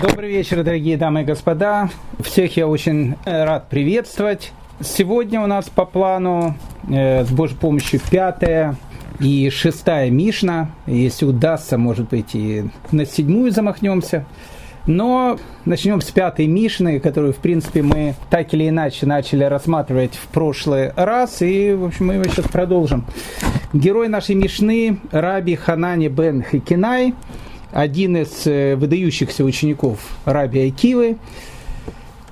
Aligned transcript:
Добрый 0.00 0.30
вечер, 0.30 0.62
дорогие 0.62 0.98
дамы 0.98 1.22
и 1.22 1.24
господа. 1.24 1.88
Всех 2.20 2.58
я 2.58 2.68
очень 2.68 3.14
рад 3.24 3.70
приветствовать. 3.70 4.52
Сегодня 4.80 5.40
у 5.40 5.46
нас 5.46 5.70
по 5.70 5.86
плану 5.86 6.54
э, 6.90 7.24
с 7.24 7.30
Божьей 7.30 7.56
помощью 7.56 8.00
пятая 8.10 8.76
и 9.20 9.48
шестая 9.48 10.10
Мишна. 10.10 10.70
Если 10.86 11.24
удастся, 11.24 11.78
может 11.78 12.10
быть, 12.10 12.34
и 12.34 12.64
на 12.92 13.06
седьмую 13.06 13.52
замахнемся. 13.52 14.26
Но 14.86 15.38
начнем 15.64 16.02
с 16.02 16.10
пятой 16.10 16.46
Мишны, 16.46 17.00
которую, 17.00 17.32
в 17.32 17.38
принципе, 17.38 17.80
мы 17.80 18.16
так 18.28 18.52
или 18.52 18.68
иначе 18.68 19.06
начали 19.06 19.44
рассматривать 19.44 20.14
в 20.14 20.26
прошлый 20.28 20.92
раз. 20.94 21.40
И, 21.40 21.72
в 21.72 21.86
общем, 21.86 22.08
мы 22.08 22.14
его 22.14 22.24
сейчас 22.24 22.48
продолжим. 22.48 23.06
Герой 23.72 24.08
нашей 24.08 24.34
Мишны– 24.34 24.98
Раби 25.10 25.56
Ханани 25.56 26.08
бен 26.08 26.42
Хикинай, 26.42 27.14
один 27.72 28.16
из 28.16 28.46
э, 28.46 28.76
выдающихся 28.76 29.44
учеников 29.44 29.98
Раби 30.24 30.60
Айкивы. 30.60 31.16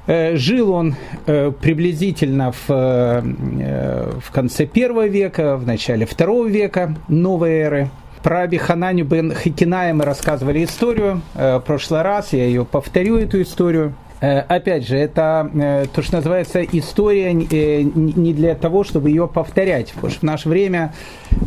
Э, 0.06 0.37
жил 0.37 0.73
он 0.73 0.97
э, 1.27 1.52
приблизительно 1.52 2.52
в, 2.52 2.69
в 2.69 4.30
конце 4.33 4.66
первого 4.66 5.06
века, 5.06 5.56
в 5.56 5.66
начале 5.66 6.06
второго 6.06 6.47
века 6.47 6.97
новой 7.09 7.52
эры– 7.52 7.91
про 8.23 8.37
Раби 8.37 8.56
Хананю 8.56 9.05
бен 9.05 9.34
Хикиная 9.34 9.92
мы 9.92 10.06
рассказывали 10.06 10.65
историю 10.65 11.20
в 11.34 11.62
прошлый 11.66 12.01
раз, 12.01 12.33
я 12.33 12.47
ее 12.47 12.64
повторю, 12.64 13.19
эту 13.19 13.42
историю. 13.42 13.92
Э, 14.24 14.38
опять 14.41 14.87
же, 14.88 14.96
это 14.96 15.51
э, 15.55 15.87
то, 15.95 16.01
что 16.01 16.16
называется 16.16 16.62
история 16.62 17.34
не 17.34 18.33
для 18.33 18.55
того, 18.55 18.83
чтобы 18.83 19.10
ее 19.10 19.28
повторять, 19.28 19.92
потому 19.92 20.10
что 20.10 20.20
в 20.20 20.23
наше 20.23 20.48
время, 20.48 20.95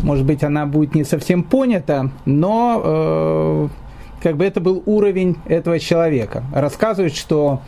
может 0.03 0.25
быть, 0.25 0.43
она 0.43 0.67
будет 0.67 0.93
не 0.93 1.03
совсем 1.03 1.41
понята, 1.41 2.11
но 2.25 3.69
как 4.21 4.37
бы 4.37 4.45
это 4.45 4.59
был 4.61 4.83
уровень 4.85 5.37
этого 5.47 5.79
человека. 5.79 6.43
Рассказывают, 6.53 7.15
что 7.15 7.61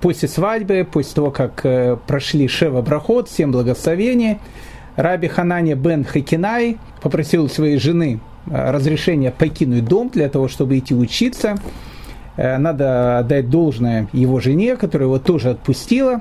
после 0.00 0.28
свадьбы, 0.28 0.86
после 0.90 1.14
того, 1.14 1.30
как 1.30 1.64
прошли 2.06 2.48
Шева 2.48 2.82
Брахот, 2.82 3.28
всем 3.28 3.52
благословений, 3.52 4.38
Раби 4.96 5.28
Ханане 5.28 5.74
бен 5.74 6.04
Хакинай 6.04 6.78
попросил 7.00 7.48
своей 7.48 7.78
жены 7.78 8.20
Э, 8.46 8.70
разрешение 8.70 9.30
покинуть 9.30 9.84
дом 9.86 10.10
для 10.10 10.28
того, 10.28 10.48
чтобы 10.48 10.78
идти 10.78 10.94
учиться. 10.94 11.56
Э, 12.36 12.58
надо 12.58 13.18
отдать 13.18 13.50
должное 13.50 14.08
его 14.12 14.40
жене, 14.40 14.76
которая 14.76 15.08
его 15.08 15.18
тоже 15.18 15.50
отпустила. 15.50 16.20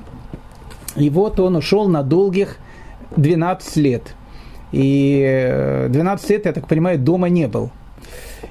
И 0.95 1.09
вот 1.09 1.39
он 1.39 1.55
ушел 1.55 1.87
на 1.87 2.03
долгих 2.03 2.57
12 3.15 3.75
лет. 3.77 4.15
И 4.71 5.85
12 5.89 6.29
э, 6.29 6.33
лет, 6.33 6.45
я 6.45 6.53
так 6.53 6.67
понимаю, 6.67 6.99
дома 6.99 7.29
не 7.29 7.47
был. 7.47 7.71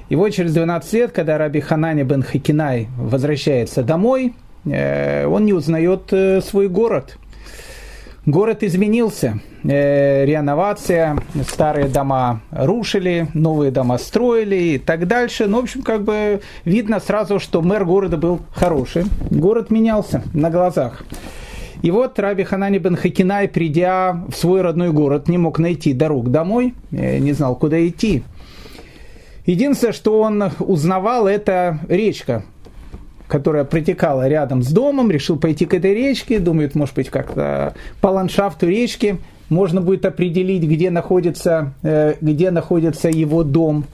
И 0.09 0.15
вот 0.15 0.29
через 0.29 0.53
12 0.53 0.93
лет, 0.93 1.11
когда 1.11 1.37
Раби 1.37 1.59
Ханани 1.59 2.03
бен 2.03 2.23
Хакинай 2.23 2.87
возвращается 2.97 3.83
домой, 3.83 4.33
он 4.65 5.45
не 5.45 5.51
узнает 5.51 6.13
свой 6.43 6.69
город– 6.69 7.17
Город 8.25 8.63
изменился, 8.63 9.39
э, 9.65 10.23
реновация, 10.23 11.17
старые 11.45 11.89
дома 11.89 12.39
рушили, 12.51 13.27
новые 13.33 13.69
дома 13.69 13.97
строили 13.97 14.55
и 14.55 14.77
так 14.77 15.07
дальше. 15.07 15.47
Ну, 15.47 15.59
в 15.59 15.63
общем, 15.63 15.81
как 15.81 16.05
бы 16.05 16.39
видно 16.63 17.01
сразу, 17.01 17.37
что 17.39 17.61
мэр 17.61 17.83
города 17.83 18.15
был 18.15 18.39
хороший. 18.53 19.03
Город 19.29 19.71
менялся 19.71 20.23
на 20.33 20.49
глазах. 20.49 21.03
И 21.81 21.91
вот 21.91 22.17
Раби 22.17 22.45
Ханани 22.45 22.77
бен 22.77 22.95
Хакинай, 22.95 23.49
придя 23.49 24.23
в 24.29 24.35
свой 24.35 24.61
родной 24.61 24.91
город, 24.91 25.27
не 25.27 25.37
мог 25.37 25.59
найти 25.59 25.91
дорог 25.91 26.31
домой, 26.31 26.75
э, 26.91 27.17
не 27.17 27.33
знал, 27.33 27.57
куда 27.57 27.85
идти. 27.85 28.23
Единственное, 29.45 29.91
что 29.91 30.21
он 30.21 30.41
узнавал, 30.59 31.27
это 31.27 31.79
речка, 31.89 32.45
которая 33.33 33.63
протекала 33.63 34.27
рядом 34.27 34.61
с 34.61 34.67
домом, 34.67 35.09
решил 35.09 35.39
пойти 35.39 35.65
к 35.65 35.73
этой 35.73 35.95
речке, 35.95 36.37
думает, 36.37 36.75
может 36.75 36.93
быть, 36.93 37.09
как-то 37.09 37.73
по 37.99 38.09
ландшафту 38.09 38.67
речки 38.67 39.17
можно 39.49 39.81
будет 39.81 40.05
определить, 40.05 40.61
где 40.61 40.91
находится, 40.91 41.73
э, 41.81 42.13
где 42.21 42.51
находится 42.51 43.09
его 43.09 43.43
дом. 43.43 43.85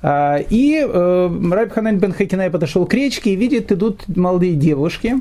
А, 0.00 0.36
и 0.36 0.80
э, 0.80 1.30
Раб 1.50 1.72
Ханан 1.72 1.98
бен 1.98 2.12
Хакинай 2.12 2.50
подошел 2.50 2.86
к 2.86 2.94
речке 2.94 3.32
и 3.32 3.34
видит, 3.34 3.72
идут 3.72 4.04
молодые 4.16 4.54
девушки. 4.54 5.16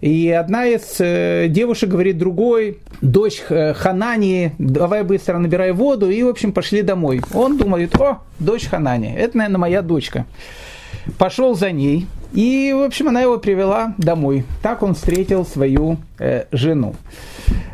И 0.00 0.30
одна 0.30 0.66
из 0.66 1.00
э, 1.00 1.46
девушек 1.48 1.90
говорит 1.90 2.18
другой, 2.18 2.78
дочь 3.02 3.42
Ханани, 3.48 4.52
давай 4.60 5.02
быстро 5.02 5.38
набирай 5.38 5.72
воду, 5.72 6.08
и, 6.08 6.22
в 6.22 6.28
общем, 6.28 6.52
пошли 6.52 6.82
домой. 6.82 7.20
Он 7.34 7.56
думает, 7.56 8.00
о, 8.00 8.18
дочь 8.38 8.68
Ханани, 8.68 9.12
это, 9.12 9.38
наверное, 9.38 9.58
моя 9.58 9.82
дочка. 9.82 10.24
Пошел 11.18 11.54
за 11.54 11.70
ней, 11.70 12.06
и, 12.32 12.74
в 12.76 12.82
общем, 12.82 13.08
она 13.08 13.22
его 13.22 13.38
привела 13.38 13.94
домой. 13.98 14.44
Так 14.62 14.82
он 14.82 14.94
встретил 14.94 15.46
свою 15.46 15.96
э, 16.18 16.44
жену. 16.52 16.94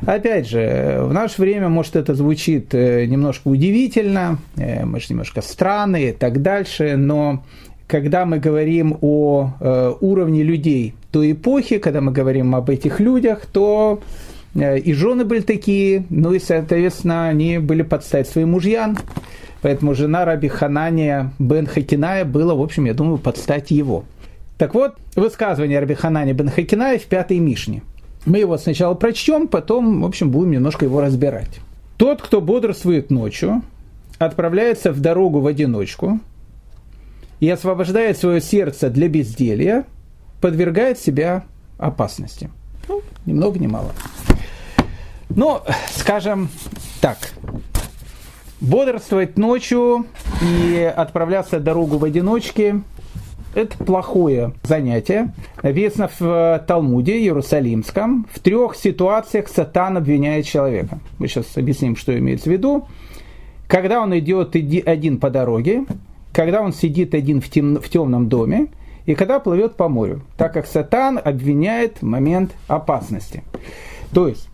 Опять 0.07 0.49
же, 0.49 0.99
в 1.03 1.13
наше 1.13 1.41
время, 1.41 1.69
может, 1.69 1.97
это 1.97 2.15
звучит 2.15 2.75
э, 2.75 3.07
немножко 3.07 3.49
удивительно, 3.49 4.39
э, 4.57 4.85
может, 4.85 5.11
немножко 5.11 5.43
странно 5.43 5.97
и 5.97 6.13
так 6.13 6.43
дальше, 6.43 6.97
но 6.97 7.43
когда 7.87 8.25
мы 8.25 8.39
говорим 8.39 8.97
о 9.01 9.51
э, 9.61 9.93
уровне 10.01 10.43
людей 10.43 10.95
той 11.11 11.33
эпохи, 11.33 11.79
когда 11.79 12.01
мы 12.01 12.13
говорим 12.13 12.55
об 12.55 12.71
этих 12.71 13.01
людях, 13.01 13.47
то 13.47 14.01
и 14.55 14.93
жены 14.93 15.25
были 15.25 15.41
такие, 15.41 16.05
ну 16.11 16.33
и, 16.33 16.39
соответственно, 16.39 17.29
они 17.29 17.59
были 17.59 17.83
под 17.83 18.05
стать 18.05 18.29
своим 18.29 18.51
мужьям. 18.51 18.99
Поэтому 19.63 19.95
жена 19.95 20.25
Раби 20.25 20.49
Ханания 20.49 21.33
бен 21.39 21.67
Хакиная 21.67 22.25
была, 22.25 22.55
в 22.55 22.61
общем, 22.61 22.85
я 22.85 22.95
думаю, 22.95 23.19
под 23.19 23.37
стать 23.37 23.71
его. 23.71 24.05
Так 24.59 24.75
вот, 24.75 24.97
высказывание 25.17 25.79
Раби 25.79 25.95
Ханани 25.95 26.33
бен 26.33 26.51
Хакиная 26.51 26.99
в 26.99 27.05
пятой 27.05 27.39
Мишне. 27.39 27.83
Мы 28.27 28.39
его 28.39 28.59
сначала 28.59 28.95
прочтем, 28.95 29.49
потом, 29.49 30.03
в 30.03 30.05
общем, 30.05 30.31
будем 30.31 30.53
немножко 30.53 30.85
его 30.85 31.01
разбирать. 31.01 31.61
Тот, 31.97 32.21
кто 32.21 32.41
бодрствует 32.41 33.11
ночью, 33.11 33.63
отправляется 34.19 34.93
в 34.93 35.01
дорогу 35.01 35.41
в 35.41 35.47
одиночку 35.47 36.21
и 37.41 37.49
освобождает 37.49 38.19
свое 38.19 38.41
сердце 38.41 38.91
для 38.91 39.09
безделья, 39.09 39.85
подвергает 40.41 40.99
себя 40.99 41.45
опасности. 41.79 42.51
Ну, 42.89 43.03
ни 43.27 43.33
много 43.33 43.59
ни 43.59 43.67
мало. 43.67 43.93
Ну, 45.35 45.61
скажем 45.95 46.49
так, 47.01 47.19
бодрствовать 48.61 49.39
ночью 49.39 50.07
и 50.43 50.93
отправляться 50.97 51.61
дорогу 51.61 51.99
в 51.99 52.05
одиночке 52.05 52.83
это 53.55 53.77
плохое 53.85 54.53
занятие. 54.63 55.35
Написано 55.63 56.09
в 56.09 56.23
э, 56.23 56.61
Талмуде 56.67 57.19
Иерусалимском. 57.19 58.27
В 58.33 58.41
трех 58.41 58.77
ситуациях 58.77 59.49
сатан 59.49 59.97
обвиняет 59.97 60.47
человека. 60.47 61.01
Мы 61.19 61.29
сейчас 61.29 61.57
объясним, 61.57 61.97
что 61.97 62.17
имеется 62.19 62.49
в 62.49 62.53
виду. 62.53 62.87
Когда 63.69 64.01
он 64.01 64.17
идет 64.19 64.57
один 64.57 65.19
по 65.19 65.31
дороге, 65.31 65.85
когда 66.33 66.63
он 66.63 66.73
сидит 66.73 67.15
один 67.15 67.41
в, 67.41 67.49
тем, 67.49 67.77
в 67.77 67.89
темном 67.89 68.29
доме, 68.29 68.69
и 69.05 69.15
когда 69.15 69.39
плывет 69.39 69.77
по 69.77 69.89
морю, 69.89 70.23
так 70.37 70.55
как 70.55 70.67
сатан 70.67 71.21
обвиняет 71.23 72.03
момент 72.03 72.53
опасности. 72.69 73.43
То 74.13 74.29
есть, 74.29 74.49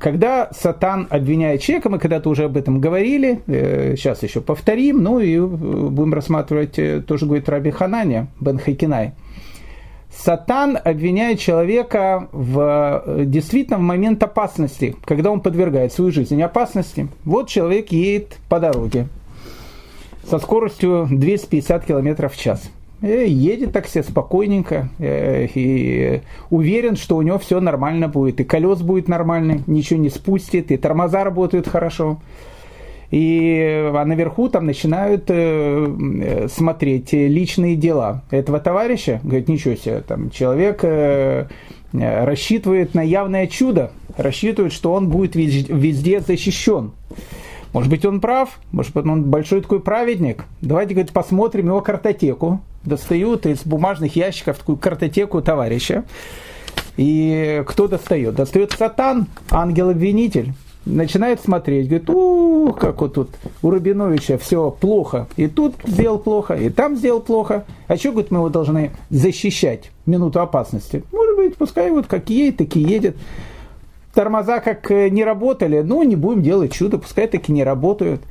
когда 0.00 0.50
Сатан 0.52 1.06
обвиняет 1.10 1.62
человека, 1.62 1.88
мы 1.88 1.98
когда-то 1.98 2.28
уже 2.28 2.44
об 2.44 2.56
этом 2.56 2.80
говорили, 2.80 3.40
э, 3.46 3.94
сейчас 3.96 4.22
еще 4.22 4.40
повторим, 4.40 5.02
ну 5.02 5.20
и 5.20 5.36
э, 5.36 5.40
будем 5.40 6.12
рассматривать, 6.12 7.06
тоже 7.06 7.26
говорит 7.26 7.48
Раби 7.48 7.70
Хананя, 7.70 8.28
Бен 8.40 8.58
Хакинай. 8.58 9.12
Сатан 10.14 10.78
обвиняет 10.82 11.38
человека 11.38 12.28
в 12.32 13.24
действительно 13.24 13.78
в 13.78 13.82
момент 13.82 14.22
опасности, 14.22 14.96
когда 15.04 15.30
он 15.30 15.40
подвергает 15.40 15.92
свою 15.92 16.10
жизнь 16.10 16.42
опасности. 16.42 17.08
Вот 17.24 17.48
человек 17.48 17.92
едет 17.92 18.38
по 18.48 18.58
дороге 18.58 19.08
со 20.28 20.38
скоростью 20.38 21.06
250 21.10 21.84
км 21.84 22.28
в 22.28 22.36
час– 22.36 22.70
Э, 22.77 22.77
едет 23.02 23.72
так 23.72 23.86
себе 23.86 24.02
спокойненько 24.02 24.88
э, 24.98 25.46
и 25.54 26.20
уверен, 26.50 26.96
что 26.96 27.16
у 27.16 27.22
него 27.22 27.38
все 27.38 27.60
нормально 27.60 28.08
будет. 28.08 28.40
И 28.40 28.44
колес 28.44 28.82
будет 28.82 29.08
нормально, 29.08 29.62
ничего 29.66 30.00
не 30.00 30.10
спустит, 30.10 30.72
и 30.72 30.76
тормоза 30.76 31.22
работают 31.24 31.68
хорошо. 31.68 32.20
И 33.10 33.90
а 33.94 34.04
наверху 34.04 34.48
там 34.48 34.66
начинают 34.66 35.24
э, 35.28 36.48
смотреть 36.50 37.12
личные 37.12 37.76
дела 37.76 38.22
этого 38.30 38.58
товарища. 38.60 39.20
Говорит, 39.22 39.48
ничего 39.48 39.76
себе, 39.76 40.00
там 40.00 40.30
человек 40.30 40.84
рассчитывает 41.92 42.92
на 42.94 43.00
явное 43.00 43.46
чудо, 43.46 43.92
рассчитывает, 44.18 44.74
что 44.74 44.92
он 44.92 45.08
будет 45.08 45.34
везде 45.34 46.20
защищен. 46.20 46.90
Может 47.78 47.92
быть, 47.92 48.04
он 48.04 48.20
прав, 48.20 48.58
может 48.72 48.92
быть, 48.92 49.06
он 49.06 49.22
большой 49.22 49.60
такой 49.60 49.78
праведник. 49.78 50.46
Давайте, 50.60 50.94
говорит, 50.94 51.12
посмотрим 51.12 51.66
его 51.66 51.80
картотеку. 51.80 52.60
Достают 52.82 53.46
из 53.46 53.62
бумажных 53.62 54.16
ящиков 54.16 54.58
такую 54.58 54.78
картотеку 54.78 55.40
товарища. 55.42 56.02
И 56.96 57.62
кто 57.68 57.86
достает? 57.86 58.34
Достает 58.34 58.72
сатан, 58.72 59.28
ангел-обвинитель. 59.52 60.54
начинает 60.86 61.40
смотреть, 61.40 61.86
говорит, 61.86 62.10
у, 62.10 62.72
как 62.72 63.00
вот 63.00 63.14
тут 63.14 63.30
у 63.62 63.70
Рабиновича 63.70 64.38
все 64.38 64.72
плохо, 64.72 65.28
и 65.36 65.46
тут 65.46 65.76
сделал 65.86 66.18
плохо, 66.18 66.54
и 66.54 66.70
там 66.70 66.96
сделал 66.96 67.20
плохо, 67.20 67.64
а 67.86 67.96
что, 67.96 68.10
говорит, 68.10 68.32
мы 68.32 68.38
его 68.38 68.48
должны 68.48 68.90
защищать 69.08 69.92
минуту 70.04 70.40
опасности? 70.40 71.04
Может 71.12 71.36
быть, 71.36 71.56
пускай 71.56 71.92
вот 71.92 72.08
как 72.08 72.28
едет, 72.28 72.56
так 72.56 72.74
и 72.74 72.80
едет. 72.80 73.16
Тормоза 74.14 74.60
как 74.60 74.90
э, 74.90 75.08
не 75.10 75.24
работали, 75.24 75.82
ну, 75.82 76.02
не 76.02 76.16
будем 76.16 76.42
делать 76.42 76.72
чудо, 76.72 76.98
пускай 76.98 77.28
таки 77.28 77.52
не 77.52 77.64
работают. 77.64 78.22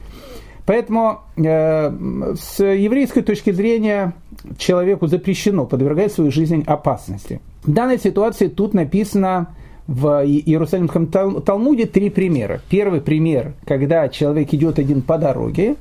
Поэтому 0.65 1.21
э, 1.37 1.91
с 2.37 2.61
еврейской 2.61 3.21
точки 3.21 3.51
зрения 3.51 4.13
человеку 4.57 5.07
запрещено 5.07 5.65
подвергать 5.65 6.11
свою 6.11 6.29
жизнь 6.29 6.63
опасности. 6.67 7.39
В 7.63 7.71
данной 7.71 7.97
ситуации 7.97 8.47
тут 8.47 8.73
написано 8.73 9.47
в 9.87 10.25
Иерусалимском 10.25 11.07
Талмуде 11.07 11.85
три 11.85 12.09
примера. 12.09 12.59
Первый 12.69 12.99
пример, 12.99 13.53
когда 13.65 14.09
человек 14.09 14.53
идет 14.53 14.79
один 14.79 15.01
по 15.01 15.17
дороге, 15.17 15.77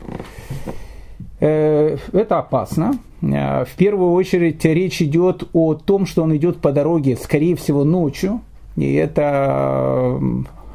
э, 1.40 1.96
это 2.12 2.38
опасно. 2.38 2.98
Э, 3.22 3.64
в 3.64 3.74
первую 3.76 4.12
очередь 4.12 4.64
речь 4.64 5.02
идет 5.02 5.48
о 5.52 5.74
том, 5.74 6.06
что 6.06 6.22
он 6.22 6.36
идет 6.36 6.58
по 6.58 6.70
дороге, 6.70 7.16
скорее 7.16 7.56
всего, 7.56 7.82
ночью, 7.82 8.40
и 8.76 8.94
это 8.94 10.20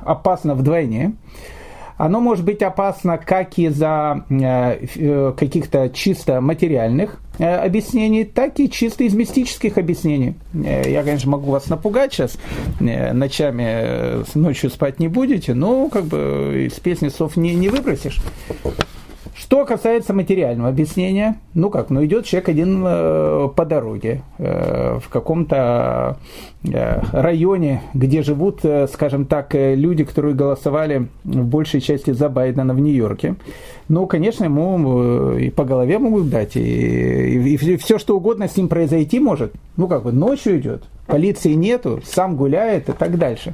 опасно 0.03 0.55
вдвойне 0.55 1.13
оно 2.01 2.19
может 2.19 2.43
быть 2.43 2.63
опасно 2.63 3.19
как 3.19 3.59
из-за 3.59 4.25
э, 4.27 4.87
э, 4.95 5.33
каких-то 5.37 5.87
чисто 5.89 6.41
материальных 6.41 7.19
э, 7.37 7.45
объяснений, 7.45 8.23
так 8.23 8.59
и 8.59 8.71
чисто 8.71 9.03
из 9.03 9.13
мистических 9.13 9.77
объяснений. 9.77 10.33
Я, 10.51 11.03
конечно, 11.03 11.29
могу 11.29 11.51
вас 11.51 11.69
напугать 11.69 12.11
сейчас, 12.11 12.39
ночами, 12.79 14.25
ночью 14.35 14.71
спать 14.71 14.99
не 14.99 15.09
будете, 15.09 15.53
но 15.53 15.89
как 15.89 16.05
бы 16.05 16.67
из 16.71 16.79
песни 16.79 17.09
сов 17.09 17.37
не, 17.37 17.53
не 17.53 17.69
выбросишь. 17.69 18.19
Что 19.33 19.65
касается 19.65 20.13
материального 20.13 20.69
объяснения, 20.69 21.37
ну 21.53 21.69
как, 21.69 21.89
ну 21.89 22.03
идет 22.05 22.25
человек 22.25 22.49
один 22.49 22.83
э, 22.85 23.49
по 23.55 23.65
дороге 23.65 24.23
э, 24.37 24.99
в 25.01 25.09
каком-то 25.09 26.17
э, 26.63 27.01
районе, 27.13 27.81
где 27.93 28.23
живут, 28.23 28.59
э, 28.63 28.87
скажем 28.87 29.25
так, 29.25 29.55
э, 29.55 29.75
люди, 29.75 30.03
которые 30.03 30.35
голосовали 30.35 31.07
в 31.23 31.45
большей 31.45 31.79
части 31.79 32.11
за 32.11 32.27
Байдена 32.27 32.73
в 32.73 32.79
Нью-Йорке. 32.79 33.35
Ну, 33.87 34.05
конечно, 34.05 34.43
ему 34.45 35.33
э, 35.33 35.41
и 35.43 35.49
по 35.49 35.63
голове 35.63 35.97
могут 35.97 36.29
дать, 36.29 36.57
и, 36.57 36.59
и, 36.59 37.55
и 37.55 37.77
все 37.77 37.99
что 37.99 38.17
угодно 38.17 38.49
с 38.49 38.57
ним 38.57 38.67
произойти 38.67 39.19
может. 39.19 39.53
Ну 39.77 39.87
как 39.87 40.03
бы 40.03 40.11
ночью 40.11 40.59
идет, 40.59 40.83
полиции 41.07 41.53
нету, 41.53 42.01
сам 42.05 42.35
гуляет 42.35 42.89
и 42.89 42.91
так 42.91 43.17
дальше. 43.17 43.53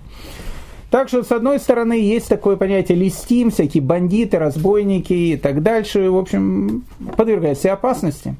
Так 0.89 1.09
что, 1.09 1.23
с 1.23 1.31
одной 1.31 1.59
стороны, 1.59 1.93
есть 1.93 2.29
такое 2.29 2.55
понятие 2.55 2.97
листим, 2.97 3.51
всякие 3.51 3.83
бандиты, 3.83 4.39
разбойники 4.39 5.13
и 5.13 5.37
так 5.37 5.61
дальше, 5.61 6.09
в 6.09 6.17
общем, 6.17 6.85
подвергают 7.17 7.59
себе 7.59 7.73
опасности. 7.73 8.35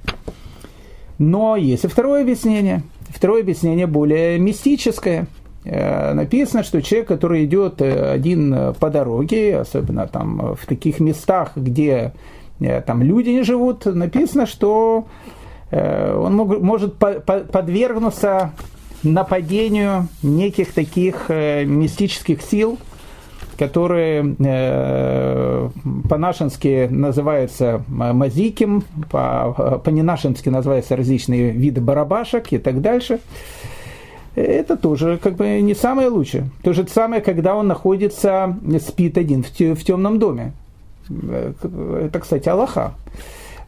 Но 1.19 1.57
есть 1.57 1.83
и 1.83 1.87
второе 1.87 2.21
объяснение. 2.21 2.83
Второе 3.09 3.41
объяснение 3.41 3.87
более 3.87 4.39
мистическое. 4.39 5.27
Э, 5.65 6.13
написано, 6.13 6.63
что 6.63 6.81
человек, 6.81 7.09
который 7.09 7.43
идет 7.45 7.81
э, 7.81 8.11
один 8.11 8.73
по 8.79 8.89
дороге, 8.89 9.59
особенно 9.59 10.07
там 10.07 10.55
в 10.55 10.65
таких 10.65 11.01
местах, 11.01 11.51
где 11.55 12.13
э, 12.61 12.81
там 12.81 13.01
люди 13.01 13.29
не 13.29 13.43
живут, 13.43 13.85
написано, 13.85 14.45
что 14.45 15.07
он 15.69 16.35
может 16.35 16.95
подвергнуться 16.95 18.53
нападению 19.03 20.07
неких 20.23 20.73
таких 20.73 21.25
э, 21.29 21.65
мистических 21.65 22.41
сил, 22.41 22.77
которые 23.57 24.35
э, 24.39 25.69
по-нашенски 26.09 26.87
называются 26.89 27.83
мазиким, 27.87 28.83
по, 29.09 29.81
по-ненашенски 29.83 30.49
называются 30.49 30.95
различные 30.95 31.51
виды 31.51 31.81
барабашек 31.81 32.53
и 32.53 32.57
так 32.57 32.81
дальше. 32.81 33.19
Это 34.35 34.77
тоже 34.77 35.19
как 35.21 35.33
бы 35.35 35.59
не 35.61 35.73
самое 35.73 36.09
лучшее. 36.09 36.49
То 36.61 36.71
же 36.71 36.87
самое, 36.87 37.21
когда 37.21 37.55
он 37.55 37.67
находится, 37.67 38.55
спит 38.79 39.17
один 39.17 39.43
в, 39.43 39.49
в 39.49 39.83
темном 39.83 40.19
доме. 40.19 40.53
Э, 41.09 41.53
это, 42.05 42.19
кстати, 42.19 42.47
Аллаха. 42.47 42.93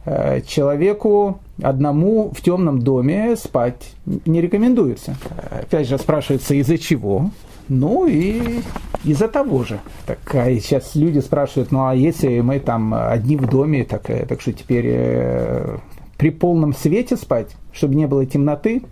Э, 0.06 0.40
человеку 0.46 1.40
одному 1.62 2.30
в 2.30 2.40
темном 2.40 2.80
доме 2.80 3.36
спать 3.36 3.92
не 4.06 4.40
рекомендуется. 4.40 5.16
Опять 5.50 5.88
же 5.88 5.98
спрашивается, 5.98 6.54
из-за 6.54 6.78
чего? 6.78 7.30
Ну 7.68 8.06
и 8.06 8.60
из-за 9.04 9.28
того 9.28 9.62
же. 9.64 9.78
Так, 10.06 10.18
а 10.34 10.50
сейчас 10.54 10.94
люди 10.94 11.18
спрашивают, 11.18 11.70
ну 11.70 11.86
а 11.86 11.94
если 11.94 12.40
мы 12.40 12.60
там 12.60 12.94
одни 12.94 13.36
в 13.36 13.46
доме, 13.46 13.84
так, 13.84 14.08
э, 14.08 14.24
так 14.26 14.40
что 14.40 14.52
теперь 14.52 14.86
э, 14.86 15.76
при 16.16 16.30
полном 16.30 16.74
свете 16.74 17.16
спать, 17.16 17.54
чтобы 17.72 17.94
не 17.94 18.06
было 18.06 18.24
темноты? 18.24 18.82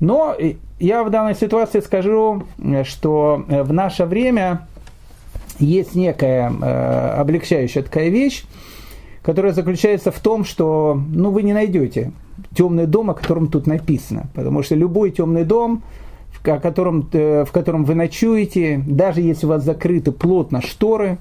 Но 0.00 0.36
я 0.80 1.04
в 1.04 1.10
данной 1.10 1.36
ситуации 1.36 1.78
скажу, 1.78 2.42
что 2.82 3.44
в 3.48 3.72
наше 3.72 4.04
время 4.04 4.66
есть 5.58 5.94
некая 5.94 6.50
э, 6.50 7.20
облегчающая 7.20 7.82
такая 7.82 8.08
вещь, 8.08 8.44
которая 9.24 9.54
заключается 9.54 10.12
в 10.12 10.20
том, 10.20 10.44
что 10.44 11.00
ну, 11.08 11.30
вы 11.30 11.42
не 11.42 11.54
найдете 11.54 12.12
темный 12.54 12.86
дом, 12.86 13.10
о 13.10 13.14
котором 13.14 13.46
тут 13.48 13.66
написано. 13.66 14.26
Потому 14.34 14.62
что 14.62 14.74
любой 14.74 15.10
темный 15.10 15.44
дом, 15.44 15.82
в 16.30 16.42
котором, 16.42 17.08
э, 17.12 17.44
в 17.46 17.50
котором 17.50 17.84
вы 17.84 17.94
ночуете, 17.94 18.82
даже 18.86 19.22
если 19.22 19.46
у 19.46 19.48
вас 19.48 19.64
закрыты 19.64 20.12
плотно 20.12 20.60
шторы, 20.60 21.16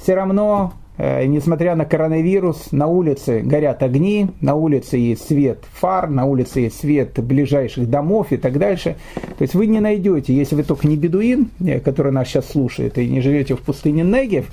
все 0.00 0.14
равно, 0.14 0.74
э, 0.98 1.26
несмотря 1.26 1.74
на 1.74 1.84
коронавирус, 1.84 2.70
на 2.70 2.86
улице 2.86 3.40
горят 3.40 3.82
огни, 3.82 4.28
на 4.40 4.54
улице 4.54 4.96
есть 4.96 5.26
свет 5.26 5.64
фар, 5.72 6.08
на 6.08 6.26
улице 6.26 6.60
есть 6.60 6.78
свет 6.78 7.18
ближайших 7.18 7.90
домов 7.90 8.30
и 8.30 8.36
так 8.36 8.56
дальше. 8.56 8.94
То 9.36 9.42
есть 9.42 9.54
вы 9.54 9.66
не 9.66 9.80
найдете, 9.80 10.32
если 10.32 10.54
вы 10.54 10.62
только 10.62 10.86
не 10.86 10.96
бедуин, 10.96 11.50
э, 11.58 11.80
который 11.80 12.12
нас 12.12 12.28
сейчас 12.28 12.50
слушает, 12.50 12.98
и 12.98 13.08
не 13.08 13.20
живете 13.20 13.56
в 13.56 13.62
пустыне 13.62 14.04
Негев, 14.04 14.46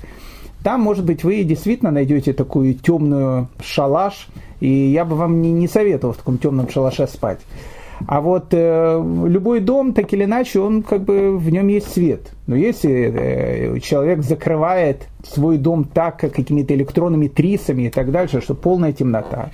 там, 0.64 0.80
может 0.80 1.04
быть, 1.04 1.22
вы 1.24 1.44
действительно 1.44 1.90
найдете 1.90 2.32
такую 2.32 2.74
темную 2.74 3.48
шалаш, 3.62 4.28
и 4.60 4.68
я 4.68 5.04
бы 5.04 5.14
вам 5.14 5.42
не, 5.42 5.52
не 5.52 5.68
советовал 5.68 6.14
в 6.14 6.16
таком 6.16 6.38
темном 6.38 6.70
шалаше 6.70 7.06
спать. 7.06 7.40
А 8.06 8.22
вот 8.22 8.46
э, 8.52 9.02
любой 9.26 9.60
дом, 9.60 9.92
так 9.92 10.10
или 10.14 10.24
иначе, 10.24 10.60
он 10.60 10.82
как 10.82 11.04
бы 11.04 11.36
в 11.36 11.50
нем 11.50 11.68
есть 11.68 11.92
свет. 11.92 12.32
Но 12.46 12.56
если 12.56 12.90
э, 12.90 13.80
человек 13.80 14.22
закрывает 14.22 15.06
свой 15.22 15.58
дом 15.58 15.84
так, 15.84 16.18
как 16.18 16.32
какими-то 16.32 16.74
электронными 16.74 17.28
трисами 17.28 17.82
и 17.82 17.90
так 17.90 18.10
дальше, 18.10 18.40
что 18.40 18.54
полная 18.54 18.94
темнота, 18.94 19.50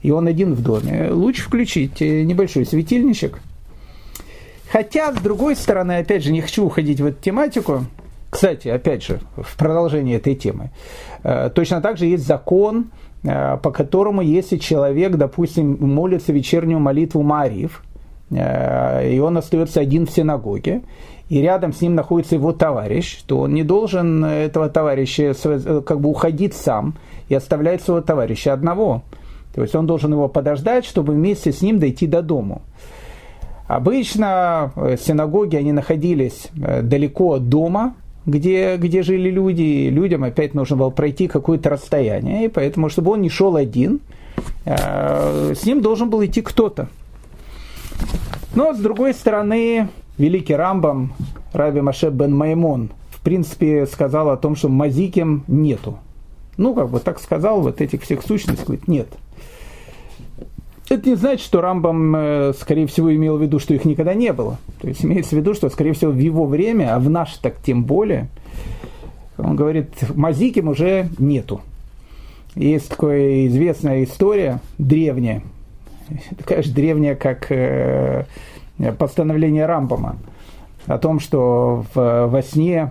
и 0.00 0.10
он 0.10 0.26
один 0.26 0.54
в 0.54 0.62
доме, 0.62 1.10
лучше 1.10 1.42
включить 1.42 2.00
э, 2.00 2.22
небольшой 2.22 2.64
светильничек. 2.64 3.40
Хотя, 4.72 5.12
с 5.12 5.20
другой 5.20 5.54
стороны, 5.54 5.98
опять 5.98 6.24
же, 6.24 6.32
не 6.32 6.40
хочу 6.40 6.64
уходить 6.64 7.00
в 7.00 7.04
эту 7.04 7.20
тематику, 7.22 7.84
кстати, 8.30 8.68
опять 8.68 9.02
же, 9.02 9.18
в 9.36 9.56
продолжении 9.56 10.16
этой 10.16 10.36
темы, 10.36 10.70
э, 11.24 11.50
точно 11.52 11.80
так 11.80 11.98
же 11.98 12.06
есть 12.06 12.24
закон, 12.24 12.92
э, 13.24 13.56
по 13.56 13.72
которому, 13.72 14.22
если 14.22 14.56
человек, 14.56 15.16
допустим, 15.16 15.76
молится 15.80 16.32
вечернюю 16.32 16.78
молитву 16.78 17.22
Марив, 17.22 17.82
э, 18.30 19.10
и 19.10 19.18
он 19.18 19.36
остается 19.36 19.80
один 19.80 20.06
в 20.06 20.12
синагоге, 20.12 20.82
и 21.28 21.42
рядом 21.42 21.72
с 21.72 21.80
ним 21.80 21.96
находится 21.96 22.36
его 22.36 22.52
товарищ, 22.52 23.20
то 23.26 23.40
он 23.40 23.52
не 23.52 23.64
должен 23.64 24.24
этого 24.24 24.68
товарища 24.68 25.34
как 25.84 26.00
бы 26.00 26.08
уходить 26.08 26.54
сам 26.54 26.94
и 27.28 27.34
оставлять 27.34 27.82
своего 27.82 28.00
товарища 28.00 28.52
одного. 28.52 29.02
То 29.54 29.62
есть 29.62 29.74
он 29.74 29.86
должен 29.86 30.12
его 30.12 30.28
подождать, 30.28 30.84
чтобы 30.84 31.14
вместе 31.14 31.52
с 31.52 31.62
ним 31.62 31.78
дойти 31.78 32.06
до 32.06 32.22
дому. 32.22 32.62
Обычно 33.68 34.72
синагоги, 35.00 35.54
они 35.54 35.70
находились 35.70 36.48
далеко 36.52 37.34
от 37.34 37.48
дома, 37.48 37.94
где, 38.26 38.76
где 38.76 39.02
жили 39.02 39.30
люди, 39.30 39.88
людям 39.88 40.24
опять 40.24 40.54
нужно 40.54 40.76
было 40.76 40.90
пройти 40.90 41.28
какое-то 41.28 41.70
расстояние, 41.70 42.46
и 42.46 42.48
поэтому, 42.48 42.88
чтобы 42.88 43.12
он 43.12 43.22
не 43.22 43.28
шел 43.28 43.56
один, 43.56 44.00
э, 44.64 45.54
с 45.54 45.64
ним 45.64 45.80
должен 45.80 46.10
был 46.10 46.24
идти 46.24 46.42
кто-то. 46.42 46.88
Но, 48.54 48.74
с 48.74 48.78
другой 48.78 49.14
стороны, 49.14 49.88
великий 50.18 50.54
Рамбам, 50.54 51.12
Раби 51.52 51.80
Маше 51.80 52.10
бен 52.10 52.34
Маймон, 52.34 52.90
в 53.10 53.20
принципе, 53.20 53.86
сказал 53.86 54.30
о 54.30 54.36
том, 54.36 54.56
что 54.56 54.68
мазиким 54.68 55.44
нету. 55.46 55.98
Ну, 56.56 56.74
как 56.74 56.90
бы 56.90 57.00
так 57.00 57.20
сказал, 57.20 57.60
вот 57.60 57.80
этих 57.80 58.02
всех 58.02 58.22
сущностей, 58.22 58.64
говорит, 58.64 58.88
нет. 58.88 59.08
Это 60.90 61.08
не 61.08 61.14
значит, 61.14 61.46
что 61.46 61.60
Рамбам, 61.60 62.16
э, 62.16 62.52
скорее 62.58 62.88
всего, 62.88 63.14
имел 63.14 63.36
в 63.36 63.42
виду, 63.42 63.60
что 63.60 63.72
их 63.72 63.84
никогда 63.84 64.12
не 64.12 64.32
было. 64.32 64.58
То 64.80 64.88
есть 64.88 65.04
имеется 65.04 65.36
в 65.36 65.38
виду, 65.38 65.54
что, 65.54 65.70
скорее 65.70 65.92
всего, 65.92 66.10
в 66.10 66.18
его 66.18 66.46
время, 66.46 66.96
а 66.96 66.98
в 66.98 67.08
наш 67.08 67.34
так 67.34 67.62
тем 67.62 67.84
более, 67.84 68.26
он 69.38 69.54
говорит, 69.54 69.88
Мазиким 70.16 70.66
уже 70.66 71.08
нету. 71.18 71.60
Есть 72.56 72.88
такая 72.88 73.46
известная 73.46 74.02
история, 74.02 74.58
древняя, 74.78 75.42
такая 76.36 76.64
же 76.64 76.72
древняя, 76.72 77.14
как 77.14 77.52
э, 77.52 78.24
постановление 78.98 79.66
Рамбама, 79.66 80.16
о 80.86 80.98
том, 80.98 81.20
что 81.20 81.84
в, 81.94 82.26
во 82.26 82.42
сне 82.42 82.90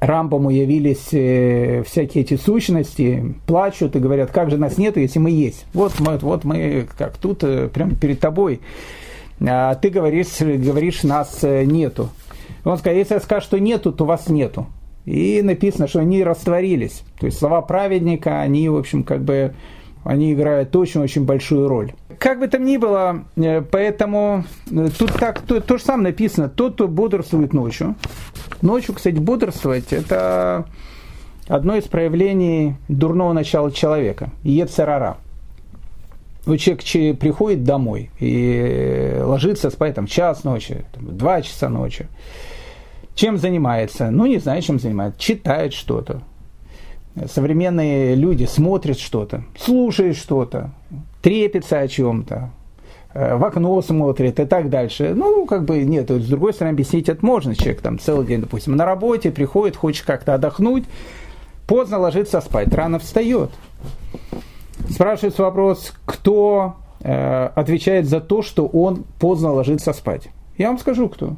Рамбаму 0.00 0.50
явились 0.50 1.08
э, 1.12 1.82
всякие 1.84 2.24
эти 2.24 2.36
сущности, 2.36 3.34
плачут 3.46 3.96
и 3.96 3.98
говорят, 3.98 4.30
как 4.30 4.50
же 4.50 4.58
нас 4.58 4.76
нету, 4.76 5.00
если 5.00 5.18
мы 5.18 5.30
есть. 5.30 5.64
Вот 5.72 5.98
мы, 6.00 6.18
вот 6.18 6.44
мы 6.44 6.86
как 6.98 7.16
тут, 7.16 7.42
э, 7.44 7.68
прямо 7.68 7.94
перед 7.94 8.20
тобой. 8.20 8.60
А 9.40 9.74
ты 9.74 9.88
говоришь, 9.88 10.40
говоришь, 10.40 11.02
нас 11.02 11.38
э, 11.42 11.64
нету. 11.64 12.10
Он 12.64 12.76
сказал, 12.76 12.98
если 12.98 13.14
я 13.14 13.20
скажу, 13.20 13.46
что 13.46 13.58
нету, 13.58 13.92
то 13.92 14.04
вас 14.04 14.28
нету. 14.28 14.66
И 15.06 15.40
написано, 15.42 15.86
что 15.86 16.00
они 16.00 16.22
растворились. 16.24 17.02
То 17.18 17.26
есть 17.26 17.38
слова 17.38 17.62
праведника, 17.62 18.40
они, 18.40 18.68
в 18.68 18.76
общем, 18.76 19.02
как 19.02 19.22
бы, 19.22 19.54
они 20.04 20.32
играют 20.32 20.74
очень-очень 20.74 21.24
большую 21.24 21.68
роль. 21.68 21.92
Как 22.18 22.38
бы 22.38 22.48
там 22.48 22.64
ни 22.64 22.76
было, 22.76 23.24
э, 23.36 23.62
поэтому 23.62 24.44
э, 24.70 24.88
тут 24.96 25.12
так, 25.14 25.40
то, 25.40 25.60
то 25.60 25.78
же 25.78 25.84
самое 25.84 26.08
написано, 26.08 26.48
тот, 26.48 26.74
кто 26.74 26.88
бодрствует 26.88 27.52
ночью. 27.52 27.94
Ночью, 28.62 28.94
кстати, 28.94 29.16
бодрствовать– 29.16 29.86
это 29.92 30.66
одно 31.48 31.76
из 31.76 31.84
проявлений 31.84 32.76
дурного 32.88 33.32
начала 33.32 33.70
человека, 33.70 34.30
ецерара. 34.42 35.18
Вот 36.46 36.58
человек 36.58 37.18
приходит 37.18 37.64
домой 37.64 38.10
и 38.20 39.20
ложится 39.20 39.68
спать 39.70 39.96
там 39.96 40.06
час 40.06 40.44
ночи, 40.44 40.84
там, 40.92 41.16
два 41.16 41.42
часа 41.42 41.68
ночи, 41.68 42.06
чем 43.16 43.36
занимается? 43.36 44.10
Ну, 44.10 44.26
не 44.26 44.38
знаю, 44.38 44.62
чем 44.62 44.78
занимается. 44.78 45.18
Читает 45.18 45.72
что-то. 45.72 46.22
Современные 47.32 48.14
люди 48.14 48.44
смотрят 48.44 48.98
что-то, 48.98 49.42
слушают 49.58 50.18
что-то, 50.18 50.70
трепятся 51.26 51.80
о 51.80 51.88
чем-то, 51.88 52.50
э, 53.12 53.34
в 53.34 53.44
окно 53.44 53.82
смотрят 53.82 54.38
и 54.38 54.44
так 54.44 54.70
дальше. 54.70 55.12
Ну, 55.12 55.44
как 55.46 55.64
бы 55.64 55.82
нет, 55.82 56.08
с 56.08 56.28
другой 56.28 56.54
стороны, 56.54 56.74
объяснить 56.74 57.08
это 57.08 57.26
можно. 57.26 57.56
Человек 57.56 57.80
там 57.80 57.98
целый 57.98 58.24
день, 58.28 58.42
допустим, 58.42 58.76
на 58.76 58.84
работе, 58.84 59.32
приходит, 59.32 59.74
хочет 59.74 60.06
как-то 60.06 60.34
отдохнуть, 60.34 60.84
поздно 61.66 61.98
ложится 61.98 62.40
спать, 62.40 62.72
рано 62.72 63.00
встает. 63.00 63.50
Спрашивается 64.88 65.42
вопрос, 65.42 65.94
кто 66.04 66.76
э, 67.00 67.50
отвечает 67.56 68.06
за 68.06 68.20
то, 68.20 68.42
что 68.42 68.68
он 68.68 69.02
поздно 69.18 69.50
ложится 69.50 69.92
спать. 69.92 70.28
Я 70.56 70.68
вам 70.68 70.78
скажу, 70.78 71.08
кто. 71.08 71.34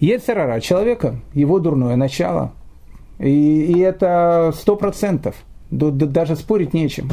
Ецерара 0.00 0.58
человека, 0.58 1.20
его 1.34 1.60
дурное 1.60 1.94
начало. 1.94 2.50
И, 3.20 3.28
и 3.28 3.78
это 3.78 4.52
сто 4.56 4.74
процентов. 4.74 5.36
Даже 5.70 6.34
спорить 6.34 6.74
нечем. 6.74 7.12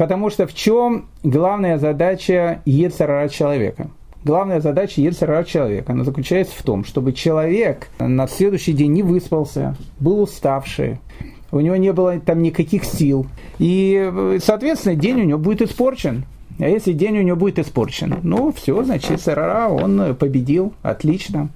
Потому 0.00 0.30
что 0.30 0.46
в 0.46 0.54
чем 0.54 1.08
главная 1.22 1.76
задача 1.76 2.62
Ецерара 2.64 3.28
человека? 3.28 3.90
Главная 4.24 4.62
задача 4.62 5.02
Ецерара 5.02 5.44
человека, 5.44 5.92
она 5.92 6.04
заключается 6.04 6.58
в 6.58 6.62
том, 6.62 6.86
чтобы 6.86 7.12
человек 7.12 7.88
на 7.98 8.26
следующий 8.26 8.72
день 8.72 8.94
не 8.94 9.02
выспался, 9.02 9.76
был 9.98 10.22
уставший, 10.22 11.00
у 11.52 11.60
него 11.60 11.76
не 11.76 11.92
было 11.92 12.18
там 12.18 12.40
никаких 12.40 12.84
сил. 12.84 13.26
И, 13.58 14.38
соответственно, 14.42 14.94
день 14.94 15.20
у 15.20 15.24
него 15.24 15.38
будет 15.38 15.60
испорчен. 15.60 16.24
А 16.58 16.66
если 16.66 16.94
день 16.94 17.18
у 17.18 17.22
него 17.22 17.36
будет 17.36 17.58
испорчен, 17.58 18.20
ну 18.22 18.52
все, 18.52 18.82
значит, 18.82 19.20
Сарара, 19.20 19.68
он 19.68 20.14
победил, 20.14 20.72
отлично. 20.80 21.50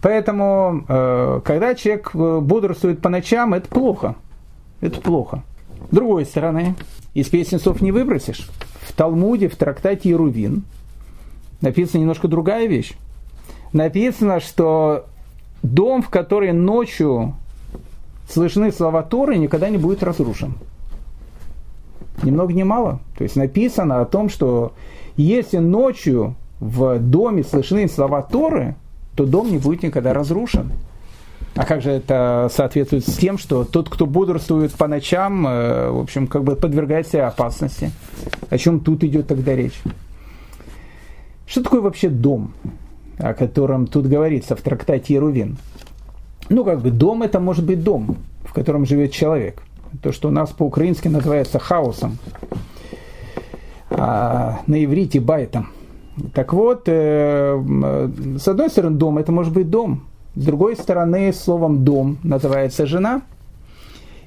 Поэтому, 0.00 0.86
э, 0.88 1.40
когда 1.44 1.74
человек 1.74 2.10
э, 2.14 2.40
бодрствует 2.40 3.02
по 3.02 3.10
ночам, 3.10 3.52
это 3.52 3.68
плохо. 3.68 4.14
Это 4.80 4.98
плохо. 4.98 5.42
Другой 5.90 6.24
стороны, 6.24 6.76
из 7.14 7.28
песенцов 7.28 7.80
не 7.80 7.92
выбросишь. 7.92 8.48
В 8.82 8.92
Талмуде, 8.92 9.48
в 9.48 9.56
трактате 9.56 10.10
Ирувин 10.10 10.64
написана 11.60 12.00
немножко 12.02 12.28
другая 12.28 12.66
вещь. 12.66 12.94
Написано, 13.72 14.40
что 14.40 15.06
дом, 15.62 16.02
в 16.02 16.08
который 16.08 16.52
ночью 16.52 17.34
слышны 18.28 18.72
слова 18.72 19.02
Торы, 19.02 19.36
никогда 19.36 19.68
не 19.68 19.78
будет 19.78 20.02
разрушен. 20.02 20.54
Ни 22.22 22.30
много 22.30 22.52
ни 22.52 22.62
мало. 22.62 23.00
То 23.16 23.24
есть 23.24 23.36
написано 23.36 24.00
о 24.00 24.04
том, 24.04 24.28
что 24.28 24.72
если 25.16 25.58
ночью 25.58 26.34
в 26.60 26.98
доме 26.98 27.42
слышны 27.42 27.88
слова 27.88 28.22
Торы, 28.22 28.76
то 29.16 29.26
дом 29.26 29.50
не 29.50 29.58
будет 29.58 29.82
никогда 29.82 30.12
разрушен. 30.12 30.72
А 31.60 31.66
как 31.66 31.82
же 31.82 31.90
это 31.90 32.48
соответствует 32.50 33.06
с 33.06 33.16
тем, 33.18 33.36
что 33.36 33.64
тот, 33.64 33.90
кто 33.90 34.06
бодрствует 34.06 34.72
по 34.72 34.88
ночам, 34.88 35.46
э, 35.46 35.90
в 35.90 36.00
общем, 36.00 36.26
как 36.26 36.42
бы 36.42 36.56
подвергает 36.56 37.06
себя 37.06 37.28
опасности? 37.28 37.90
О 38.48 38.56
чем 38.56 38.80
тут 38.80 39.04
идет 39.04 39.26
тогда 39.26 39.54
речь? 39.54 39.78
Что 41.46 41.62
такое 41.62 41.82
вообще 41.82 42.08
дом, 42.08 42.54
о 43.18 43.34
котором 43.34 43.86
тут 43.86 44.06
говорится 44.06 44.56
в 44.56 44.62
трактате 44.62 45.16
Ирувин? 45.16 45.58
Ну, 46.48 46.64
как 46.64 46.80
бы 46.80 46.90
дом 46.90 47.22
это 47.22 47.40
может 47.40 47.66
быть 47.66 47.84
дом, 47.84 48.16
в 48.46 48.54
котором 48.54 48.86
живет 48.86 49.12
человек. 49.12 49.62
То, 50.02 50.12
что 50.12 50.28
у 50.28 50.30
нас 50.30 50.48
по-украински 50.52 51.08
называется 51.08 51.58
хаосом, 51.58 52.16
а 53.90 54.60
на 54.66 54.82
иврите 54.82 55.20
байтом– 55.20 55.68
так 56.34 56.52
вот, 56.52 56.82
э, 56.86 57.62
с 58.38 58.48
одной 58.48 58.68
стороны, 58.70 58.96
дом 58.96 59.18
это 59.18 59.32
может 59.32 59.52
быть 59.52 59.70
дом, 59.70 60.02
с 60.34 60.44
другой 60.44 60.76
стороны, 60.76 61.32
словом 61.32 61.84
дом 61.84 62.18
называется 62.22 62.86
жена. 62.86 63.22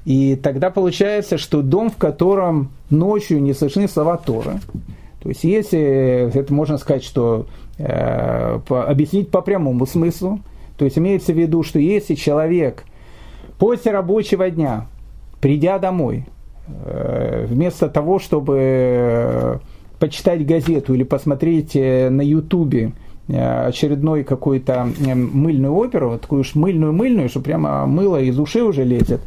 И 0.06 0.36
тогда 0.36 0.70
получается, 0.70 1.38
что 1.38 1.62
дом, 1.62 1.90
в 1.90 1.96
котором 1.96 2.72
ночью 2.90 3.42
не 3.42 3.54
слышны 3.54 3.88
слова 3.88 4.18
Торы, 4.18 4.60
то 5.22 5.30
есть 5.30 5.46
если, 5.46 6.30
это 6.34 6.54
можно 6.54 6.78
сказать, 6.78 7.06
что 7.06 7.48
э, 7.78 8.60
по, 8.68 8.86
объяснить 8.86 9.30
по 9.30 9.42
прямому 9.42 9.86
смыслу, 9.86 10.42
то 10.78 10.84
есть 10.84 10.98
имеется 10.98 11.32
в 11.32 11.38
виду, 11.38 11.64
что 11.64 11.80
если 11.80 12.16
человек 12.16 12.84
после 13.58 13.94
рабочего 13.94 14.50
дня, 14.50 14.88
придя 15.40 15.80
домой, 15.80 16.26
э, 16.68 17.46
вместо 17.48 17.88
того, 17.88 18.20
чтобы 18.20 19.62
почитать 20.00 20.46
газету 20.46 20.94
или 20.94 21.04
посмотреть 21.04 21.78
э, 21.78 22.10
на 22.10 22.22
ютубе 22.22 22.88
э, 22.88 22.92
очередной 23.28 24.24
какой-то 24.24 24.88
э, 25.00 25.16
мыльную 25.16 25.74
оперу, 25.74 26.10
вот 26.12 26.22
такую 26.22 26.42
уж 26.42 26.56
мыльную-мыльную, 26.56 27.30
что 27.30 27.40
прямо 27.40 27.86
мыло 27.86 28.22
из 28.22 28.38
ушей 28.40 28.64
уже 28.64 28.84
лезет, 28.84 29.22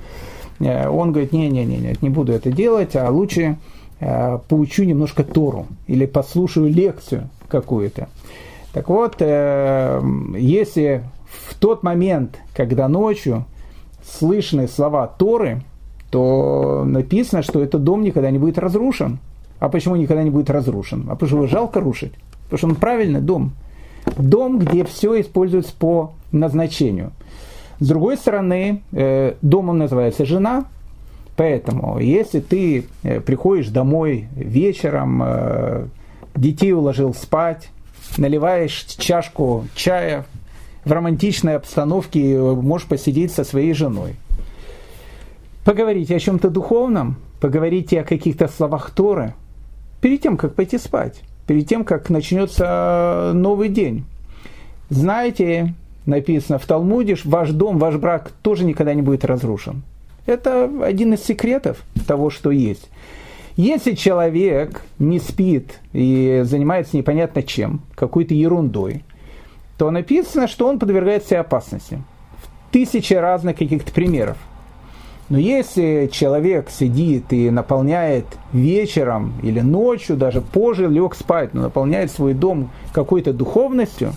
он 0.59 1.13
говорит, 1.13 1.33
не-не-не, 1.33 1.97
не 2.01 2.09
буду 2.09 2.33
это 2.33 2.51
делать, 2.51 2.97
а 2.97 3.11
лучше 3.11 3.59
поучу 4.01 4.85
немножко 4.85 5.23
Тору 5.23 5.67
или 5.87 6.07
послушаю 6.07 6.73
лекцию 6.73 7.29
какую-то. 7.49 8.09
Так 8.73 8.89
вот, 8.89 9.21
если 9.21 11.03
в 11.27 11.55
тот 11.59 11.83
момент, 11.83 12.39
когда 12.55 12.89
ночью 12.89 13.45
слышны 14.03 14.69
слова 14.69 15.07
Торы, 15.07 15.63
то 16.11 16.85
написано, 16.87 17.43
что 17.43 17.63
этот 17.63 17.85
дом 17.85 18.03
никогда 18.03 18.31
не 18.31 18.39
будет 18.39 18.59
разрушен. 18.59 19.19
А 19.59 19.69
почему 19.69 19.97
никогда 19.97 20.23
не 20.23 20.31
будет 20.31 20.51
разрушен? 20.51 21.07
А 21.09 21.15
потому 21.15 21.29
что 21.29 21.37
его 21.37 21.47
жалко 21.47 21.81
рушить. 21.81 22.13
Потому 22.45 22.59
что 22.59 22.67
он 22.69 22.75
правильный 22.77 23.21
дом. 23.21 23.53
Дом, 24.17 24.59
где 24.59 24.85
все 24.85 25.21
используется 25.21 25.75
по 25.79 26.13
назначению. 26.33 27.13
С 27.81 27.89
другой 27.89 28.17
стороны, 28.17 28.83
э, 28.93 29.35
домом 29.43 29.79
называется 29.79 30.25
жена, 30.25 30.65
поэтому 31.37 31.99
если 31.99 32.41
ты 32.41 32.87
э, 33.03 33.21
приходишь 33.21 33.69
домой 33.69 34.29
вечером, 34.35 35.23
э, 35.23 35.87
детей 36.35 36.73
уложил 36.73 37.13
спать, 37.15 37.69
наливаешь 38.17 38.85
чашку 38.99 39.67
чая, 39.75 40.25
в 40.85 40.93
романтичной 40.93 41.57
обстановке 41.57 42.39
можешь 42.39 42.87
посидеть 42.87 43.33
со 43.33 43.45
своей 43.45 43.75
женой. 43.75 44.15
Поговорите 45.65 46.15
о 46.15 46.21
чем-то 46.21 46.49
духовном, 46.49 47.17
поговорите 47.41 48.01
о 48.01 48.05
каких-то 48.05 48.49
словах 48.49 48.91
Торы– 48.91 49.35
перед 50.01 50.23
тем, 50.23 50.37
как 50.37 50.55
пойти 50.55 50.79
спать, 50.79 51.23
перед 51.47 51.69
тем, 51.69 51.85
как 51.85 52.11
начнется 52.11 53.33
новый 53.35 53.69
день. 53.69 54.05
Знаете, 54.91 55.75
написано 56.07 56.59
в 56.59 56.67
Талмуде, 56.67 57.17
ваш 57.25 57.51
дом, 57.51 57.79
ваш 57.79 57.97
брак 57.97 58.31
тоже 58.43 58.65
никогда 58.65 58.95
не 58.95 59.03
будет 59.03 59.25
разрушен. 59.25 59.83
Это 60.27 60.71
один 60.83 61.15
из 61.15 61.25
секретов 61.25 61.83
того, 62.07 62.31
что 62.31 62.51
есть. 62.51 62.89
Если 63.57 63.93
человек 63.93 64.83
не 64.99 65.19
спит 65.19 65.81
и 65.93 66.43
занимается 66.45 66.97
непонятно 66.97 67.43
чем, 67.43 67.81
какой-то 67.95 68.35
ерундой, 68.35 69.03
то 69.79 69.91
написано, 69.91 70.47
что 70.47 70.69
он 70.69 70.79
подвергает 70.79 71.25
себе 71.25 71.41
опасности. 71.41 72.03
В 72.43 72.73
тысячи 72.73 73.15
разных 73.15 73.57
каких-то 73.57 73.93
примеров. 73.93 74.37
Но 75.29 75.39
если 75.39 76.09
человек 76.13 76.71
сидит 76.71 77.33
и 77.33 77.51
наполняет 77.51 78.27
вечером 78.53 79.33
или 79.43 79.61
ночью, 79.61 80.17
даже 80.17 80.41
позже 80.41 80.87
лег 80.87 81.17
спать, 81.17 81.53
но 81.53 81.63
наполняет 81.63 82.13
свой 82.13 82.33
дом 82.33 82.71
какой-то 82.93 83.33
духовностью, 83.33 84.13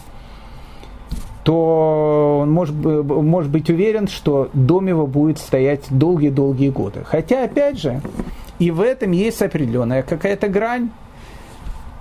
то 1.43 2.39
он 2.43 2.51
может, 2.51 2.75
может 2.75 3.49
быть 3.49 3.71
уверен, 3.71 4.07
что 4.07 4.49
дом 4.53 4.85
его 4.85 5.07
будет 5.07 5.39
стоять 5.39 5.85
долгие-долгие 5.89 6.69
годы. 6.69 6.99
Хотя, 7.03 7.45
опять 7.45 7.79
же, 7.79 8.01
и 8.59 8.69
в 8.69 8.81
этом 8.81 9.11
есть 9.11 9.41
определенная 9.41 10.03
какая-то 10.03 10.47
грань, 10.47 10.91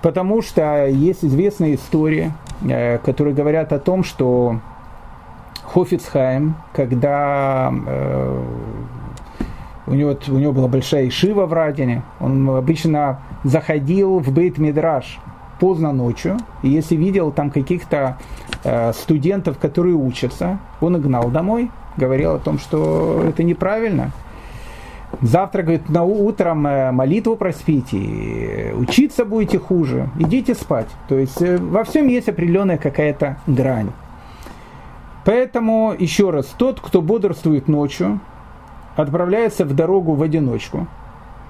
потому 0.02 0.42
что 0.42 0.86
есть 0.86 1.24
известные 1.24 1.76
истории, 1.76 2.32
э, 2.68 2.98
которые 2.98 3.34
говорят 3.34 3.72
о 3.72 3.78
том, 3.78 4.04
что 4.04 4.60
Хофицхайм, 5.72 6.56
когда 6.74 7.72
э, 7.86 8.42
у, 9.88 9.94
него, 9.94 10.16
у 10.28 10.38
него 10.38 10.52
была 10.52 10.68
большая 10.68 11.08
ишива 11.08 11.46
в 11.46 11.52
Радине, 11.52 12.02
он 12.20 12.48
обычно 12.50 13.20
заходил 13.44 14.18
в 14.18 14.32
бейт 14.32 14.58
мидраш 14.58 15.18
поздно 15.58 15.92
ночью, 15.92 16.38
и 16.62 16.68
если 16.68 16.94
видел 16.96 17.32
там 17.32 17.50
каких-то 17.50 18.18
э, 18.64 18.92
студентов, 18.92 19.58
которые 19.58 19.96
учатся, 19.96 20.58
он 20.80 20.96
их 20.96 21.02
гнал 21.02 21.30
домой, 21.30 21.70
говорил 21.96 22.34
о 22.34 22.38
том, 22.38 22.58
что 22.58 23.22
это 23.26 23.42
неправильно. 23.42 24.12
Завтра, 25.22 25.62
говорит, 25.62 25.88
на 25.88 26.04
утром 26.04 26.66
э, 26.66 26.92
молитву 26.92 27.34
проспите, 27.34 28.72
учиться 28.76 29.24
будете 29.24 29.58
хуже, 29.58 30.10
идите 30.18 30.54
спать. 30.54 30.88
То 31.08 31.18
есть 31.18 31.40
э, 31.42 31.56
во 31.56 31.82
всем 31.84 32.06
есть 32.08 32.28
определенная 32.28 32.78
какая-то 32.78 33.38
грань. 33.46 33.90
Поэтому, 35.24 35.94
еще 35.98 36.30
раз, 36.30 36.46
тот, 36.56 36.80
кто 36.80 37.02
бодрствует 37.02 37.68
ночью, 37.68 38.20
отправляется 39.02 39.64
в 39.64 39.74
дорогу 39.74 40.14
в 40.14 40.22
одиночку. 40.22 40.86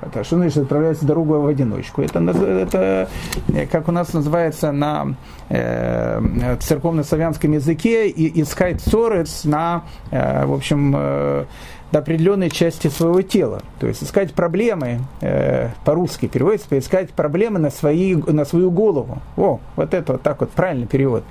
Это 0.01 0.23
что 0.23 0.37
значит 0.37 0.59
отправляется 0.59 1.05
в 1.05 1.09
дорогу 1.09 1.41
в 1.41 1.47
одиночку? 1.47 2.03
Это, 2.03 2.21
это 2.21 3.09
э, 3.49 3.67
как 3.67 3.89
у 3.89 3.93
нас 3.93 4.13
называется 4.13 4.71
на 4.71 5.17
э, 5.49 6.57
церковно-славянском 6.61 7.53
языке, 7.53 8.09
и, 8.09 8.41
искать 8.41 8.81
ссорец 8.81 9.45
на, 9.45 9.83
э, 10.13 10.47
в 10.47 10.53
общем, 10.53 10.95
э, 10.97 11.45
до 11.91 11.99
определенной 11.99 12.51
части 12.51 12.89
своего 12.89 13.23
тела. 13.23 13.63
То 13.81 13.89
есть 13.89 14.05
искать 14.05 14.35
проблемы, 14.35 15.01
э, 15.21 15.71
по-русски 15.85 16.29
переводится, 16.29 16.79
искать 16.79 17.11
проблемы 17.11 17.59
на, 17.59 17.71
свои, 17.71 18.15
на 18.15 18.45
свою 18.45 18.71
голову. 18.71 19.19
О, 19.37 19.59
вот 19.75 19.95
это 19.95 20.13
вот 20.13 20.23
так 20.23 20.41
вот 20.41 20.51
правильный 20.51 20.87
перевод. 20.87 21.25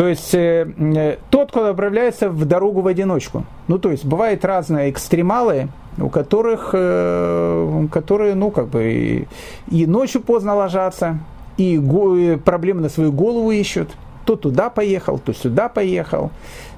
То 0.00 0.08
есть 0.08 0.34
э, 0.34 0.66
э, 0.78 1.16
тот, 1.28 1.50
кто 1.50 1.66
отправляется 1.66 2.30
в 2.30 2.46
дорогу 2.46 2.80
в 2.80 2.86
одиночку. 2.86 3.44
Ну, 3.68 3.78
то 3.78 3.90
есть 3.90 4.06
бывают 4.06 4.42
разные 4.46 4.88
экстремалы, 4.88 5.68
у 5.98 6.08
которых, 6.08 6.70
э, 6.72 7.86
которые, 7.92 8.34
ну, 8.34 8.50
как 8.50 8.68
бы 8.68 8.82
и, 8.90 9.28
и 9.68 9.84
ночью 9.84 10.22
поздно 10.22 10.54
ложатся, 10.54 11.18
и 11.58 11.76
го, 11.76 12.38
проблемы 12.42 12.80
на 12.80 12.88
свою 12.88 13.12
голову 13.12 13.50
ищут. 13.50 13.90
То 14.24 14.36
туда 14.36 14.70
поехал, 14.70 15.18
то 15.18 15.34
сюда 15.34 15.68
поехал, 15.68 16.30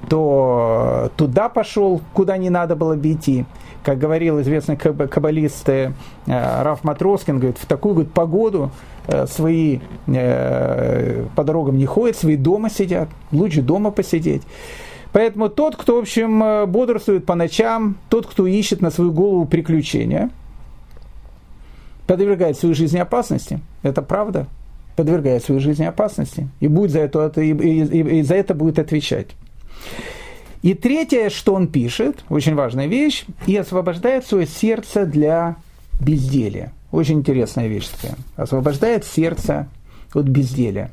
то 0.09 1.13
туда 1.15 1.49
пошел, 1.49 2.01
куда 2.15 2.37
не 2.37 2.51
надо 2.51 2.75
было 2.75 2.97
бы 2.97 3.13
идти. 3.13 3.45
Как 3.85 3.99
говорил 3.99 4.41
известный 4.41 4.77
каббалист 4.77 5.69
э, 5.69 5.93
Раф 6.27 6.83
Матроскин, 6.83 7.39
говорит, 7.39 7.59
в 7.59 7.67
такую 7.67 7.95
говорит, 7.95 8.13
погоду 8.13 8.73
Э, 8.73 8.92
свои 9.27 9.81
э, 10.07 11.25
по 11.35 11.45
дорогам 11.45 11.79
не 11.79 11.87
ходят, 11.87 12.17
свои 12.17 12.37
дома 12.37 12.71
сидят, 12.71 13.09
лучше 13.33 13.63
дома 13.63 13.91
посидеть. 13.91 14.43
Поэтому 15.13 15.49
тот, 15.51 15.77
кто, 15.77 15.97
в 15.97 16.01
общем, 16.01 16.43
э, 16.43 16.67
бодрствует 16.67 17.27
по 17.27 17.35
ночам, 17.35 17.97
тот, 18.09 18.27
кто 18.27 18.47
ищет 18.47 18.81
на 18.81 18.91
свою 18.91 19.13
голову 19.13 19.45
приключения, 19.45 20.31
подвергает 22.07 22.59
свою 22.59 22.75
жизнь 22.75 22.99
опасности. 22.99 23.61
Это 23.83 24.03
правда. 24.03 24.47
Подвергает 24.97 25.45
свою 25.45 25.61
жизнь 25.61 25.85
опасности. 25.85 26.49
И, 26.61 26.69
будет 26.69 26.91
за 26.91 27.01
это, 27.01 27.31
и, 27.41 27.53
и, 27.53 28.19
и 28.19 28.23
за 28.23 28.35
это 28.35 28.55
будет 28.55 28.79
отвечать. 28.79 29.29
И 30.63 30.75
третье, 30.75 31.29
что 31.29 31.55
он 31.55 31.69
пишет, 31.69 32.25
очень 32.29 32.55
важная 32.55 32.87
вещь, 32.87 33.25
и 33.47 33.57
освобождает 33.57 34.25
свое 34.25 34.47
сердце 34.47 35.05
для 35.07 35.57
безделия. 36.01 36.73
Очень 36.93 37.21
интересная 37.21 37.67
вещь 37.69 37.89
такая. 37.89 38.17
Освобождает 38.37 39.05
сердце 39.05 39.67
от 40.13 40.27
безделия. 40.27 40.91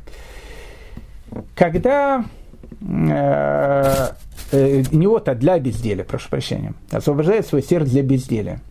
Когда 1.55 2.25
э, 2.81 4.07
э, 4.51 4.83
не 4.91 5.07
вот, 5.07 5.27
а 5.27 5.35
для 5.35 5.59
безделия, 5.59 6.05
прошу 6.05 6.29
прощения, 6.29 6.73
освобождает 6.89 7.45
свое 7.45 7.63
сердце 7.63 7.91
для 7.91 8.03
безделия. 8.03 8.61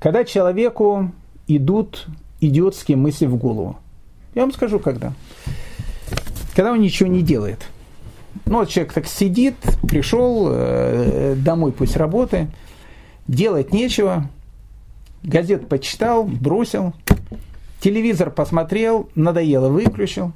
Когда 0.00 0.24
человеку 0.24 1.12
идут 1.46 2.06
идиотские 2.40 2.96
мысли 2.96 3.26
в 3.26 3.36
голову. 3.36 3.76
Я 4.34 4.42
вам 4.42 4.52
скажу, 4.52 4.78
когда. 4.78 5.12
Когда 6.54 6.72
он 6.72 6.80
ничего 6.80 7.08
не 7.08 7.22
делает. 7.22 7.66
Ну, 8.46 8.58
вот 8.58 8.68
человек 8.70 8.92
так 8.92 9.06
сидит, 9.06 9.56
пришел 9.88 10.48
э, 10.50 11.34
домой 11.36 11.72
после 11.72 11.98
работы, 11.98 12.48
делать 13.28 13.72
нечего, 13.72 14.28
газет 15.24 15.68
почитал, 15.68 16.24
бросил, 16.24 16.92
телевизор 17.80 18.30
посмотрел, 18.30 19.08
надоело, 19.14 19.68
выключил. 19.68 20.32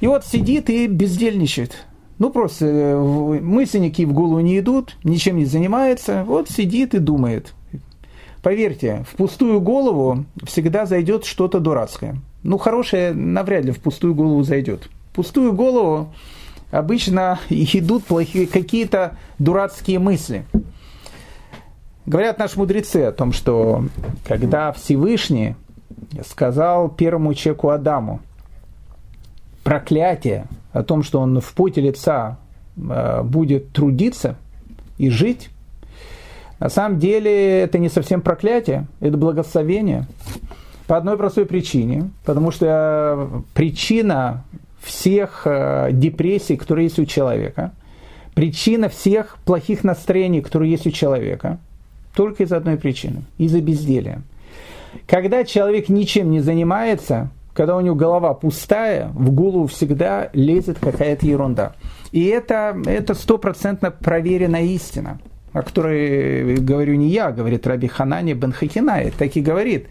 И 0.00 0.06
вот 0.06 0.24
сидит 0.24 0.70
и 0.70 0.86
бездельничает. 0.86 1.86
Ну, 2.18 2.30
просто 2.30 2.66
э, 2.66 3.40
мысли 3.40 3.78
никакие 3.78 4.08
в 4.08 4.12
голову 4.12 4.40
не 4.40 4.58
идут, 4.58 4.96
ничем 5.04 5.36
не 5.36 5.44
занимается, 5.44 6.24
вот 6.24 6.48
сидит 6.48 6.94
и 6.94 6.98
думает. 6.98 7.52
Поверьте, 8.42 9.04
в 9.10 9.16
пустую 9.16 9.60
голову 9.60 10.24
всегда 10.44 10.86
зайдет 10.86 11.24
что-то 11.24 11.60
дурацкое. 11.60 12.16
Ну, 12.42 12.58
хорошее 12.58 13.12
навряд 13.12 13.64
ли 13.64 13.72
в 13.72 13.80
пустую 13.80 14.14
голову 14.14 14.42
зайдет. 14.44 14.88
В 15.10 15.16
пустую 15.16 15.52
голову 15.52 16.14
обычно 16.70 17.40
идут 17.50 18.04
плохие, 18.04 18.46
какие-то 18.46 19.18
дурацкие 19.38 19.98
мысли. 19.98 20.44
Говорят 22.06 22.38
наши 22.38 22.56
мудрецы 22.56 22.98
о 22.98 23.10
том, 23.10 23.32
что 23.32 23.84
когда 24.24 24.70
Всевышний 24.70 25.56
сказал 26.24 26.88
первому 26.88 27.34
человеку 27.34 27.70
Адаму 27.70 28.20
проклятие 29.64 30.46
о 30.72 30.84
том, 30.84 31.02
что 31.02 31.18
он 31.18 31.40
в 31.40 31.52
поте 31.54 31.80
лица 31.80 32.38
э, 32.76 33.22
будет 33.24 33.72
трудиться 33.72 34.36
и 34.98 35.10
жить, 35.10 35.50
на 36.60 36.68
самом 36.68 37.00
деле 37.00 37.62
это 37.62 37.78
не 37.78 37.88
совсем 37.88 38.20
проклятие, 38.20 38.86
это 39.00 39.16
благословение. 39.16 40.06
По 40.86 40.96
одной 40.96 41.16
простой 41.16 41.44
причине, 41.44 42.10
потому 42.24 42.52
что 42.52 43.42
причина 43.52 44.44
всех 44.80 45.42
э, 45.44 45.88
депрессий, 45.90 46.56
которые 46.56 46.84
есть 46.84 47.00
у 47.00 47.04
человека, 47.04 47.72
причина 48.34 48.88
всех 48.88 49.38
плохих 49.44 49.82
настроений, 49.82 50.40
которые 50.40 50.70
есть 50.70 50.86
у 50.86 50.92
человека– 50.92 51.58
только 52.16 52.42
из 52.44 52.52
одной 52.52 52.76
причины– 52.78 53.22
из-за 53.38 53.60
безделия. 53.60 54.22
Когда 55.06 55.44
человек 55.44 55.88
ничем 55.90 56.30
не 56.30 56.40
занимается, 56.40 57.30
когда 57.52 57.76
у 57.76 57.80
него 57.80 57.94
голова 57.94 58.34
пустая, 58.34 59.10
в 59.14 59.30
голову 59.30 59.66
всегда 59.66 60.30
лезет 60.32 60.78
какая-то 60.80 61.26
ерунда. 61.26 61.74
И 62.12 62.24
это, 62.24 62.76
это 62.86 63.14
стопроцентно 63.14 63.90
проверенная 63.90 64.64
истина, 64.64 65.18
о 65.52 65.62
которой 65.62 66.56
говорю 66.56 66.94
не 66.96 67.08
я, 67.08 67.30
говорит 67.30 67.66
Раби 67.66 67.86
Ханани 67.86 68.32
бен 68.32 68.52
Хакинай, 68.52 69.12
так 69.16 69.36
и 69.36 69.42
говорит, 69.42 69.86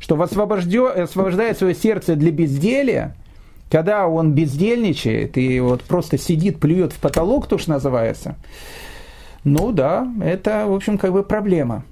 что 0.00 0.20
освобождает 0.20 1.58
свое 1.58 1.74
сердце 1.74 2.16
для 2.16 2.32
безделия, 2.32 3.14
когда 3.70 4.08
он 4.08 4.32
бездельничает 4.32 5.38
и 5.38 5.60
вот 5.60 5.82
просто 5.82 6.18
сидит, 6.18 6.58
плюет 6.58 6.92
в 6.92 6.98
потолок, 6.98 7.46
то, 7.46 7.58
что 7.58 7.70
называется, 7.70 8.36
ну 9.44 9.72
да, 9.72 10.08
это, 10.22 10.66
в 10.66 10.74
общем, 10.74 10.98
как 10.98 11.12
бы 11.12 11.22
проблема. 11.22 11.84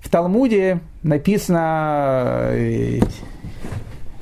В 0.00 0.08
Талмуде 0.08 0.80
написано, 1.02 2.50
э, 2.52 3.00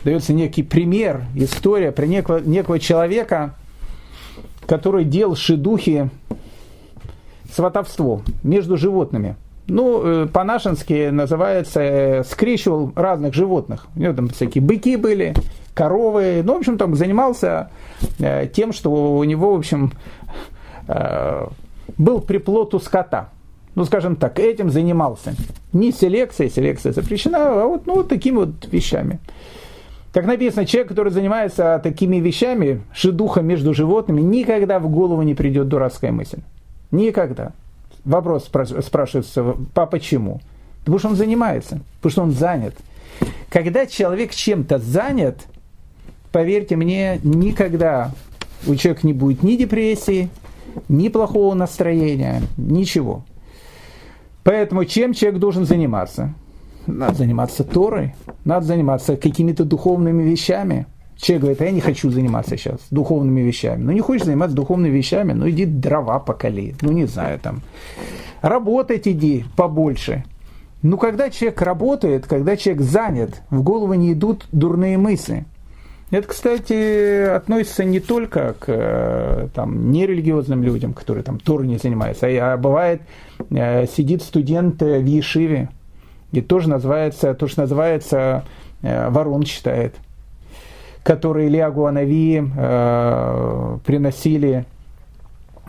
дается 0.02 0.32
некий 0.32 0.62
пример, 0.62 1.24
история 1.34 1.92
про 1.92 2.06
некого, 2.06 2.38
некого 2.38 2.78
человека, 2.78 3.54
который 4.66 5.04
делал 5.04 5.36
шедухи 5.36 6.08
сватовство 7.52 8.22
между 8.42 8.78
животными. 8.78 9.36
Ну, 9.66 10.02
э, 10.02 10.26
по-нашенски 10.26 11.10
называется, 11.10 11.80
э, 11.82 12.24
скрещивал 12.24 12.92
разных 12.96 13.34
животных. 13.34 13.86
У 13.94 14.00
него 14.00 14.14
там 14.14 14.28
всякие 14.28 14.64
быки 14.64 14.96
были, 14.96 15.34
коровы. 15.74 16.40
Ну, 16.42 16.54
в 16.54 16.58
общем, 16.58 16.78
там 16.78 16.94
занимался 16.94 17.70
тем, 18.54 18.72
что 18.72 19.16
у 19.16 19.24
него, 19.24 19.54
в 19.54 19.58
общем, 19.58 19.92
был 21.98 22.20
приплод 22.20 22.74
у 22.74 22.78
скота. 22.78 23.30
Ну, 23.74 23.84
скажем 23.84 24.16
так, 24.16 24.38
этим 24.38 24.70
занимался. 24.70 25.34
Не 25.72 25.90
селекция, 25.90 26.48
селекция 26.48 26.92
запрещена, 26.92 27.62
а 27.62 27.66
вот, 27.66 27.86
ну, 27.86 27.94
вот 27.96 28.08
такими 28.08 28.36
вот 28.36 28.68
вещами. 28.70 29.18
Как 30.12 30.26
написано, 30.26 30.64
человек, 30.64 30.88
который 30.90 31.10
занимается 31.10 31.80
такими 31.82 32.18
вещами, 32.18 32.82
шедуха 32.92 33.40
между 33.42 33.74
животными, 33.74 34.20
никогда 34.20 34.78
в 34.78 34.88
голову 34.88 35.22
не 35.22 35.34
придет 35.34 35.66
дурацкая 35.66 36.12
мысль. 36.12 36.38
Никогда. 36.92 37.50
Вопрос 38.04 38.44
спрашивается, 38.44 39.56
по 39.74 39.86
почему? 39.86 40.40
Потому 40.80 40.98
что 41.00 41.08
он 41.08 41.16
занимается, 41.16 41.80
потому 41.96 42.12
что 42.12 42.22
он 42.22 42.30
занят. 42.30 42.74
Когда 43.48 43.86
человек 43.86 44.32
чем-то 44.32 44.78
занят, 44.78 45.40
поверьте 46.30 46.76
мне, 46.76 47.18
никогда 47.24 48.12
у 48.68 48.76
человека 48.76 49.06
не 49.06 49.14
будет 49.14 49.42
ни 49.42 49.56
депрессии, 49.56 50.30
ни 50.88 51.08
плохого 51.08 51.54
настроения, 51.54 52.42
ничего. 52.56 53.24
Поэтому 54.42 54.84
чем 54.84 55.14
человек 55.14 55.40
должен 55.40 55.64
заниматься? 55.64 56.34
Надо 56.86 57.14
заниматься 57.14 57.64
Торой, 57.64 58.14
надо 58.44 58.66
заниматься 58.66 59.16
какими-то 59.16 59.64
духовными 59.64 60.22
вещами. 60.22 60.86
Человек 61.16 61.42
говорит, 61.42 61.60
а 61.62 61.64
я 61.64 61.70
не 61.70 61.80
хочу 61.80 62.10
заниматься 62.10 62.56
сейчас 62.56 62.80
духовными 62.90 63.40
вещами. 63.40 63.82
Ну, 63.82 63.92
не 63.92 64.00
хочешь 64.00 64.26
заниматься 64.26 64.54
духовными 64.54 64.94
вещами, 64.94 65.32
ну, 65.32 65.48
иди 65.48 65.64
дрова 65.64 66.18
поколи. 66.18 66.74
Ну, 66.82 66.92
не 66.92 67.06
знаю, 67.06 67.38
там. 67.38 67.62
Работать 68.42 69.08
иди 69.08 69.44
побольше. 69.56 70.24
Ну, 70.82 70.98
когда 70.98 71.30
человек 71.30 71.62
работает, 71.62 72.26
когда 72.26 72.58
человек 72.58 72.82
занят, 72.82 73.42
в 73.48 73.62
голову 73.62 73.94
не 73.94 74.12
идут 74.12 74.44
дурные 74.52 74.98
мысли. 74.98 75.46
Это, 76.10 76.28
кстати, 76.28 77.24
относится 77.28 77.84
не 77.84 77.98
только 77.98 78.54
к 78.58 78.66
э, 78.68 79.48
там, 79.54 79.90
нерелигиозным 79.90 80.62
людям, 80.62 80.92
которые 80.92 81.24
там 81.24 81.40
Торой 81.40 81.66
не 81.66 81.78
занимаются, 81.78 82.26
а, 82.26 82.52
а 82.52 82.56
бывает, 82.56 83.02
э, 83.50 83.86
сидит 83.86 84.22
студент 84.22 84.80
в 84.80 85.04
Ешиве, 85.04 85.70
и 86.34 86.40
тоже 86.40 86.68
называется, 86.68 87.34
то, 87.34 87.46
что 87.46 87.62
называется, 87.62 88.44
э, 88.82 89.08
ворон 89.08 89.44
читает, 89.44 89.94
которые 91.02 91.48
Ильягу 91.48 91.86
Анави 91.86 92.42
э, 92.56 93.78
приносили 93.84 94.66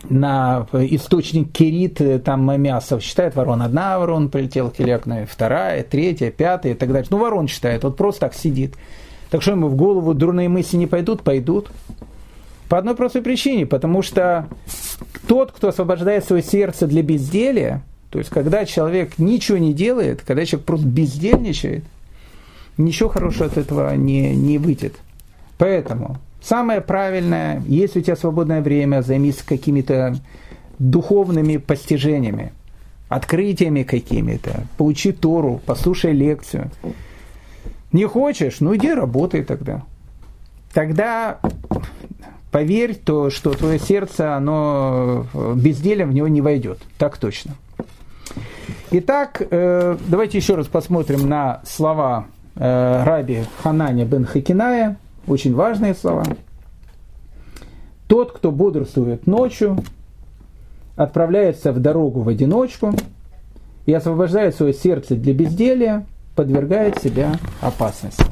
на 0.08 0.66
источник 0.72 1.52
Керит, 1.52 2.00
э, 2.00 2.18
там 2.18 2.60
мясо 2.60 3.00
считает 3.00 3.36
ворон. 3.36 3.62
Одна 3.62 3.98
ворон 3.98 4.28
прилетела 4.28 4.70
к 4.70 4.80
Ильякне, 4.80 5.26
вторая, 5.26 5.82
третья, 5.84 6.30
пятая 6.30 6.72
и 6.72 6.74
так 6.74 6.88
далее. 6.90 7.06
Ну, 7.10 7.18
ворон 7.18 7.48
считает, 7.48 7.84
вот 7.84 7.96
просто 7.96 8.22
так 8.22 8.34
сидит. 8.34 8.74
Так 9.30 9.42
что 9.42 9.52
ему 9.52 9.68
в 9.68 9.76
голову 9.76 10.14
дурные 10.14 10.48
мысли 10.48 10.76
не 10.76 10.86
пойдут? 10.86 11.22
Пойдут. 11.22 11.70
По 12.68 12.78
одной 12.78 12.96
простой 12.96 13.22
причине, 13.22 13.66
потому 13.66 14.02
что 14.02 14.48
тот, 15.28 15.52
кто 15.52 15.68
освобождает 15.68 16.24
свое 16.24 16.42
сердце 16.42 16.86
для 16.86 17.02
безделия, 17.02 17.82
то 18.10 18.18
есть 18.18 18.30
когда 18.30 18.64
человек 18.64 19.18
ничего 19.18 19.58
не 19.58 19.72
делает, 19.72 20.22
когда 20.26 20.44
человек 20.44 20.66
просто 20.66 20.86
бездельничает, 20.86 21.84
ничего 22.76 23.08
хорошего 23.08 23.46
от 23.46 23.56
этого 23.56 23.94
не, 23.94 24.34
не 24.34 24.58
выйдет. 24.58 24.94
Поэтому 25.58 26.18
Самое 26.46 26.80
правильное, 26.80 27.60
если 27.66 27.98
у 27.98 28.02
тебя 28.02 28.14
свободное 28.14 28.60
время, 28.62 29.02
займись 29.02 29.42
какими-то 29.42 30.16
духовными 30.78 31.56
постижениями, 31.56 32.52
открытиями 33.08 33.82
какими-то, 33.82 34.62
поучи 34.78 35.10
Тору, 35.10 35.60
послушай 35.66 36.12
лекцию. 36.12 36.70
Не 37.96 38.04
хочешь? 38.04 38.60
Ну 38.60 38.76
иди 38.76 38.92
работай 38.92 39.42
тогда. 39.42 39.82
Тогда 40.74 41.40
поверь, 42.50 42.94
то, 42.94 43.30
что 43.30 43.52
твое 43.52 43.78
сердце, 43.78 44.36
оно 44.36 45.24
безделием 45.54 46.10
в 46.10 46.12
него 46.12 46.28
не 46.28 46.42
войдет. 46.42 46.78
Так 46.98 47.16
точно. 47.16 47.52
Итак, 48.90 49.40
э, 49.40 49.96
давайте 50.08 50.36
еще 50.36 50.56
раз 50.56 50.66
посмотрим 50.66 51.26
на 51.26 51.62
слова 51.64 52.26
э, 52.56 53.02
раби 53.02 53.44
Хананя 53.62 54.04
бен 54.04 54.26
Хакиная– 54.26 54.98
очень 55.26 55.54
важные 55.54 55.94
слова. 55.94 56.24
Тот, 58.08 58.32
кто 58.32 58.52
бодрствует 58.52 59.26
ночью, 59.26 59.78
отправляется 60.96 61.72
в 61.72 61.80
дорогу 61.80 62.20
в 62.20 62.28
одиночку 62.28 62.92
и 63.86 63.94
освобождает 63.94 64.54
свое 64.54 64.74
сердце 64.74 65.16
для 65.16 65.32
безделия, 65.32 66.04
подвергает 66.36 67.02
себя 67.02 67.38
опасности. 67.60 68.24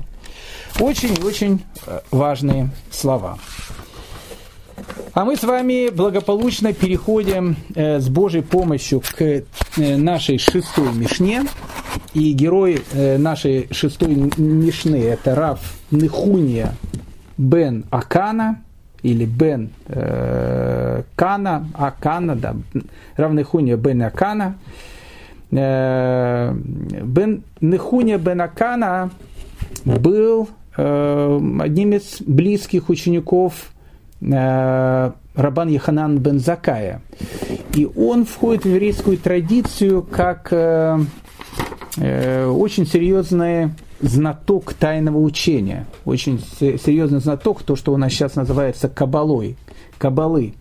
Очень-очень 0.79 1.65
э, 1.87 2.01
важные 2.11 2.71
слова. 2.91 3.39
А 5.13 5.25
мы 5.25 5.37
с 5.37 5.45
вами 5.45 5.91
благополучно 5.91 6.73
переходим 6.73 7.57
э, 7.75 8.01
с 8.01 8.09
Божьей 8.09 8.43
помощью 8.43 9.01
к 9.01 9.23
э, 9.23 9.43
нашей 9.77 10.39
шестой 10.39 10.93
Мишне. 10.93 11.45
И 12.15 12.33
герой 12.33 12.83
э, 12.93 13.17
нашей 13.19 13.69
шестой 13.71 14.15
Мишны– 14.37 14.97
это 15.05 15.35
Рав 15.35 15.61
Нехуния 15.91 16.75
бен 17.39 17.85
Акана, 17.91 18.63
или 19.03 19.27
бен 19.27 19.71
Кана, 19.87 21.69
Акана, 21.75 22.37
да, 22.37 22.57
Рав 23.17 23.33
Нехуния 23.33 23.77
бен 23.77 24.03
Акана. 24.03 24.57
Нехуния 27.61 28.19
бен 28.19 28.41
Акана 28.41 29.11
был 29.85 30.49
одним 30.77 31.93
из 31.93 32.21
близких 32.21 32.89
учеников 32.89 33.73
Э, 34.33 35.13
Рабан 35.35 35.69
Яханан 35.69 36.19
бен 36.19 36.39
Закая. 36.39 37.03
И 37.75 37.87
он 37.97 38.25
входит 38.25 38.65
в 38.65 38.69
еврейскую 38.69 39.19
традицию 39.19 40.03
как 40.03 40.49
э, 40.53 41.01
э, 41.97 42.47
очень 42.47 42.87
серьезный 42.87 43.71
знаток 44.01 44.75
тайного 44.75 45.19
учения, 45.19 45.87
очень 46.05 46.41
серьезный 46.61 47.21
знаток, 47.21 47.63
то, 47.65 47.75
что 47.75 47.93
у 47.93 47.97
нас 47.97 48.13
сейчас 48.13 48.37
называется 48.37 48.89
кабалой, 48.89 49.57
кабалы. 49.99 50.55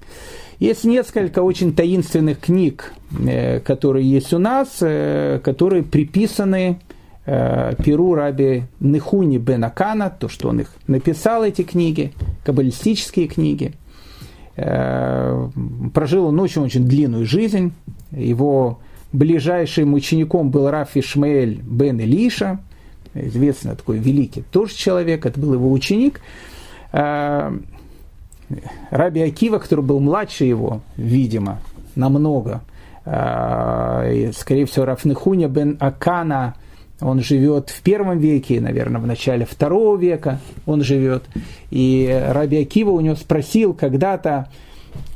Есть 0.63 0.86
несколько 0.86 1.43
очень 1.43 1.73
таинственных 1.73 2.39
книг, 2.39 2.93
э, 3.19 3.60
которые 3.60 4.10
есть 4.10 4.34
у 4.34 4.39
нас, 4.39 4.78
э, 4.80 5.41
которые 5.43 5.84
приписаны 5.84 6.80
Э, 7.26 7.73
Перу 7.82 8.15
Раби 8.15 8.63
Нехуни 8.82 9.38
бен 9.38 9.63
Акана, 9.63 10.10
то, 10.10 10.28
что 10.28 10.49
он 10.49 10.60
их 10.60 10.73
написал, 10.88 11.43
эти 11.43 11.62
книги, 11.62 12.12
каббалистические 12.43 13.28
книги. 13.28 13.73
Прожил 14.56 16.26
он 16.28 16.39
очень-очень 16.39 16.86
длинную 16.86 17.26
жизнь. 17.26 17.73
Его 18.12 18.80
ближайшим 19.12 19.93
учеником 19.93 20.52
был 20.52 20.69
Раф 20.69 20.95
Ишмаэль 20.95 21.60
бен 21.63 21.99
Илиша, 21.99 22.60
известный 23.15 23.76
такой 23.76 23.97
великий 23.97 24.43
тоже 24.52 24.76
человек, 24.76 25.26
это 25.26 25.39
был 25.39 25.54
его 25.54 25.71
ученик. 25.71 26.21
Э, 28.57 28.67
Раби 28.91 29.21
Акива, 29.21 29.59
который 29.59 29.83
был 29.83 29.99
младше 29.99 30.45
его, 30.45 30.81
видимо, 30.97 31.59
намного, 31.95 32.61
скорее 33.03 34.65
всего, 34.65 34.85
Рафнехуня 34.85 35.47
бен 35.47 35.77
Акана– 35.79 36.55
он 37.03 37.21
живет 37.21 37.69
в 37.69 37.81
первом 37.81 38.19
веке, 38.19 38.61
наверное, 38.61 39.01
в 39.01 39.07
начале 39.07 39.45
второго 39.45 39.97
века 39.97 40.39
он 40.65 40.83
живет. 40.83 41.23
И 41.69 42.23
Раби 42.29 42.61
Акива 42.61 42.91
у 42.91 43.01
него 43.01 43.15
спросил 43.15 43.73
когда-то, 43.73 44.49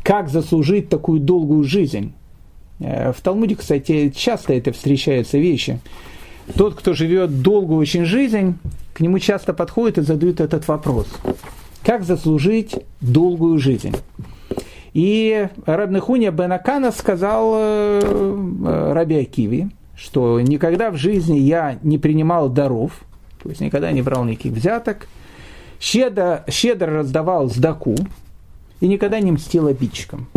как 0.03 0.29
заслужить 0.29 0.89
такую 0.89 1.19
долгую 1.19 1.63
жизнь. 1.63 2.13
Э, 2.79 3.11
в 3.13 3.21
Талмуде, 3.21 3.55
кстати, 3.55 4.11
часто 4.15 4.53
это 4.53 4.71
встречаются 4.71 5.37
вещи. 5.37 5.79
Тот, 6.55 6.75
кто 6.75 6.93
живет 6.93 7.41
долгую 7.41 7.79
очень 7.79 8.05
жизнь, 8.05 8.57
к 8.93 8.99
нему 8.99 9.19
часто 9.19 9.53
подходит 9.53 9.97
и 9.97 10.01
задают 10.01 10.39
этот 10.39 10.67
вопрос. 10.67 11.07
Как 11.87 12.03
заслужить 12.03 12.75
долгую 12.99 13.59
жизнь? 13.59 13.95
И 14.91 15.47
Рабнахуня 15.65 16.31
Бенакана 16.31 16.91
сказал 16.91 17.53
э, 17.55 18.01
э, 18.03 18.91
Раби 18.91 19.15
Акиве, 19.19 19.69
что 19.95 20.41
никогда 20.41 20.91
в 20.91 20.97
жизни 20.97 21.37
я 21.39 21.79
не 21.83 21.97
принимал 21.97 22.49
даров, 22.49 22.91
то 23.41 23.47
есть 23.47 23.61
никогда 23.61 23.93
не 23.93 24.01
брал 24.01 24.25
никаких 24.25 24.51
взяток, 24.51 25.07
щедро, 25.79 26.43
щедро 26.49 26.91
раздавал 26.91 27.47
сдаку 27.49 27.95
и 28.81 28.87
никогда 28.89 29.21
не 29.21 29.31
мстил 29.31 29.67
обидчикам. 29.67 30.27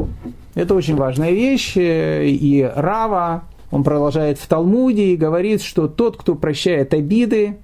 Это 0.55 0.77
очень 0.77 0.95
важная 0.95 1.33
вещь, 1.33 1.73
и 1.77 2.71
Рава, 2.77 3.43
он 3.73 3.83
продолжает 3.83 4.39
в 4.39 4.47
Талмуде 4.47 5.07
и 5.07 5.17
говорит, 5.17 5.63
что 5.63 5.89
тот, 5.89 6.17
кто 6.17 6.37
прощает 6.37 6.95
обиды, 6.95 7.57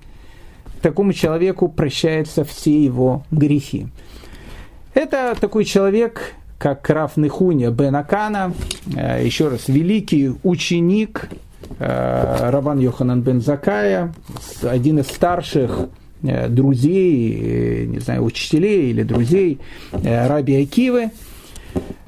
такому 0.82 1.12
человеку 1.12 1.68
прощаются 1.68 2.44
все 2.44 2.84
его 2.84 3.24
грехи. 3.30 3.88
Это 4.94 5.36
такой 5.38 5.64
человек, 5.64 6.34
как 6.58 6.88
Раф 6.88 7.16
Нехуня 7.16 7.70
бен 7.70 7.96
Акана, 7.96 8.52
э, 8.96 9.24
еще 9.24 9.48
раз, 9.48 9.68
великий 9.68 10.32
ученик 10.42 11.28
Э, 11.78 12.50
Раван 12.50 12.78
Йоханан 12.78 13.22
бен 13.22 13.40
Закая, 13.40 14.12
один 14.62 14.98
из 14.98 15.06
старших 15.08 15.88
э, 16.22 16.48
друзей, 16.48 17.86
не 17.86 17.98
знаю, 17.98 18.24
учителей 18.24 18.90
или 18.90 19.02
друзей 19.02 19.60
Раби 19.92 20.62
Акивы. 20.62 21.10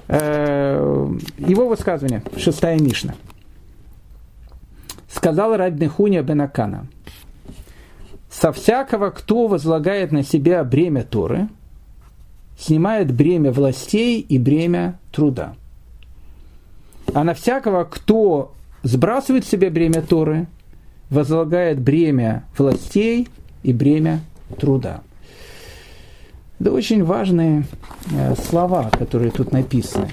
Его 0.09 1.69
высказывание, 1.69 2.23
шестая 2.39 2.79
Мишна. 2.79 3.15
Сказал 5.13 5.55
Раби 5.55 5.85
Нехуня 5.85 6.23
бен 6.23 6.41
Акана, 6.41 6.87
со 8.41 8.53
всякого, 8.53 9.11
кто 9.11 9.49
возлагает 9.49 10.13
на 10.13 10.23
себя 10.23 10.63
бремя 10.63 11.03
Торы, 11.03 11.49
снимает 12.59 13.13
бремя 13.13 13.51
властей 13.51 14.21
и 14.21 14.39
бремя 14.39 14.99
труда. 15.11 15.55
А 17.15 17.25
на 17.25 17.35
всякого, 17.35 17.85
кто 17.85 18.53
сбрасывает 18.83 19.45
с 19.45 19.49
себя 19.49 19.71
бремя 19.71 20.03
Торы, 20.03 20.47
возлагает 21.11 21.81
бремя 21.81 22.45
властей 22.57 23.29
и 23.63 23.73
бремя 23.73 24.21
труда. 24.59 25.01
Это 26.61 26.73
очень 26.73 27.03
важные 27.05 27.65
э, 28.13 28.35
слова, 28.37 28.91
которые 28.91 29.31
тут 29.31 29.53
написаны. 29.53 30.11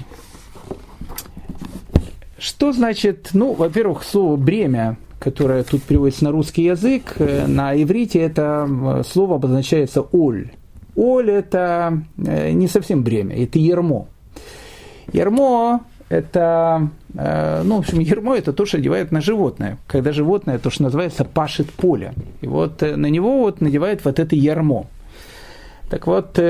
Что 2.38 2.72
значит, 2.72 3.30
ну, 3.32 3.52
во-первых, 3.52 4.04
слово 4.04 4.36
«бремя», 4.36 4.96
которое 5.18 5.62
тут 5.64 5.82
приводится 5.82 6.24
на 6.24 6.32
русский 6.32 6.64
язык, 6.64 7.14
э, 7.18 7.46
на 7.46 7.74
иврите 7.80 8.20
это 8.20 8.68
э, 8.68 9.02
слово 9.06 9.36
обозначается 9.36 10.02
«оль». 10.12 10.50
Оль– 10.94 11.30
это 11.32 12.02
не 12.16 12.68
совсем 12.68 13.02
бремя, 13.02 13.36
это 13.36 13.58
ермо. 13.58 14.08
Ермо– 15.12 15.82
это, 16.08 16.88
ну, 17.12 17.76
в 17.76 17.80
общем, 17.80 17.98
ермо– 17.98 18.34
это 18.36 18.54
то, 18.54 18.64
что 18.64 18.78
одевают 18.78 19.12
на 19.12 19.20
животное. 19.20 19.76
Когда 19.86 20.12
животное, 20.12 20.58
то, 20.58 20.70
что 20.70 20.84
называется, 20.84 21.26
пашет 21.26 21.70
поле. 21.70 22.14
И 22.40 22.46
вот 22.46 22.80
на 22.80 23.06
него 23.08 23.40
вот 23.40 23.60
надевают 23.60 24.06
вот 24.06 24.18
это 24.18 24.34
ермо. 24.34 24.86
Так 25.90 26.06
вот, 26.06 26.40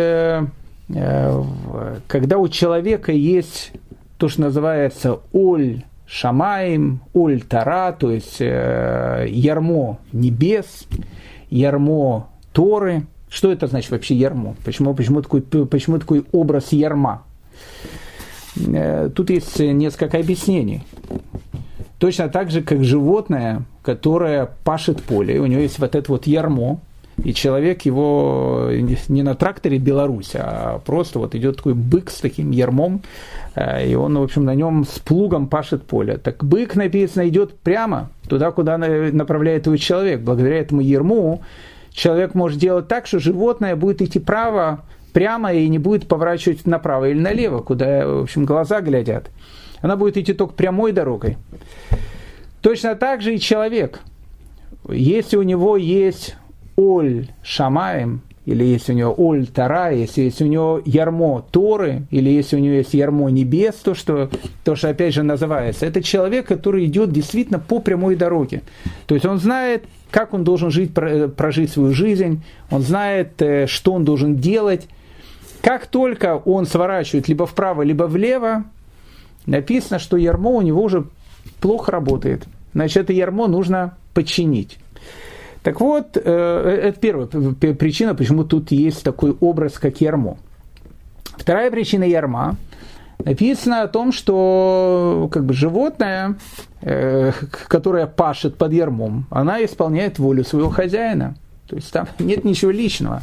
когда 2.06 2.38
у 2.38 2.48
человека 2.48 3.10
есть 3.10 3.72
то, 4.16 4.28
что 4.28 4.42
называется 4.42 5.18
оль 5.32 5.82
шамаем, 6.06 7.00
оль 7.12 7.42
тара, 7.42 7.92
то 7.92 8.10
есть 8.10 8.36
э, 8.40 9.26
ярмо 9.28 9.98
небес, 10.12 10.86
ярмо 11.50 12.28
Торы. 12.52 13.06
Что 13.28 13.52
это 13.52 13.66
значит 13.66 13.90
вообще 13.90 14.14
ярмо? 14.14 14.54
Почему, 14.64 14.94
почему, 14.94 15.20
такой, 15.20 15.42
почему 15.42 15.98
такой 15.98 16.24
образ 16.32 16.72
ярма? 16.72 17.24
Э, 18.56 19.10
тут 19.14 19.30
есть 19.30 19.58
несколько 19.58 20.18
объяснений. 20.18 20.82
Точно 21.98 22.28
так 22.28 22.50
же, 22.50 22.62
как 22.62 22.84
животное, 22.84 23.64
которое 23.82 24.50
пашет 24.64 25.02
поле, 25.02 25.40
у 25.40 25.46
него 25.46 25.60
есть 25.60 25.78
вот 25.78 25.94
это 25.94 26.12
вот 26.12 26.26
ярмо, 26.26 26.80
и 27.22 27.32
человек 27.32 27.82
его 27.82 28.68
не 29.08 29.22
на 29.22 29.34
тракторе 29.34 29.78
Беларусь, 29.78 30.32
а 30.34 30.80
просто 30.84 31.18
вот 31.18 31.34
идет 31.34 31.56
такой 31.56 31.74
бык 31.74 32.10
с 32.10 32.20
таким 32.20 32.50
ермом, 32.50 33.02
э, 33.54 33.88
и 33.88 33.94
он, 33.94 34.18
в 34.18 34.22
общем, 34.22 34.44
на 34.44 34.54
нем 34.54 34.84
с 34.84 34.98
плугом 34.98 35.48
пашет 35.48 35.84
поле. 35.84 36.18
Так 36.18 36.44
бык, 36.44 36.74
написано, 36.76 37.26
идет 37.28 37.54
прямо 37.58 38.10
туда, 38.28 38.50
куда 38.50 38.76
направляет 38.78 39.66
его 39.66 39.76
человек. 39.76 40.20
Благодаря 40.20 40.58
этому 40.58 40.82
ерму 40.82 41.42
человек 41.90 42.34
может 42.34 42.58
делать 42.58 42.88
так, 42.88 43.06
что 43.06 43.18
животное 43.18 43.76
будет 43.76 44.02
идти 44.02 44.18
право, 44.18 44.82
прямо 45.12 45.54
и 45.54 45.66
не 45.68 45.78
будет 45.78 46.08
поворачивать 46.08 46.66
направо 46.66 47.08
или 47.08 47.18
налево, 47.18 47.60
куда, 47.62 48.06
в 48.06 48.22
общем, 48.24 48.44
глаза 48.44 48.82
глядят. 48.82 49.30
Она 49.80 49.96
будет 49.96 50.18
идти 50.18 50.34
только 50.34 50.52
прямой 50.52 50.92
дорогой. 50.92 51.38
Точно 52.60 52.94
так 52.94 53.22
же 53.22 53.34
и 53.34 53.40
человек. 53.40 54.00
Если 54.88 55.36
у 55.36 55.42
него 55.42 55.76
есть 55.76 56.36
Оль 56.76 57.28
Шамаем, 57.42 58.22
или 58.46 58.62
если 58.64 58.92
у 58.92 58.96
него 58.96 59.14
Оль 59.18 59.48
Тара, 59.48 59.90
если, 59.90 60.22
если 60.22 60.44
у 60.44 60.46
него 60.46 60.80
ярмо 60.84 61.44
Торы, 61.50 62.06
или 62.12 62.30
если 62.30 62.56
у 62.56 62.60
него 62.60 62.74
есть 62.74 62.94
ярмо 62.94 63.28
небес, 63.28 63.74
то 63.74 63.94
что, 63.94 64.30
то, 64.62 64.76
что 64.76 64.88
опять 64.88 65.14
же 65.14 65.24
называется, 65.24 65.84
это 65.84 66.00
человек, 66.00 66.46
который 66.46 66.86
идет 66.86 67.10
действительно 67.10 67.58
по 67.58 67.80
прямой 67.80 68.14
дороге. 68.14 68.62
То 69.06 69.14
есть 69.14 69.26
он 69.26 69.38
знает, 69.38 69.84
как 70.12 70.32
он 70.32 70.44
должен 70.44 70.70
жить, 70.70 70.92
прожить 70.94 71.72
свою 71.72 71.92
жизнь, 71.92 72.44
он 72.70 72.82
знает, 72.82 73.42
э, 73.42 73.66
что 73.66 73.92
он 73.92 74.04
должен 74.04 74.36
делать. 74.36 74.86
Как 75.60 75.86
только 75.86 76.36
он 76.36 76.66
сворачивает 76.66 77.26
либо 77.26 77.46
вправо, 77.46 77.82
либо 77.82 78.04
влево, 78.04 78.64
написано, 79.46 79.98
что 79.98 80.16
ярмо 80.16 80.50
у 80.50 80.62
него 80.62 80.82
уже 80.82 81.04
плохо 81.60 81.90
работает. 81.90 82.46
Значит, 82.74 82.98
это 82.98 83.12
ярмо 83.12 83.48
нужно 83.48 83.96
подчинить. 84.14 84.78
Так 85.66 85.80
вот, 85.80 86.16
э, 86.16 86.80
это 86.84 87.00
первая 87.00 87.74
причина, 87.74 88.14
почему 88.14 88.44
тут 88.44 88.70
есть 88.70 89.02
такой 89.02 89.36
образ, 89.40 89.80
как 89.80 90.00
ярмо. 90.00 90.36
Вторая 91.36 91.72
причина 91.72 92.04
ярма 92.04 92.54
написано 93.24 93.82
о 93.82 93.88
том, 93.88 94.12
что 94.12 95.28
как 95.32 95.44
бы 95.44 95.54
животное, 95.54 96.36
э, 96.82 97.32
которое 97.66 98.06
пашет 98.06 98.56
под 98.56 98.74
ярмом, 98.74 99.26
она 99.28 99.64
исполняет 99.64 100.20
волю 100.20 100.44
своего 100.44 100.70
хозяина. 100.70 101.34
То 101.66 101.74
есть 101.74 101.90
там 101.90 102.06
нет 102.20 102.44
ничего 102.44 102.70
личного. 102.70 103.22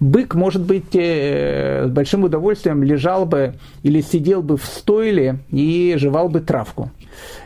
Бык, 0.00 0.34
может 0.34 0.62
быть, 0.62 0.92
э, 0.96 1.86
с 1.86 1.90
большим 1.92 2.24
удовольствием 2.24 2.82
лежал 2.82 3.26
бы 3.26 3.54
или 3.84 4.00
сидел 4.00 4.42
бы 4.42 4.56
в 4.56 4.64
стойле 4.64 5.38
и 5.52 5.94
жевал 5.98 6.30
бы 6.30 6.40
травку. 6.40 6.90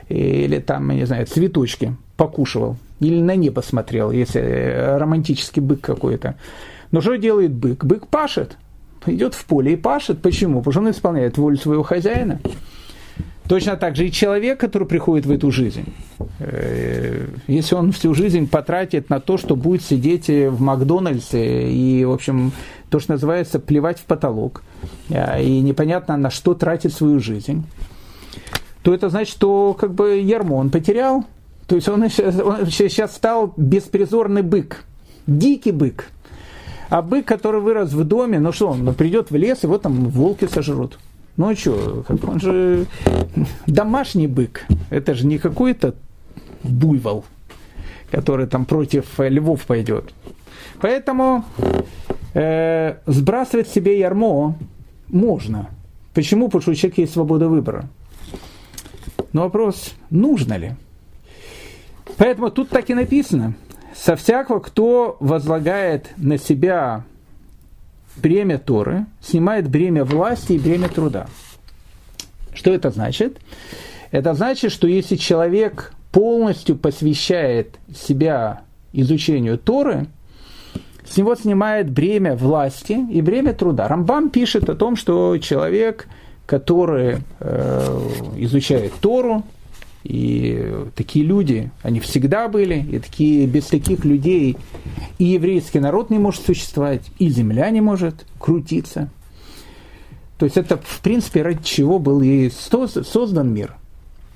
Или 0.09 0.61
там, 0.61 0.88
не 0.88 1.05
знаю, 1.05 1.26
цветочки 1.26 1.94
покушивал 2.16 2.79
или 3.01 3.21
на 3.21 3.35
небо 3.35 3.61
смотрел, 3.61 4.11
если 4.11 4.41
э, 4.41 4.97
романтический 4.97 5.63
бык 5.63 5.81
какой-то. 5.81 6.37
Но 6.93 7.01
что 7.01 7.17
делает 7.17 7.53
бык? 7.53 7.85
Бык 7.85 8.07
пашет, 8.07 8.57
идет 9.07 9.35
в 9.35 9.45
поле 9.47 9.73
и 9.73 9.77
пашет. 9.77 10.21
Почему? 10.23 10.59
Потому 10.59 10.73
что 10.73 10.81
он 10.81 10.91
исполняет 10.91 11.39
волю 11.39 11.57
своего 11.57 11.83
хозяина. 11.83 12.41
Точно 13.49 13.77
так 13.77 13.97
же 13.97 14.07
и 14.07 14.13
человек, 14.13 14.61
который 14.61 14.87
приходит 14.87 15.27
в 15.27 15.31
эту 15.33 15.51
жизнь. 15.51 15.93
Э, 16.39 17.27
если 17.49 17.75
он 17.75 17.91
всю 17.93 18.15
жизнь 18.15 18.49
потратит 18.49 19.11
на 19.11 19.19
то, 19.19 19.39
что 19.39 19.57
будет 19.57 19.83
сидеть 19.83 20.29
в 20.29 20.61
Макдональдсе 20.61 21.71
и, 21.71 22.05
в 22.05 22.13
общем, 22.13 22.53
то, 22.91 23.01
что 23.01 23.13
называется, 23.13 23.59
плевать 23.59 23.99
в 23.99 24.05
потолок, 24.05 24.63
э, 25.09 25.43
и 25.43 25.61
непонятно 25.61 26.17
на 26.17 26.31
что 26.31 26.55
тратит 26.55 26.93
свою 26.93 27.19
жизнь, 27.19 27.65
то 28.83 28.95
это 28.95 29.09
значит, 29.09 29.33
что 29.33 29.75
как 29.75 29.95
бы 29.95 30.21
ярмо 30.21 30.55
он 30.55 30.71
потерял, 30.71 31.25
то 31.70 31.76
есть 31.76 31.88
он, 31.88 32.02
он 32.02 32.66
сейчас 32.66 33.14
стал 33.14 33.54
беспризорный 33.56 34.42
бык, 34.42 34.83
дикий 35.28 35.70
бык. 35.70 36.06
А 36.88 37.00
бык, 37.00 37.26
который 37.26 37.61
вырос 37.61 37.92
в 37.92 38.02
доме, 38.02 38.40
ну 38.40 38.50
что, 38.50 38.70
он 38.70 38.85
ну, 38.85 38.92
придет 38.92 39.30
в 39.30 39.37
лес, 39.37 39.62
его 39.62 39.78
там 39.78 40.09
волки 40.09 40.48
сожрут. 40.48 40.98
Ну 41.37 41.48
а 41.48 41.54
что, 41.54 42.04
он 42.09 42.40
же 42.40 42.87
домашний 43.68 44.26
бык. 44.26 44.66
Это 44.90 45.14
же 45.14 45.24
не 45.28 45.38
какой-то 45.38 45.94
буйвол, 46.64 47.24
который 48.11 48.48
там 48.48 48.64
против 48.64 49.04
львов 49.20 49.64
пойдет. 49.64 50.12
Поэтому 50.80 51.44
э, 52.35 52.96
сбрасывать 53.06 53.68
себе 53.68 53.96
ярмо 53.96 54.56
можно. 55.06 55.68
Почему? 56.14 56.46
Потому 56.46 56.62
что 56.62 56.70
у 56.72 56.74
человека 56.74 57.02
есть 57.02 57.12
свобода 57.12 57.48
выбора. 57.48 57.85
Но 59.33 59.42
вопрос, 59.42 59.94
нужно 60.11 60.54
ли? 60.54 60.74
Поэтому 62.16 62.51
тут 62.51 62.68
так 62.68 62.90
и 62.90 62.94
написано. 62.94 63.55
Со 63.94 64.16
всякого, 64.16 64.61
кто 64.61 65.16
возлагает 65.20 66.11
на 66.16 66.38
себя 66.38 67.05
бремя 68.16 68.59
Торы, 68.59 69.07
снимает 69.20 69.68
бремя 69.68 70.05
власти 70.05 70.55
и 70.55 70.59
бремя 70.59 70.88
труда. 70.88 71.27
Что 72.55 72.73
это 72.73 72.90
значит? 72.90 73.38
Это 74.11 74.35
значит, 74.35 74.73
что 74.73 74.87
если 74.87 75.16
человек 75.16 75.92
полностью 76.12 76.77
посвящает 76.77 77.79
себя 77.94 78.62
изучению 78.92 79.59
Торы, 79.59 80.07
с 81.09 81.16
него 81.16 81.35
снимает 81.35 81.90
бремя 81.90 82.37
власти 82.37 83.05
и 83.11 83.20
бремя 83.20 83.53
труда. 83.53 83.88
Рамбам 83.88 84.31
пишет 84.31 84.68
о 84.68 84.77
том, 84.77 84.96
что 84.96 85.38
человек, 85.38 86.07
который 86.46 87.18
э, 87.40 88.09
изучает 88.37 88.92
Тору, 89.01 89.42
и 90.05 90.87
такие 90.95 91.25
люди, 91.25 91.71
они 91.83 92.01
всегда 92.01 92.49
были, 92.49 92.87
и 92.91 92.99
такие, 92.99 93.47
без 93.47 93.67
таких 93.67 94.05
людей 94.05 94.57
и 95.19 95.25
еврейский 95.25 95.81
народ 95.81 96.11
не 96.11 96.19
может 96.19 96.45
существовать, 96.45 97.03
и 97.19 97.29
земля 97.29 97.71
не 97.71 97.81
может 97.81 98.27
крутиться. 98.39 99.11
То 100.39 100.45
есть 100.45 100.57
это, 100.57 100.79
в 100.83 101.01
принципе, 101.03 101.43
ради 101.43 101.63
чего 101.63 101.99
был 101.99 102.23
и 102.23 102.51
создан 102.51 103.53
мир. 103.53 103.75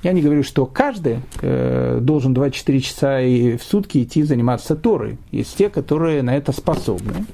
Я 0.03 0.13
не 0.13 0.21
говорю, 0.21 0.43
что 0.43 0.67
каждый 0.67 1.21
э, 1.41 1.99
должен 2.03 2.35
24 2.35 2.81
часа 2.81 3.21
и 3.23 3.57
в 3.57 3.63
сутки 3.63 4.03
идти 4.03 4.23
заниматься 4.23 4.77
Торой. 4.77 5.17
Есть 5.31 5.57
те, 5.57 5.71
которые 5.71 6.23
на 6.23 6.37
это 6.37 6.53
способны. 6.53 7.25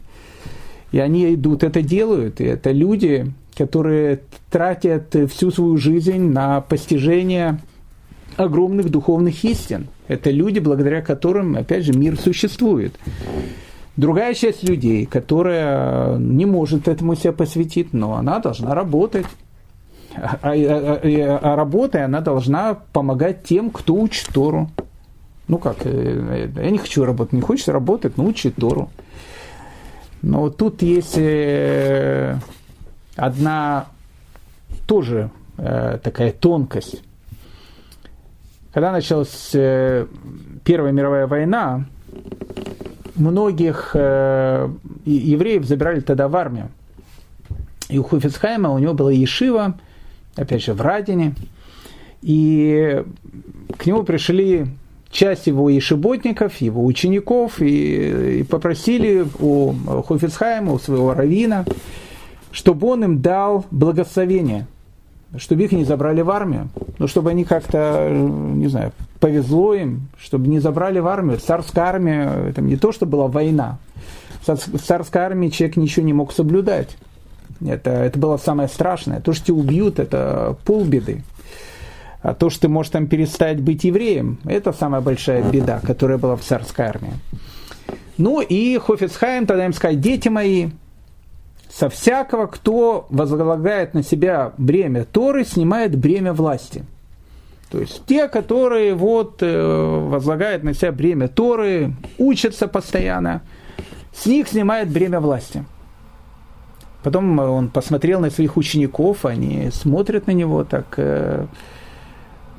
И 0.92 1.00
они 1.00 1.34
идут, 1.34 1.64
это 1.64 1.82
делают. 1.82 2.40
И 2.40 2.44
это 2.44 2.70
люди, 2.70 3.32
которые 3.56 4.20
тратят 4.50 5.16
всю 5.32 5.50
свою 5.50 5.76
жизнь 5.78 6.30
на 6.30 6.60
постижение 6.60 7.58
огромных 8.44 8.90
духовных 8.90 9.44
истин. 9.44 9.88
Это 10.08 10.30
люди, 10.30 10.58
благодаря 10.58 11.02
которым, 11.02 11.56
опять 11.56 11.84
же, 11.84 11.92
мир 11.92 12.18
существует. 12.18 12.94
Другая 13.96 14.34
часть 14.34 14.62
людей, 14.62 15.04
которая 15.06 16.16
не 16.16 16.46
может 16.46 16.88
этому 16.88 17.16
себя 17.16 17.32
посвятить, 17.32 17.92
но 17.92 18.14
она 18.14 18.38
должна 18.38 18.74
работать. 18.74 19.26
А, 20.14 20.38
а, 20.42 20.52
а, 20.52 21.38
а 21.42 21.56
работая, 21.56 22.06
она 22.06 22.20
должна 22.20 22.74
помогать 22.92 23.44
тем, 23.44 23.70
кто 23.70 23.94
учит 23.94 24.28
Тору. 24.32 24.70
Ну 25.48 25.58
как, 25.58 25.78
э, 25.84 26.48
я 26.54 26.70
не 26.70 26.78
хочу 26.78 27.04
работать, 27.04 27.32
не 27.32 27.40
хочется 27.40 27.72
работать, 27.72 28.16
но 28.16 28.24
учит 28.24 28.56
Тору. 28.56 28.88
Но 30.22 30.50
тут 30.50 30.82
есть 30.82 31.16
э, 31.16 32.36
одна 33.16 33.86
тоже 34.86 35.30
э, 35.58 35.98
такая 36.02 36.32
тонкость. 36.32 37.02
Когда 38.72 38.92
началась 38.92 39.50
э, 39.52 40.06
Первая 40.64 40.92
мировая 40.92 41.26
война, 41.26 41.86
многих 43.16 43.90
э, 43.94 44.68
евреев 45.04 45.64
забирали 45.64 46.00
тогда 46.00 46.28
в 46.28 46.36
армию. 46.36 46.68
И 47.88 47.98
у 47.98 48.04
Хуфицхайма 48.04 48.70
у 48.70 48.78
него 48.78 48.94
была 48.94 49.10
Ешива, 49.10 49.76
опять 50.36 50.62
же, 50.62 50.74
в 50.74 50.80
Радине. 50.80 51.34
И 52.22 53.04
к 53.76 53.86
нему 53.86 54.04
пришли 54.04 54.66
часть 55.10 55.48
его 55.48 55.76
ишеботников, 55.76 56.56
его 56.58 56.84
учеников, 56.84 57.60
и, 57.60 58.40
и 58.40 58.42
попросили 58.44 59.26
у 59.40 59.72
Хофицхайма, 60.06 60.72
у 60.72 60.78
своего 60.78 61.12
равина, 61.14 61.64
чтобы 62.52 62.86
он 62.86 63.04
им 63.04 63.20
дал 63.20 63.66
благословение, 63.72 64.66
чтобы 65.36 65.62
их 65.62 65.72
не 65.72 65.84
забрали 65.84 66.22
в 66.22 66.30
армию, 66.30 66.68
но 66.98 67.06
чтобы 67.06 67.30
они 67.30 67.44
как-то, 67.44 68.08
не 68.10 68.66
знаю, 68.68 68.92
повезло 69.20 69.74
им, 69.74 70.08
чтобы 70.18 70.48
не 70.48 70.58
забрали 70.58 70.98
в 70.98 71.06
армию. 71.06 71.38
Царская 71.38 71.84
армия, 71.84 72.30
это 72.48 72.60
не 72.60 72.76
то, 72.76 72.92
что 72.92 73.06
была 73.06 73.28
война. 73.28 73.78
В 74.44 74.78
царской 74.78 75.20
армии 75.20 75.48
человек 75.48 75.76
ничего 75.76 76.04
не 76.04 76.12
мог 76.12 76.32
соблюдать. 76.32 76.96
Это, 77.64 77.90
это 77.90 78.18
было 78.18 78.38
самое 78.38 78.68
страшное. 78.68 79.20
То, 79.20 79.32
что 79.32 79.46
тебя 79.46 79.58
убьют, 79.58 79.98
это 79.98 80.56
полбеды. 80.64 81.22
А 82.22 82.34
то, 82.34 82.50
что 82.50 82.62
ты 82.62 82.68
можешь 82.68 82.90
там 82.90 83.06
перестать 83.06 83.60
быть 83.60 83.84
евреем, 83.84 84.38
это 84.44 84.72
самая 84.72 85.00
большая 85.00 85.42
беда, 85.42 85.80
которая 85.80 86.18
была 86.18 86.36
в 86.36 86.42
царской 86.42 86.86
армии. 86.86 87.12
Ну 88.18 88.40
и 88.40 88.78
Хофицхайм 88.78 89.46
тогда 89.46 89.64
им 89.64 89.72
сказать, 89.72 90.00
дети 90.00 90.28
мои, 90.28 90.68
со 91.72 91.88
всякого, 91.88 92.46
кто 92.46 93.06
возлагает 93.10 93.94
на 93.94 94.02
себя 94.02 94.52
бремя 94.58 95.04
Торы, 95.04 95.44
снимает 95.44 95.96
бремя 95.96 96.32
власти. 96.32 96.84
То 97.70 97.78
есть 97.78 98.02
те, 98.06 98.26
которые 98.26 98.94
вот 98.94 99.36
э, 99.40 100.06
возлагают 100.08 100.64
на 100.64 100.74
себя 100.74 100.90
бремя 100.90 101.28
Торы, 101.28 101.92
учатся 102.18 102.66
постоянно, 102.66 103.42
с 104.12 104.26
них 104.26 104.48
снимает 104.48 104.90
бремя 104.90 105.20
власти. 105.20 105.64
Потом 107.04 107.38
он 107.38 107.68
посмотрел 107.68 108.20
на 108.20 108.30
своих 108.30 108.56
учеников, 108.56 109.24
они 109.24 109.70
смотрят 109.72 110.26
на 110.26 110.32
него 110.32 110.64
так, 110.64 110.86
э, 110.96 111.46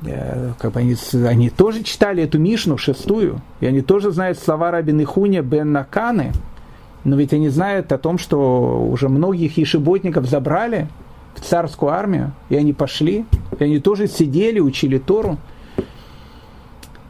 э, 0.06 0.52
как 0.58 0.72
бы 0.72 0.80
они, 0.80 0.96
они 1.26 1.50
тоже 1.50 1.82
читали 1.82 2.22
эту 2.22 2.38
Мишну 2.38 2.78
шестую, 2.78 3.42
и 3.60 3.66
они 3.66 3.82
тоже 3.82 4.10
знают 4.10 4.38
слова 4.38 4.70
Рабин 4.70 5.02
Ихуня 5.02 5.42
бен 5.42 5.72
Наканы, 5.72 6.32
но 7.04 7.16
ведь 7.16 7.32
они 7.32 7.48
знают 7.48 7.92
о 7.92 7.98
том, 7.98 8.18
что 8.18 8.86
уже 8.90 9.08
многих 9.08 9.56
ешеботников 9.56 10.26
забрали 10.26 10.88
в 11.34 11.40
царскую 11.40 11.92
армию, 11.92 12.32
и 12.48 12.56
они 12.56 12.72
пошли, 12.72 13.24
и 13.58 13.64
они 13.64 13.78
тоже 13.80 14.06
сидели, 14.06 14.60
учили 14.60 14.98
Тору. 14.98 15.38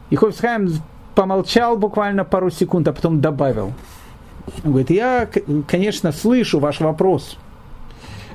И 0.09 0.15
Ховсхайм 0.15 0.69
помолчал 1.15 1.77
буквально 1.77 2.23
пару 2.23 2.49
секунд, 2.49 2.87
а 2.87 2.93
потом 2.93 3.21
добавил– 3.21 3.73
он 4.63 4.71
говорит, 4.71 4.89
я, 4.89 5.27
конечно, 5.67 6.11
слышу 6.11 6.59
ваш 6.59 6.79
вопрос. 6.79 7.37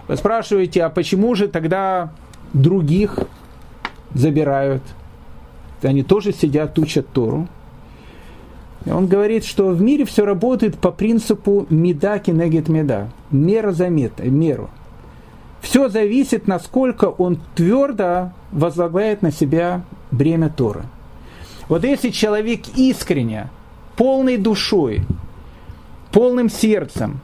Вы 0.07 0.16
спрашиваете, 0.16 0.85
а 0.85 0.90
почему 0.90 1.35
же 1.35 1.49
тогда 1.49 2.12
других 2.55 3.18
забирают? 4.14 4.83
Они 5.83 6.03
тоже 6.03 6.33
сидят, 6.33 6.79
учат 6.79 7.09
Тору. 7.09 7.47
Он 8.90 9.07
говорит, 9.07 9.44
что 9.44 9.68
в 9.68 9.81
мире 9.81 10.05
все 10.05 10.24
работает 10.24 10.79
по 10.79 10.90
принципу 10.90 11.66
меда 11.68 12.18
кинегет 12.18 12.68
меда. 12.68 13.09
Мера 13.31 13.72
за 13.72 13.88
меру. 13.88 14.70
Все 15.61 15.88
зависит, 15.88 16.46
насколько 16.46 17.07
он 17.07 17.40
твердо 17.55 18.33
возлагает 18.53 19.22
на 19.22 19.33
себя 19.33 19.83
бремя 20.11 20.48
Торы. 20.48 20.85
Вот 21.68 21.85
если 21.85 22.11
человек 22.11 22.62
искренне, 22.77 23.51
полной 23.96 24.38
душой 24.38 25.03
полным 26.12 26.48
сердцем 26.48 27.20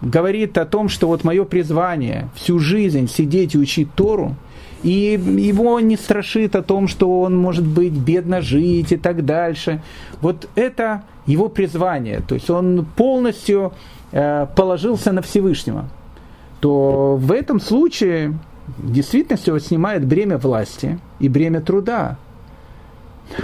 говорит 0.00 0.58
о 0.58 0.64
том, 0.64 0.88
что 0.88 1.06
вот 1.06 1.24
мое 1.24 1.44
призвание 1.44 2.28
всю 2.34 2.58
жизнь 2.58 3.08
сидеть 3.08 3.54
и 3.54 3.58
учить 3.58 3.92
Тору, 3.94 4.34
и 4.82 5.20
его 5.38 5.80
не 5.80 5.96
страшит 5.96 6.54
о 6.54 6.62
том, 6.62 6.88
что 6.88 7.20
он 7.20 7.36
может 7.36 7.66
быть 7.66 7.92
бедно 7.92 8.40
жить 8.40 8.92
и 8.92 8.96
так 8.96 9.24
дальше. 9.24 9.82
Вот 10.20 10.48
это 10.54 11.02
его 11.26 11.48
призвание, 11.48 12.20
то 12.26 12.34
есть 12.34 12.48
он 12.48 12.86
полностью 12.96 13.72
э, 14.12 14.46
положился 14.56 15.12
на 15.12 15.22
Всевышнего, 15.22 15.88
то 16.60 17.16
в 17.16 17.32
этом 17.32 17.60
случае 17.60 18.38
действительно 18.78 19.36
все 19.36 19.58
снимает 19.58 20.06
бремя 20.06 20.38
власти 20.38 20.98
и 21.18 21.28
бремя 21.28 21.60
труда. 21.60 22.16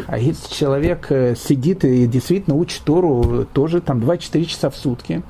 А 0.07 0.19
если 0.19 0.53
человек 0.53 1.07
э, 1.11 1.35
сидит 1.37 1.85
и 1.85 2.07
действительно 2.07 2.57
учит 2.57 2.83
Тору 2.85 3.47
тоже 3.53 3.81
там 3.81 3.99
2-4 3.99 4.45
часа 4.45 4.71
в 4.71 4.77
сутки, 4.77 5.23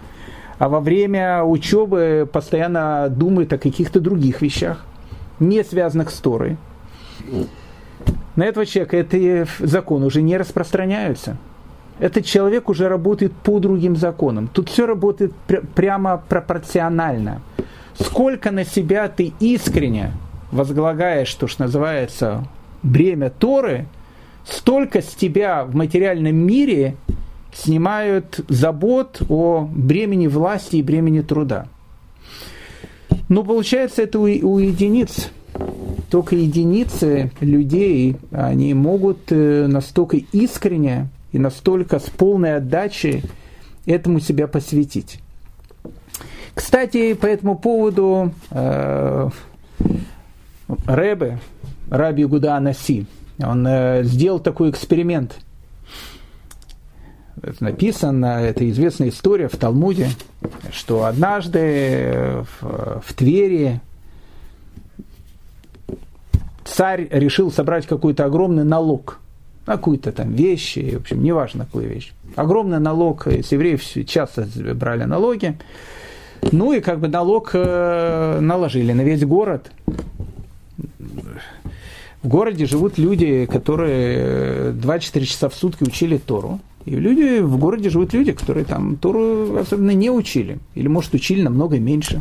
а 0.59 0.69
во 0.69 0.81
время 0.81 1.43
учебы 1.43 2.29
постоянно 2.31 3.09
думает 3.09 3.53
о 3.53 3.59
каких-то 3.59 4.01
других 4.01 4.43
вещах, 4.43 4.85
не 5.41 5.63
связанных 5.65 6.11
с 6.11 6.15
Торой, 6.15 6.57
на 8.37 8.45
этого 8.45 8.67
человека 8.67 8.97
эти 8.97 9.47
законы 9.61 10.07
уже 10.07 10.23
не 10.23 10.37
распространяются. 10.37 11.37
Этот 12.01 12.25
человек 12.25 12.69
уже 12.69 12.89
работает 12.89 13.33
по 13.33 13.61
другим 13.61 13.95
законам. 13.95 14.49
Тут 14.49 14.69
все 14.69 14.87
работает 14.87 15.33
пр- 15.47 15.65
прямо 15.75 16.23
пропорционально. 16.29 17.41
Сколько 17.99 18.51
на 18.51 18.65
себя 18.65 19.09
ты 19.09 19.33
искренне 19.39 20.13
возглагаешь, 20.51 21.33
то, 21.35 21.47
что 21.47 21.63
называется, 21.63 22.47
бремя 22.83 23.31
Торы– 23.31 23.87
столько 24.45 25.01
с 25.01 25.15
тебя 25.15 25.65
в 25.65 25.75
материальном 25.75 26.37
мире 26.37 26.97
снимают 27.53 28.41
забот 28.49 29.23
о 29.29 29.69
бремени 29.71 30.27
власти 30.27 30.77
и 30.77 30.83
бремени 30.83 31.21
труда. 31.21 31.67
Но 33.29 33.43
получается 33.43 34.03
это 34.03 34.19
у, 34.19 34.25
у 34.25 34.59
единиц. 34.59 35.31
Только 36.11 36.37
единицы 36.37 37.31
людей, 37.41 38.17
они 38.31 38.75
могут 38.75 39.31
э, 39.31 39.67
настолько 39.67 40.19
искренне 40.33 41.09
и 41.33 41.39
настолько 41.39 41.99
с 41.99 42.05
полной 42.05 42.57
отдачей 42.57 43.23
этому 43.87 44.21
себя 44.21 44.47
посвятить. 44.47 45.19
Кстати, 46.55 47.15
по 47.15 47.27
этому 47.27 47.59
поводу 47.59 48.33
э, 48.51 49.29
Рэбе, 50.87 51.39
Раби 51.91 52.25
Гуда 52.25 52.57
Анаси, 52.57 53.07
он 53.43 53.67
э, 53.67 54.05
сделал 54.05 54.39
такой 54.39 54.71
эксперимент. 54.71 55.37
Это 57.47 57.63
написано, 57.63 58.41
это 58.41 58.69
известная 58.71 59.11
история 59.11 59.49
в 59.49 59.57
Талмуде, 59.57 60.09
что 60.73 61.05
однажды 61.05 62.45
в, 62.61 63.03
в 63.07 63.15
Твери 63.15 63.81
царь 66.65 67.09
решил 67.11 67.53
собрать 67.53 67.87
какой-то 67.87 68.25
огромный 68.25 68.65
налог 68.65 69.21
на 69.67 69.77
какую-то 69.77 70.13
там 70.13 70.33
вещи, 70.33 70.97
в 70.97 71.01
общем, 71.01 71.23
неважно 71.23 71.65
какую 71.65 71.89
вещь. 71.89 72.13
Огромный 72.37 72.81
налог, 72.81 73.27
с 73.27 73.53
евреев 73.53 73.83
часто 74.07 74.47
брали 74.75 75.05
налоги. 75.05 75.59
Ну 76.53 76.73
и 76.73 76.81
как 76.81 77.01
бы 77.01 77.09
налог 77.09 77.51
э, 77.55 78.39
наложили 78.41 78.93
на 78.93 79.01
весь 79.03 79.25
город. 79.25 79.71
В 82.23 82.29
городе 82.29 82.67
живут 82.67 82.99
люди, 82.99 83.47
которые 83.47 84.73
2-4 84.73 85.25
часа 85.25 85.49
в 85.49 85.55
сутки 85.55 85.85
учили 85.85 86.19
Тору. 86.19 86.61
И 86.85 86.95
люди, 86.97 87.41
в 87.41 87.59
городе 87.59 87.91
живут 87.91 88.13
люди, 88.13 88.33
которые 88.33 88.65
там 88.65 88.97
Тору 88.97 89.57
особенно 89.57 89.93
не 89.93 90.11
учили. 90.11 90.59
Или, 90.75 90.89
может, 90.89 91.15
учили 91.15 91.43
намного 91.43 91.79
меньше. 91.79 92.21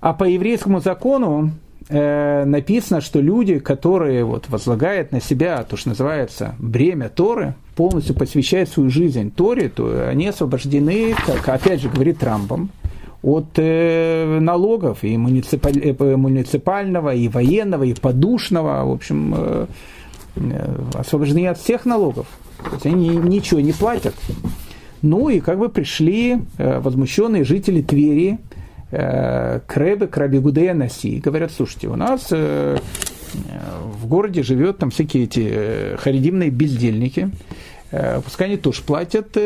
А 0.00 0.14
по 0.14 0.24
еврейскому 0.24 0.80
закону 0.80 1.52
э, 1.88 2.44
написано, 2.44 3.00
что 3.00 3.20
люди, 3.20 3.60
которые 3.60 4.24
вот, 4.24 4.48
возлагают 4.48 5.12
на 5.12 5.20
себя 5.20 5.62
то, 5.62 5.76
что 5.76 5.90
называется 5.90 6.56
бремя 6.58 7.08
Торы, 7.08 7.54
полностью 7.76 8.16
посвящают 8.16 8.68
свою 8.68 8.90
жизнь 8.90 9.30
Торе, 9.30 9.68
то 9.68 10.08
они 10.08 10.26
освобождены, 10.26 11.14
как 11.24 11.48
опять 11.48 11.80
же 11.80 11.88
говорит 11.88 12.18
Трампом, 12.18 12.70
от 13.22 13.56
э, 13.56 14.38
налогов 14.40 15.04
и 15.04 15.16
муниципаль, 15.16 15.78
э, 15.78 16.16
муниципального, 16.16 17.14
и 17.14 17.28
военного, 17.28 17.84
и 17.84 17.94
подушного, 17.94 18.84
в 18.84 18.92
общем, 18.92 19.34
э, 19.36 19.66
э, 20.36 20.76
освобождены 20.94 21.46
от 21.46 21.58
всех 21.58 21.84
налогов. 21.84 22.26
Есть 22.72 22.86
они 22.86 23.08
ничего 23.08 23.60
не 23.60 23.72
платят. 23.72 24.14
Ну 25.02 25.28
и 25.28 25.40
как 25.40 25.58
бы 25.58 25.68
пришли 25.68 26.38
э, 26.58 26.78
возмущенные 26.78 27.44
жители 27.44 27.82
Твери 27.82 28.38
э, 28.92 29.60
к 29.66 29.76
Ребе, 29.76 30.06
к 30.06 30.16
Раби 30.16 30.38
Гудея 30.38 30.74
Наси, 30.74 31.18
говорят, 31.18 31.50
слушайте, 31.50 31.88
у 31.88 31.96
нас 31.96 32.28
э, 32.30 32.78
в 33.84 34.06
городе 34.06 34.42
живет 34.42 34.78
там 34.78 34.90
всякие 34.90 35.24
эти 35.24 35.96
харидимные 35.96 36.50
бездельники, 36.50 37.30
пускай 38.24 38.48
они 38.48 38.56
тоже 38.58 38.82
платят, 38.82 39.36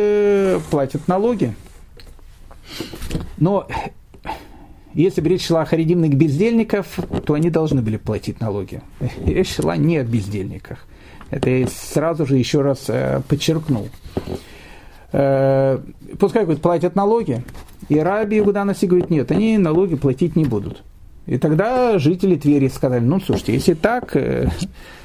платят 0.71 1.07
налоги. 1.07 1.55
Но 3.39 3.69
если 4.95 5.21
бы 5.21 5.29
речь 5.29 5.47
шла 5.47 5.63
о 5.63 5.65
харидимных 5.67 6.15
бездельников, 6.15 6.99
то 7.25 7.35
они 7.35 7.51
должны 7.51 7.83
были 7.83 7.97
платить 7.97 8.41
налоги. 8.41 8.81
Речь 9.25 9.55
шла 9.55 9.77
не 9.77 9.99
о 9.99 10.05
бездельниках. 10.05 10.87
Это 11.31 11.51
я 11.51 11.67
сразу 11.67 12.27
же 12.27 12.37
еще 12.37 12.63
раз 12.63 12.85
э, 12.89 13.21
подчеркнул. 13.29 13.89
Э, 15.13 15.79
пускай 16.19 16.45
говорит, 16.45 16.63
платят 16.63 16.95
налоги. 16.95 17.45
И 17.89 17.99
Раби 17.99 18.39
Игуданаси 18.39 18.87
говорит, 18.87 19.11
нет, 19.11 19.31
они 19.31 19.59
налоги 19.59 19.97
платить 19.97 20.37
не 20.37 20.45
будут. 20.45 20.83
И 21.27 21.39
тогда 21.39 21.99
жители 21.99 22.37
Твери 22.37 22.69
сказали, 22.69 23.03
ну, 23.03 23.21
слушайте, 23.21 23.55
если 23.55 23.75
так, 23.75 24.15
э, 24.17 24.49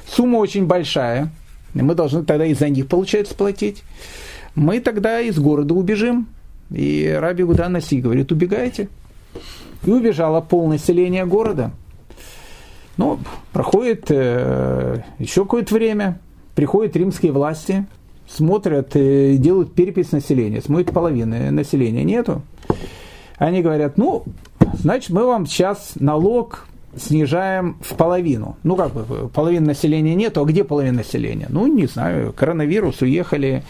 сумма 0.08 0.38
очень 0.38 0.68
большая, 0.68 1.32
мы 1.74 1.96
должны 1.96 2.24
тогда 2.24 2.46
и 2.46 2.54
за 2.54 2.70
них, 2.70 2.88
получается, 2.88 3.34
платить. 3.34 3.84
Мы 4.56 4.80
тогда 4.80 5.20
из 5.22 5.40
города 5.40 5.74
убежим. 5.74 6.28
И 6.70 7.18
Раби 7.20 7.44
Гуда 7.44 7.70
Наси 7.70 8.02
говорит, 8.02 8.32
убегайте. 8.32 8.90
И 9.86 9.90
убежало 9.90 10.42
полное 10.42 10.78
население 10.78 11.26
города. 11.26 11.72
Но 13.02 13.18
проходит 13.52 14.12
э, 14.12 15.02
еще 15.18 15.42
какое-то 15.42 15.74
время, 15.74 16.20
приходят 16.54 16.96
римские 16.96 17.32
власти, 17.32 17.88
смотрят, 18.28 18.96
э, 18.96 19.38
делают 19.38 19.74
перепись 19.74 20.12
населения, 20.12 20.62
смотрят 20.62 20.94
половины 20.94 21.50
населения, 21.50 22.04
нету. 22.04 22.44
Они 23.38 23.64
говорят, 23.64 23.98
ну, 23.98 24.24
значит, 24.76 25.10
мы 25.10 25.26
вам 25.26 25.48
сейчас 25.48 25.94
налог 25.96 26.68
снижаем 26.96 27.80
в 27.82 27.96
половину. 27.96 28.58
Ну, 28.62 28.76
как 28.76 28.94
бы, 28.94 29.30
половины 29.30 29.66
населения 29.66 30.14
нету, 30.14 30.44
а 30.44 30.46
где 30.46 30.64
половина 30.64 30.98
населения? 30.98 31.48
Ну, 31.50 31.66
не 31.66 31.88
знаю, 31.88 32.34
коронавирус, 32.34 33.02
уехали 33.02 33.64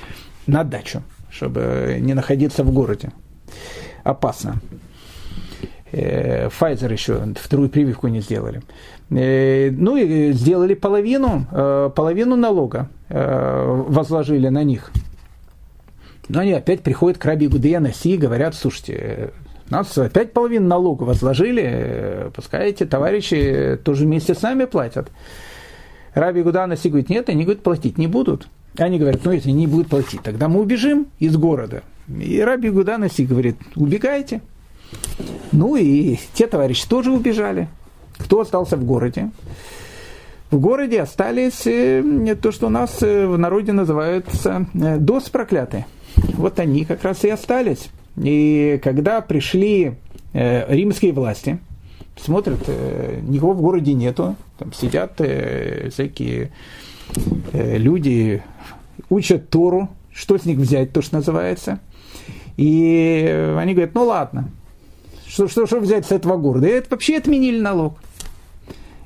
на 0.45 0.65
дачу, 0.65 1.03
чтобы 1.29 1.99
не 2.01 2.13
находиться 2.15 2.65
в 2.65 2.73
городе. 2.73 3.13
Опасно. 4.03 4.59
Э, 5.93 6.47
Pfizer 6.49 6.91
еще 6.91 7.33
вторую 7.39 7.69
прививку 7.69 8.07
не 8.07 8.19
сделали. 8.19 8.61
Э, 9.11 9.69
ну 9.71 9.97
и 9.97 10.31
сделали 10.31 10.73
половину, 10.73 11.45
э, 11.51 11.89
половину 11.95 12.35
налога 12.35 12.89
возложили 13.09 14.47
на 14.47 14.63
них. 14.63 14.89
Но 16.29 16.39
они 16.39 16.53
опять 16.53 16.81
приходят 16.81 17.17
к 17.17 17.25
Раби 17.25 17.49
Гудеянаси 17.49 18.13
и 18.13 18.17
говорят, 18.17 18.55
слушайте, 18.55 19.33
нас 19.69 19.97
опять 19.97 20.31
половину 20.31 20.67
налога 20.67 21.03
возложили, 21.03 22.31
пускай 22.33 22.69
эти 22.69 22.85
товарищи 22.85 23.77
тоже 23.83 24.05
вместе 24.05 24.33
с 24.33 24.41
нами 24.41 24.63
платят. 24.63 25.09
Раби 26.13 26.41
Гуданаси 26.41 26.89
говорит, 26.89 27.09
нет, 27.09 27.29
они 27.29 27.43
говорят, 27.43 27.63
платить 27.63 27.97
не 27.97 28.07
будут. 28.07 28.47
Они 28.77 28.99
говорят, 28.99 29.21
ну 29.23 29.31
если 29.31 29.51
не 29.51 29.67
будут 29.67 29.87
платить, 29.87 30.21
тогда 30.21 30.47
мы 30.47 30.61
убежим 30.61 31.07
из 31.19 31.35
города. 31.37 31.83
И 32.07 32.41
Раби 32.41 32.69
Гуданаси 32.69 33.25
говорит, 33.25 33.55
убегайте. 33.75 34.41
Ну 35.51 35.75
и 35.75 36.17
те 36.33 36.47
товарищи 36.47 36.87
тоже 36.87 37.11
убежали. 37.11 37.67
Кто 38.23 38.41
остался 38.41 38.77
в 38.77 38.83
городе? 38.83 39.31
В 40.51 40.59
городе 40.59 41.01
остались 41.01 41.65
э, 41.65 42.35
то, 42.41 42.51
что 42.51 42.67
у 42.67 42.69
нас 42.69 43.01
э, 43.01 43.25
в 43.25 43.37
народе 43.37 43.71
называется 43.71 44.65
э, 44.73 44.97
дос 44.97 45.29
проклятые. 45.29 45.87
Вот 46.33 46.59
они 46.59 46.83
как 46.83 47.03
раз 47.03 47.23
и 47.23 47.29
остались. 47.29 47.89
И 48.17 48.79
когда 48.83 49.21
пришли 49.21 49.93
римские 50.33 51.13
власти, 51.13 51.59
смотрят, 52.17 52.59
никого 53.23 53.53
в 53.53 53.61
городе 53.61 53.93
нету, 53.93 54.35
там 54.57 54.73
сидят 54.73 55.13
всякие 55.13 56.51
люди, 57.53 58.43
учат 59.09 59.49
Тору, 59.49 59.89
что 60.13 60.37
с 60.37 60.45
них 60.45 60.57
взять, 60.57 60.91
то, 60.91 61.01
что 61.01 61.15
называется. 61.15 61.79
И 62.57 63.55
они 63.57 63.73
говорят, 63.73 63.95
ну 63.95 64.03
ладно, 64.03 64.49
что, 65.25 65.47
что, 65.47 65.65
что 65.65 65.79
взять 65.79 66.05
с 66.05 66.11
этого 66.11 66.35
города? 66.35 66.67
И 66.67 66.71
это 66.71 66.89
вообще 66.91 67.17
отменили 67.17 67.59
налог. 67.61 67.97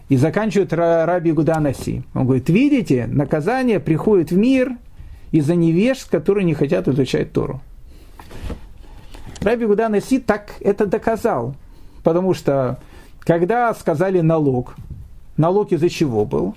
И 0.09 0.17
заканчивает 0.17 0.71
Раби 0.71 1.31
Гуданаси. 1.31 2.03
Он 2.13 2.25
говорит, 2.25 2.49
видите, 2.49 3.07
наказание 3.07 3.79
приходит 3.79 4.31
в 4.31 4.37
мир 4.37 4.77
из-за 5.31 5.55
невежд, 5.55 6.07
которые 6.09 6.45
не 6.45 6.53
хотят 6.53 6.87
изучать 6.87 7.31
Тору. 7.31 7.61
Раби 9.41 9.65
Гуданаси 9.65 10.19
так 10.19 10.55
это 10.59 10.85
доказал. 10.85 11.55
Потому 12.03 12.35
что, 12.35 12.79
когда 13.21 13.73
сказали 13.73 14.21
налог, 14.21 14.75
налог 15.37 15.71
из-за 15.71 15.89
чего 15.89 16.23
был? 16.23 16.55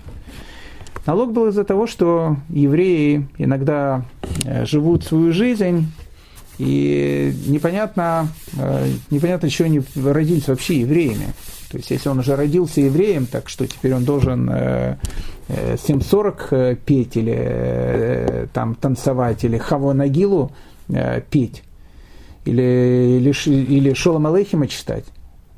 Налог 1.07 1.32
был 1.32 1.49
из-за 1.49 1.64
того, 1.64 1.86
что 1.86 2.36
евреи 2.51 3.26
иногда 3.38 4.05
э, 4.44 4.66
живут 4.66 5.05
свою 5.05 5.32
жизнь 5.32 5.90
и 6.59 7.32
непонятно, 7.46 8.28
э, 8.59 8.92
непонятно, 9.11 9.46
еще 9.46 9.64
они 9.64 9.80
родились 9.96 10.49
вообще 10.49 10.80
евреями. 10.80 11.28
То 11.71 11.77
есть, 11.77 11.91
если 11.91 12.09
он 12.09 12.19
уже 12.19 12.35
родился 12.35 12.81
евреем, 12.81 13.27
так 13.27 13.49
что 13.49 13.66
теперь 13.66 13.95
он 13.95 14.05
должен 14.05 14.49
7.40 14.51 15.29
э, 15.49 16.73
э, 16.73 16.77
петь 16.77 17.16
или 17.16 18.49
там 18.55 18.75
танцевать, 18.75 19.45
или 19.45 19.59
Хаво 19.59 19.93
Нагилу 19.93 20.53
петь, 21.31 21.62
или, 22.47 23.21
или, 23.21 23.55
или 23.55 23.93
Шолом 23.93 24.27
Алейхима 24.27 24.66
читать. 24.66 25.05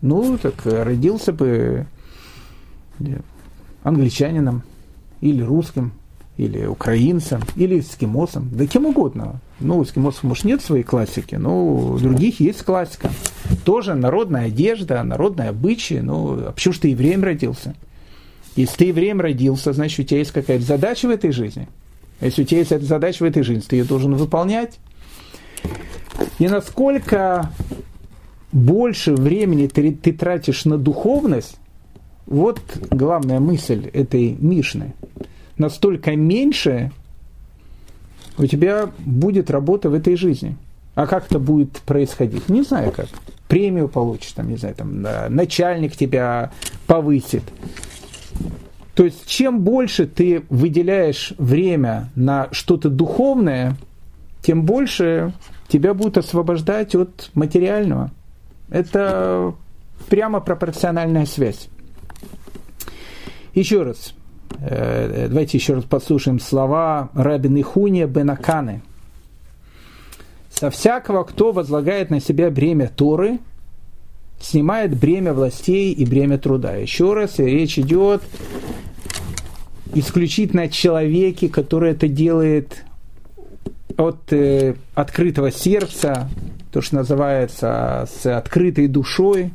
Ну, 0.02 0.36
так 0.38 0.54
родился 0.64 1.32
бы 1.32 1.86
англичанином 3.84 4.62
или 5.20 5.42
русским, 5.42 5.92
или 6.36 6.66
украинцем, 6.66 7.42
или 7.54 7.80
эскимосом, 7.80 8.48
да 8.50 8.66
кем 8.66 8.86
угодно. 8.86 9.40
Ну, 9.60 9.78
у 9.78 9.82
эскимосов, 9.82 10.22
может, 10.22 10.44
нет 10.44 10.62
своей 10.62 10.82
классики, 10.82 11.34
но 11.34 11.74
у 11.74 11.98
других 11.98 12.40
есть 12.40 12.62
классика. 12.62 13.10
Тоже 13.64 13.94
народная 13.94 14.46
одежда, 14.46 15.02
народные 15.02 15.50
обычаи. 15.50 16.00
Ну, 16.00 16.48
а 16.48 16.52
почему 16.52 16.74
же 16.74 16.80
ты 16.80 16.88
евреем 16.88 17.22
родился? 17.22 17.74
Если 18.56 18.76
ты 18.76 18.84
евреем 18.86 19.20
родился, 19.20 19.72
значит, 19.72 19.98
у 20.00 20.02
тебя 20.02 20.18
есть 20.18 20.32
какая-то 20.32 20.64
задача 20.64 21.06
в 21.06 21.10
этой 21.10 21.30
жизни. 21.30 21.68
Если 22.20 22.42
у 22.42 22.44
тебя 22.44 22.58
есть 22.58 22.72
эта 22.72 22.84
задача 22.84 23.22
в 23.22 23.26
этой 23.26 23.42
жизни, 23.42 23.62
ты 23.66 23.76
ее 23.76 23.84
должен 23.84 24.14
выполнять. 24.14 24.78
И 26.38 26.48
насколько 26.48 27.50
больше 28.52 29.14
времени 29.14 29.66
ты, 29.66 29.92
ты 29.92 30.12
тратишь 30.12 30.64
на 30.64 30.78
духовность, 30.78 31.58
вот 32.26 32.60
главная 32.90 33.40
мысль 33.40 33.88
этой 33.92 34.36
Мишны– 34.38 34.94
настолько 35.60 36.16
меньше 36.16 36.90
у 38.40 38.46
тебя 38.46 38.90
будет 38.98 39.50
работа 39.50 39.90
в 39.90 39.94
этой 39.94 40.16
жизни. 40.16 40.56
А 40.94 41.06
как 41.06 41.26
это 41.26 41.38
будет 41.38 41.72
происходить? 41.80 42.48
Не 42.48 42.62
знаю 42.62 42.90
как. 42.90 43.06
Премию 43.48 43.88
получишь, 43.88 44.32
там, 44.32 44.48
не 44.48 44.56
знаю, 44.56 44.74
там, 44.74 45.02
начальник 45.28 45.96
тебя 45.96 46.50
повысит. 46.86 47.42
То 48.94 49.04
есть, 49.04 49.26
чем 49.26 49.60
больше 49.60 50.06
ты 50.06 50.42
выделяешь 50.50 51.34
время 51.38 52.10
на 52.14 52.48
что-то 52.52 52.90
духовное, 52.90 53.76
тем 54.42 54.64
больше 54.64 55.32
тебя 55.68 55.94
будут 55.94 56.18
освобождать 56.18 56.94
от 56.94 57.30
материального. 57.34 58.10
Это 58.70 59.54
прямо 60.08 60.40
пропорциональная 60.40 61.26
связь. 61.26 61.68
Еще 63.54 63.82
раз, 63.82 64.14
давайте 64.58 65.58
еще 65.58 65.74
раз 65.74 65.84
послушаем 65.84 66.40
слова 66.40 67.10
Рабин 67.14 67.60
Ихуния 67.60 68.06
Бенаканы. 68.06 68.82
«Со 70.50 70.70
всякого, 70.70 71.24
кто 71.24 71.52
возлагает 71.52 72.10
на 72.10 72.20
себя 72.20 72.50
бремя 72.50 72.90
Торы, 72.94 73.38
снимает 74.40 74.96
бремя 74.96 75.32
властей 75.32 75.92
и 75.92 76.04
бремя 76.04 76.38
труда». 76.38 76.74
Еще 76.74 77.14
раз, 77.14 77.38
речь 77.38 77.78
идет 77.78 78.22
исключительно 79.94 80.62
о 80.62 80.68
человеке, 80.68 81.48
который 81.48 81.92
это 81.92 82.08
делает 82.08 82.84
от 83.96 84.32
э, 84.32 84.74
открытого 84.94 85.50
сердца, 85.50 86.28
то, 86.72 86.80
что 86.80 86.96
называется, 86.96 88.08
с 88.12 88.26
открытой 88.26 88.86
душой. 88.86 89.52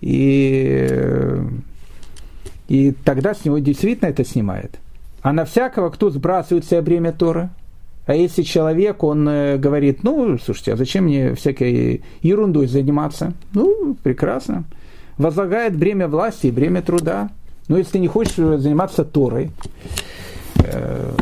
И 0.00 0.86
э, 0.90 1.46
и 2.68 2.92
тогда 2.92 3.34
с 3.34 3.44
него 3.44 3.58
действительно 3.58 4.08
это 4.08 4.24
снимает. 4.24 4.78
А 5.22 5.32
на 5.32 5.44
всякого, 5.44 5.90
кто 5.90 6.10
сбрасывает 6.10 6.64
себе 6.64 6.82
бремя 6.82 7.12
Торы, 7.12 7.50
а 8.06 8.14
если 8.14 8.42
человек, 8.42 9.02
он 9.02 9.26
э, 9.26 9.56
говорит, 9.56 10.02
ну, 10.02 10.38
слушайте, 10.38 10.74
а 10.74 10.76
зачем 10.76 11.04
мне 11.04 11.34
всякой 11.34 12.02
ерундой 12.20 12.66
заниматься? 12.66 13.32
Ну, 13.54 13.96
прекрасно. 14.02 14.64
Возлагает 15.16 15.76
бремя 15.76 16.08
власти 16.08 16.48
и 16.48 16.50
бремя 16.50 16.82
труда. 16.82 17.30
Но 17.68 17.78
если 17.78 17.92
ты 17.92 17.98
не 18.00 18.08
хочешь 18.08 18.34
заниматься 18.34 19.06
Торой, 19.06 19.50
э, 20.56 21.12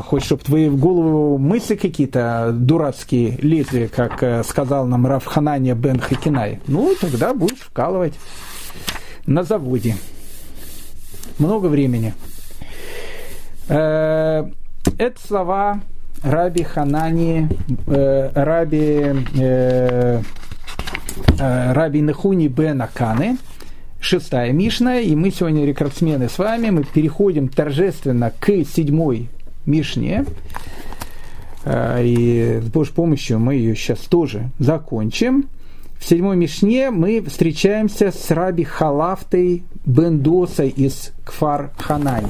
хочешь, 0.00 0.24
чтобы 0.24 0.42
твои 0.42 0.70
в 0.70 0.78
голову 0.78 1.36
мысли 1.36 1.74
какие-то 1.74 2.52
дурацкие 2.54 3.36
лезли, 3.42 3.90
как 3.94 4.22
э, 4.22 4.42
сказал 4.42 4.86
нам 4.86 5.06
Рафханания 5.06 5.74
бен 5.74 6.00
Хакинай, 6.00 6.60
ну, 6.66 6.94
тогда 6.98 7.34
будешь 7.34 7.58
вкалывать 7.58 8.14
на 9.26 9.42
заводе 9.42 9.96
много 11.38 11.66
времени. 11.66 12.14
Э, 13.68 14.46
это 14.98 15.26
слова 15.26 15.80
Раби 16.22 16.64
Ханани, 16.64 17.48
э, 17.86 18.30
Раби, 18.34 19.24
э, 19.38 20.22
Раби 21.38 22.02
Нахуни 22.02 22.48
бен 22.48 22.82
Аканы, 22.82 23.38
шестая 24.00 24.52
Мишна, 24.52 24.98
и 24.98 25.14
мы 25.14 25.30
сегодня 25.30 25.64
рекордсмены 25.64 26.28
с 26.28 26.38
вами, 26.38 26.70
мы 26.70 26.84
переходим 26.84 27.48
торжественно 27.48 28.32
к 28.38 28.48
седьмой 28.64 29.28
Мишне, 29.66 30.24
и 31.66 32.60
с 32.62 32.66
Божьей 32.70 32.94
помощью 32.94 33.38
мы 33.38 33.54
ее 33.54 33.76
сейчас 33.76 33.98
тоже 34.00 34.50
закончим. 34.58 35.48
В 36.00 36.08
седьмой 36.08 36.34
Мишне 36.34 36.90
мы 36.90 37.22
встречаемся 37.22 38.10
с 38.10 38.30
Раби 38.30 38.64
Халафтой 38.64 39.64
Бендоса 39.84 40.64
из 40.64 41.12
Кфар 41.24 41.72
Ханани. 41.76 42.26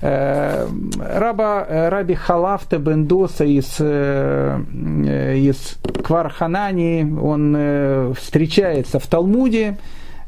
Э, 0.00 0.66
раба, 0.98 1.64
э, 1.68 1.88
раби 1.90 2.14
Халафта 2.14 2.78
Бендоса 2.78 3.44
из, 3.44 3.76
э, 3.78 5.36
из 5.36 5.78
Кварханани, 6.02 7.04
он 7.20 8.14
встречается 8.14 8.98
в 8.98 9.06
Талмуде, 9.06 9.78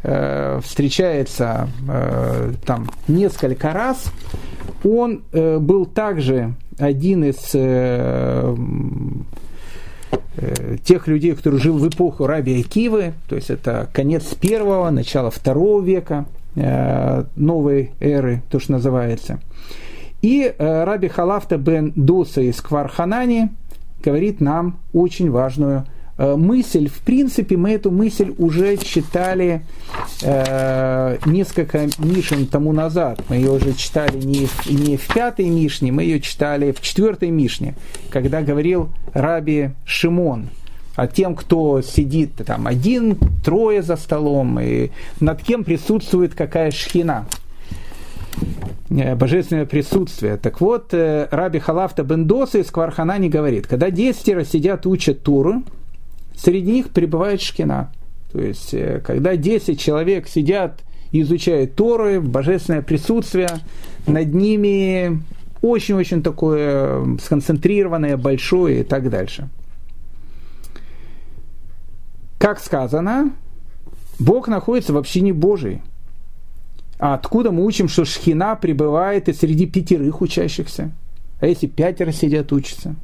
встречается 0.02 1.68
там 2.66 2.88
несколько 3.08 3.72
раз. 3.72 4.12
Он 4.84 5.24
был 5.32 5.86
также 5.86 6.54
один 6.78 7.24
из 7.24 7.52
тех 10.84 11.06
людей, 11.06 11.34
кто 11.34 11.56
жил 11.58 11.78
в 11.78 11.88
эпоху 11.88 12.26
Раби 12.26 12.60
Акивы, 12.60 13.14
то 13.28 13.36
есть 13.36 13.50
это 13.50 13.88
конец 13.92 14.34
первого, 14.34 14.90
начало 14.90 15.30
второго 15.30 15.82
века 15.82 16.26
новой 16.54 17.92
эры, 18.00 18.42
то, 18.48 18.60
что 18.60 18.72
называется– 18.72 19.40
и 20.24 20.54
э, 20.56 20.84
Раби 20.84 21.08
Халафта 21.08 21.58
бен 21.58 21.92
Дуса 21.94 22.40
из 22.40 22.58
Кварханани 22.62 23.50
говорит 24.02 24.40
нам 24.40 24.78
очень 24.94 25.30
важную 25.30 25.80
э, 25.80 25.84
мысль. 26.18 26.88
В 26.88 27.00
принципе, 27.00 27.56
мы 27.56 27.72
эту 27.72 27.90
мысль 27.90 28.32
уже 28.38 28.76
читали 28.76 29.64
э, 30.22 31.18
несколько 31.26 31.88
Мишин 31.98 32.46
тому 32.46 32.72
назад. 32.72 33.22
Мы 33.28 33.36
ее 33.36 33.50
уже 33.50 33.72
читали 33.74 34.18
не 34.18 34.48
не 34.68 34.96
в 34.96 35.12
пятой 35.12 35.48
Мишне, 35.48 35.92
мы 35.92 36.02
ее 36.02 36.20
читали 36.20 36.72
в 36.72 36.80
четвертой 36.80 37.30
Мишне, 37.30 37.74
когда 38.10 38.42
говорил 38.42 38.90
Раби 39.12 39.70
Шимон 39.84 40.48
а 40.96 41.06
тем, 41.06 41.34
кто 41.34 41.82
сидит 41.82 42.36
там 42.46 42.66
один, 42.66 43.18
трое 43.44 43.82
за 43.82 43.96
столом, 43.96 44.60
и 44.60 44.90
над 45.20 45.42
кем 45.42 45.64
присутствует 45.64 46.34
какая 46.34 46.70
шхина. 46.70 47.26
Э, 48.90 49.14
божественное 49.16 49.66
присутствие. 49.66 50.36
Так 50.36 50.60
вот, 50.60 50.92
э, 50.92 51.28
Раби 51.30 51.58
Халафта 51.58 52.04
Бендоса 52.04 52.58
из 52.58 52.70
Кварханани 52.70 53.28
говорит, 53.28 53.66
когда 53.66 53.90
десятеро 53.90 54.44
сидят, 54.44 54.86
учат 54.86 55.22
Туру, 55.22 55.62
среди 56.36 56.70
них 56.70 56.90
пребывает 56.90 57.40
Шкина. 57.40 57.92
То 58.32 58.40
есть, 58.40 58.74
э, 58.74 59.00
когда 59.04 59.36
десять 59.36 59.80
человек 59.80 60.28
сидят 60.28 60.80
и 61.12 61.22
изучают 61.22 61.74
Торы, 61.74 62.20
божественное 62.20 62.82
присутствие, 62.82 63.48
над 64.06 64.34
ними 64.34 65.22
очень-очень 65.62 66.22
такое 66.22 67.16
сконцентрированное, 67.18 68.16
большое 68.16 68.80
и 68.80 68.84
так 68.84 69.08
дальше. 69.10 69.48
Как 72.38 72.60
сказано, 72.60 73.32
Бог 74.18 74.48
находится 74.48 74.92
в 74.92 74.98
общине 74.98 75.32
Божией– 75.32 75.82
а 76.98 77.14
откуда 77.14 77.50
мы 77.50 77.64
учим, 77.64 77.88
что 77.88 78.04
шхина 78.04 78.56
пребывает 78.56 79.28
и 79.28 79.32
среди 79.32 79.66
пятерых 79.66 80.20
учащихся? 80.20 80.92
А 81.40 81.46
если 81.46 81.66
пятеро 81.66 82.12
сидят, 82.12 82.52
учатся? 82.52 82.94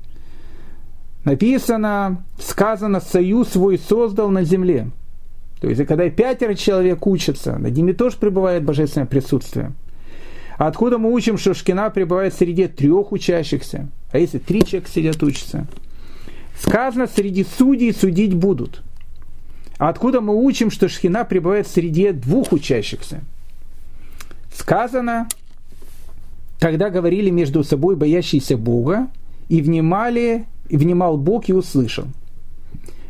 Написано, 1.25 2.25
сказано, 2.39 3.01
союз 3.01 3.49
свой 3.49 3.79
создал 3.79 4.31
на 4.31 4.45
земле. 4.45 4.91
То 5.61 5.69
есть, 5.69 5.85
когда 5.87 6.09
пятеро 6.09 6.55
человек 6.55 7.07
учатся, 7.07 7.59
над 7.59 7.77
ними 7.77 7.93
тоже 7.93 8.17
пребывает 8.17 8.65
божественное 8.65 9.07
присутствие. 9.07 9.73
А 10.57 10.67
откуда 10.67 10.99
мы 10.99 11.13
учим, 11.13 11.37
что 11.37 11.55
шкина 11.55 11.91
пребывает 11.91 12.35
среди 12.35 12.67
трех 12.67 13.13
учащихся? 13.13 13.89
А 14.13 14.19
если 14.19 14.39
три 14.39 14.61
человека 14.65 14.91
сидят, 14.91 15.23
учатся? 15.23 15.67
Сказано, 16.59 17.07
среди 17.07 17.45
судей 17.45 17.93
судить 17.93 18.35
будут. 18.35 18.83
А 19.79 19.89
откуда 19.89 20.21
мы 20.21 20.35
учим, 20.35 20.71
что 20.71 20.89
шхина 20.89 21.25
пребывает 21.25 21.67
среди 21.67 22.13
двух 22.13 22.53
учащихся? 22.53 23.23
сказано, 24.61 25.29
тогда 26.59 26.91
говорили 26.91 27.31
между 27.31 27.65
собой 27.65 27.97
боящиеся 27.97 28.57
Бога, 28.57 29.09
и 29.49 29.63
внимали, 29.63 30.47
и 30.71 30.77
внимал 30.77 31.19
Бог 31.19 31.49
и 31.49 31.53
услышал. 31.53 32.05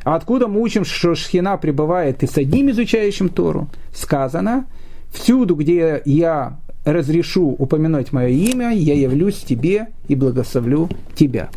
А 0.02 0.14
откуда 0.14 0.48
мы 0.48 0.60
учим, 0.60 0.84
что 0.84 1.14
Шхина 1.14 1.56
пребывает 1.58 2.22
и 2.22 2.26
с 2.26 2.36
одним 2.38 2.70
изучающим 2.70 3.28
Тору? 3.28 3.68
Сказано, 3.94 4.66
всюду, 5.12 5.54
где 5.54 6.00
я 6.06 6.58
разрешу 6.84 7.54
упомянуть 7.58 8.12
мое 8.12 8.28
имя, 8.28 8.72
я 8.72 8.94
явлюсь 8.94 9.38
тебе 9.38 9.88
и 10.08 10.14
благословлю 10.14 10.88
тебя. 11.14 11.50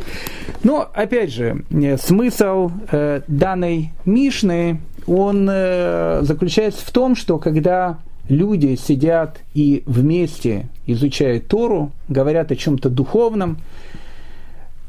Но, 0.62 0.88
опять 0.92 1.32
же, 1.32 1.64
э, 1.70 1.96
смысл 1.96 2.70
э, 2.90 3.22
данной 3.26 3.92
Мишны, 4.04 4.80
он 5.06 5.48
э, 5.50 6.20
заключается 6.22 6.84
в 6.84 6.90
том, 6.90 7.16
что 7.16 7.38
когда 7.38 7.98
люди 8.28 8.76
сидят 8.76 9.40
и 9.54 9.82
вместе 9.86 10.68
изучают 10.86 11.48
Тору, 11.48 11.92
говорят 12.08 12.52
о 12.52 12.56
чем-то 12.56 12.90
духовном, 12.90 13.58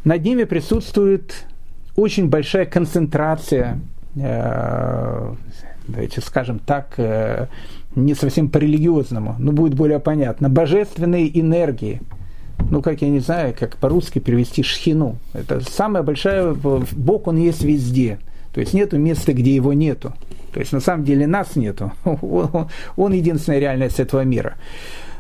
над 0.06 0.24
ними 0.24 0.44
присутствует 0.46 1.46
очень 1.96 2.30
большая 2.30 2.66
концентрация, 2.66 3.80
э, 4.16 5.34
давайте 5.88 6.22
скажем 6.22 6.60
так, 6.60 6.94
э, 6.98 7.48
не 7.96 8.14
совсем 8.14 8.50
по-религиозному, 8.50 9.36
но 9.40 9.52
будет 9.52 9.74
более 9.74 10.00
понятно, 10.00 10.50
божественной 10.50 11.30
энергии. 11.34 12.02
Ну, 12.70 12.82
как 12.82 13.02
я 13.02 13.10
не 13.10 13.20
знаю, 13.20 13.54
как 13.58 13.78
по-русски 13.78 14.20
перевести 14.20 14.64
шхину. 14.64 15.18
Это 15.34 15.60
самая 15.62 16.04
большая, 16.04 16.54
Бог, 16.54 17.28
он 17.28 17.38
есть 17.38 17.64
везде. 17.64 18.20
То 18.54 18.62
есть 18.62 18.74
нету 18.74 18.98
места, 18.98 19.34
где 19.34 19.54
его 19.54 19.74
нету. 19.74 20.14
То 20.54 20.62
есть 20.62 20.72
на 20.72 20.80
самом 20.80 21.04
деле 21.04 21.28
нас 21.28 21.58
нету. 21.58 21.92
Он, 22.06 22.70
он 22.96 23.12
единственная 23.12 23.60
реальность 23.60 24.00
этого 24.00 24.22
мира. 24.22 24.56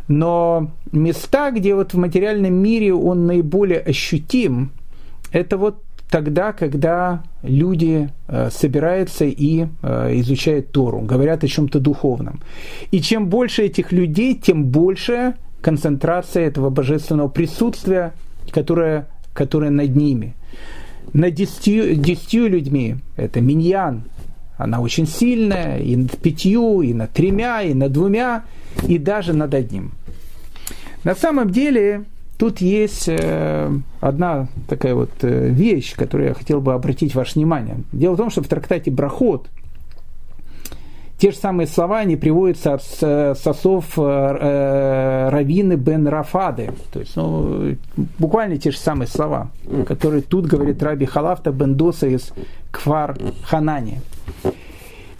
Но 0.07 0.71
места, 0.91 1.51
где 1.51 1.73
вот 1.75 1.93
в 1.93 1.97
материальном 1.97 2.53
мире 2.53 2.93
он 2.93 3.25
наиболее 3.25 3.79
ощутим, 3.79 4.71
это 5.31 5.57
вот 5.57 5.81
тогда, 6.09 6.53
когда 6.53 7.23
люди 7.41 8.09
э, 8.27 8.49
собираются 8.51 9.25
и 9.25 9.65
э, 9.81 10.19
изучают 10.19 10.71
Тору, 10.71 11.01
говорят 11.01 11.43
о 11.43 11.47
чем-то 11.47 11.79
духовном. 11.79 12.41
И 12.91 13.01
чем 13.01 13.27
больше 13.27 13.63
этих 13.63 13.91
людей, 13.91 14.35
тем 14.35 14.65
больше 14.65 15.35
концентрация 15.61 16.45
этого 16.45 16.69
божественного 16.69 17.27
присутствия, 17.27 18.13
которое, 18.51 19.07
которое 19.33 19.71
над 19.71 19.95
ними. 19.95 20.35
Над 21.13 21.33
десятью, 21.33 21.95
десятью 21.95 22.49
людьми, 22.49 22.97
это 23.15 23.41
миньян, 23.41 24.03
она 24.57 24.79
очень 24.79 25.07
сильная 25.07 25.79
и 25.79 25.95
над 25.95 26.17
пятью, 26.17 26.81
и 26.81 26.93
над 26.93 27.11
тремя, 27.11 27.61
и 27.61 27.73
над 27.73 27.91
двумя, 27.91 28.43
и 28.87 28.97
даже 28.97 29.33
над 29.33 29.53
одним. 29.53 29.91
На 31.03 31.15
самом 31.15 31.49
деле, 31.51 32.05
тут 32.37 32.61
есть 32.61 33.07
э, 33.07 33.71
одна 34.01 34.47
такая 34.67 34.95
вот 34.95 35.11
э, 35.21 35.49
вещь, 35.49 35.95
которую 35.95 36.29
я 36.29 36.33
хотел 36.33 36.61
бы 36.61 36.73
обратить 36.73 37.13
ваше 37.15 37.35
внимание. 37.35 37.77
Дело 37.91 38.15
в 38.15 38.17
том, 38.17 38.29
что 38.29 38.41
в 38.41 38.47
трактате 38.47 38.91
Брахот 38.91 39.47
те 41.17 41.31
же 41.31 41.37
самые 41.37 41.67
слова, 41.67 41.99
они 41.99 42.17
приводятся 42.17 42.73
от 42.73 43.37
сосов 43.37 43.97
э, 43.97 45.29
Равины 45.29 45.73
бен 45.73 46.07
Рафады. 46.07 46.71
То 46.91 46.99
есть, 46.99 47.15
ну, 47.15 47.75
буквально 48.19 48.57
те 48.57 48.71
же 48.71 48.77
самые 48.77 49.07
слова, 49.07 49.49
которые 49.87 50.21
тут 50.23 50.45
говорит 50.45 50.83
Раби 50.83 51.05
Халафта 51.05 51.51
бен 51.51 51.75
Доса 51.75 52.07
из 52.07 52.33
Квар 52.71 53.17
Ханани. 53.43 53.99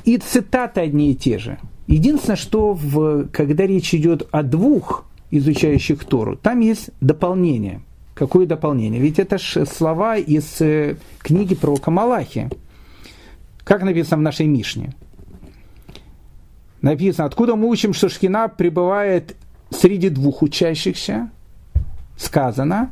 И 0.04 0.18
цитаты 0.18 0.82
одни 0.82 1.12
и 1.12 1.16
те 1.16 1.38
же. 1.38 1.58
Единственное, 1.88 2.36
что 2.36 2.74
в, 2.74 3.28
когда 3.28 3.66
речь 3.66 3.94
идет 3.94 4.28
о 4.32 4.44
двух 4.44 5.06
изучающих 5.32 6.04
Тору, 6.06 6.36
там 6.36 6.60
есть 6.60 6.90
дополнение. 7.00 7.82
Какое 8.16 8.46
дополнение? 8.46 9.02
Ведь 9.02 9.20
это 9.20 9.38
же 9.38 9.66
слова 9.66 10.18
из 10.18 10.62
э, 10.62 10.96
книги 11.20 11.54
про 11.54 11.76
Камалахи. 11.76 12.50
Как 13.64 13.84
написано 13.84 14.18
в 14.18 14.22
нашей 14.22 14.46
Мишне? 14.46 14.94
Написано, 16.82 17.26
откуда 17.26 17.56
мы 17.56 17.68
учим, 17.68 17.94
что 17.94 18.10
Шхина 18.10 18.48
пребывает 18.48 19.36
среди 19.70 20.10
двух 20.10 20.42
учащихся? 20.42 21.30
Сказано, 22.16 22.92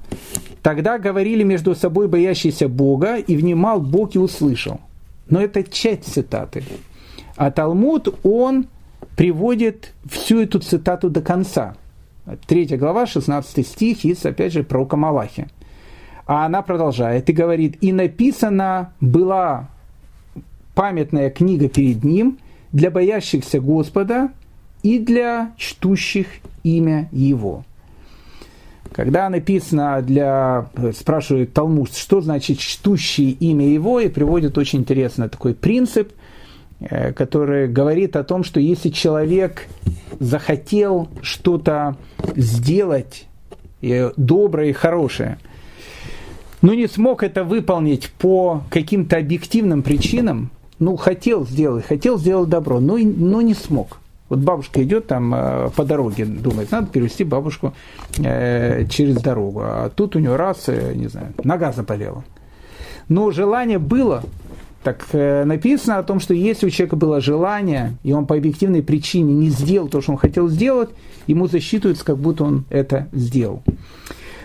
тогда 0.62 0.98
говорили 0.98 1.44
между 1.44 1.74
собой 1.74 2.10
боящиеся 2.10 2.68
Бога, 2.68 3.16
и 3.16 3.38
внимал 3.38 3.80
Бог 3.80 4.16
и 4.16 4.20
услышал. 4.20 4.82
Но 5.30 5.42
это 5.42 5.64
часть 5.64 6.12
цитаты. 6.12 6.64
А 7.38 7.50
Талмуд, 7.50 8.20
он 8.24 8.68
приводит 9.16 9.94
всю 10.10 10.42
эту 10.42 10.60
цитату 10.60 11.10
до 11.10 11.22
конца. 11.22 11.76
Третья 12.48 12.78
глава, 12.78 13.06
16 13.06 13.68
стих 13.68 14.06
из, 14.06 14.26
опять 14.26 14.54
же, 14.54 14.64
пророка 14.64 14.96
Малахи. 14.96 15.48
А 16.26 16.46
она 16.46 16.62
продолжает 16.62 17.30
и 17.30 17.34
говорит, 17.34 17.78
и 17.82 17.92
написана 17.92 18.94
была 19.02 19.70
памятная 20.74 21.30
книга 21.30 21.68
перед 21.68 22.04
ним 22.04 22.40
для 22.72 22.90
боящихся 22.90 23.60
Господа 23.60 24.30
и 24.84 25.00
для 25.00 25.52
чтущих 25.58 26.28
имя 26.64 27.10
Его. 27.12 27.66
Когда 28.94 29.30
написано 29.30 30.02
для, 30.02 30.68
спрашивает 30.96 31.54
Талмуд, 31.54 31.94
что 31.94 32.22
значит 32.22 32.60
чтущие 32.60 33.32
имя 33.32 33.68
Его, 33.68 34.00
и 34.00 34.08
приводит 34.08 34.58
очень 34.58 34.80
интересный 34.80 35.30
такой 35.30 35.54
принцип– 35.54 36.14
Э, 36.90 37.14
который 37.14 37.68
говорит 37.68 38.16
о 38.16 38.24
том, 38.24 38.44
что 38.44 38.60
если 38.60 38.90
человек 38.90 39.68
захотел 40.20 41.08
что-то 41.22 41.96
сделать 42.36 43.28
и 43.82 44.10
доброе, 44.18 44.70
и 44.70 44.74
хорошее, 44.74 45.38
но 46.62 46.74
не 46.74 46.88
смог 46.88 47.24
это 47.24 47.44
выполнить 47.44 48.12
по 48.12 48.64
каким-то 48.70 49.18
объективным 49.18 49.82
причинам, 49.82 50.52
ну, 50.80 50.98
хотел 50.98 51.46
сделать, 51.46 51.86
хотел 51.86 52.18
сделать 52.18 52.50
добро, 52.50 52.80
но, 52.80 52.98
но 52.98 53.42
не 53.42 53.54
смог. 53.54 54.00
Вот 54.28 54.40
бабушка 54.40 54.84
идет 54.84 55.08
там 55.08 55.34
э, 55.34 55.70
по 55.76 55.86
дороге, 55.86 56.26
думает, 56.26 56.72
надо 56.72 56.88
перевести 56.88 57.24
бабушку 57.24 57.74
э, 58.18 58.86
через 58.88 59.22
дорогу. 59.22 59.62
А 59.64 59.90
тут 59.90 60.16
у 60.16 60.20
нее 60.20 60.36
раз, 60.36 60.66
э, 60.68 60.94
не 60.96 61.08
знаю, 61.08 61.34
нога 61.44 61.72
заболела. 61.72 62.24
Но 63.10 63.32
желание 63.32 63.80
было. 63.80 64.24
Так 64.84 65.06
э, 65.14 65.46
написано 65.46 65.98
о 65.98 66.04
том, 66.04 66.20
что 66.20 66.34
если 66.34 66.68
у 66.68 66.70
человека 66.70 66.98
было 66.98 67.22
желание, 67.22 67.94
и 68.04 68.12
он 68.12 68.26
по 68.26 68.36
объективной 68.36 68.84
причине 68.84 69.34
не 69.34 69.50
сделал 69.50 69.88
то, 69.88 70.02
что 70.02 70.12
он 70.12 70.18
хотел 70.18 70.50
сделать, 70.50 70.90
ему 71.26 71.48
засчитывается, 71.48 72.04
как 72.04 72.18
будто 72.18 72.44
он 72.44 72.66
это 72.70 73.08
сделал. 73.14 73.64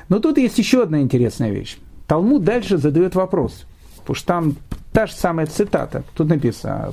Но 0.09 0.21
тут 0.21 0.39
есть 0.39 0.57
еще 0.59 0.85
одна 0.85 1.03
интересная 1.03 1.51
вещь. 1.51 1.77
Талмуд 2.07 2.45
дальше 2.45 2.79
задает 2.79 3.17
вопрос, 3.17 3.67
потому 3.99 4.15
что 4.15 4.27
там 4.27 4.57
та 4.93 5.07
же 5.07 5.13
самая 5.13 5.47
цитата. 5.47 6.05
Тут 6.15 6.29
написано, 6.29 6.93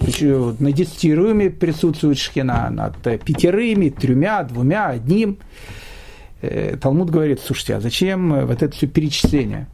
на 0.60 0.72
десятируме 0.72 1.52
присутствует 1.52 2.18
шхина, 2.18 2.70
над 2.72 2.98
пятерыми, 3.24 3.90
тремя, 3.90 4.44
двумя, 4.44 4.88
одним. 4.88 5.38
Э, 6.42 6.78
Талмуд 6.82 7.12
говорит, 7.12 7.42
слушайте, 7.46 7.76
а 7.76 7.80
зачем 7.80 8.48
вот 8.48 8.64
это 8.64 8.76
все 8.76 8.88
перечисление? 8.88 9.68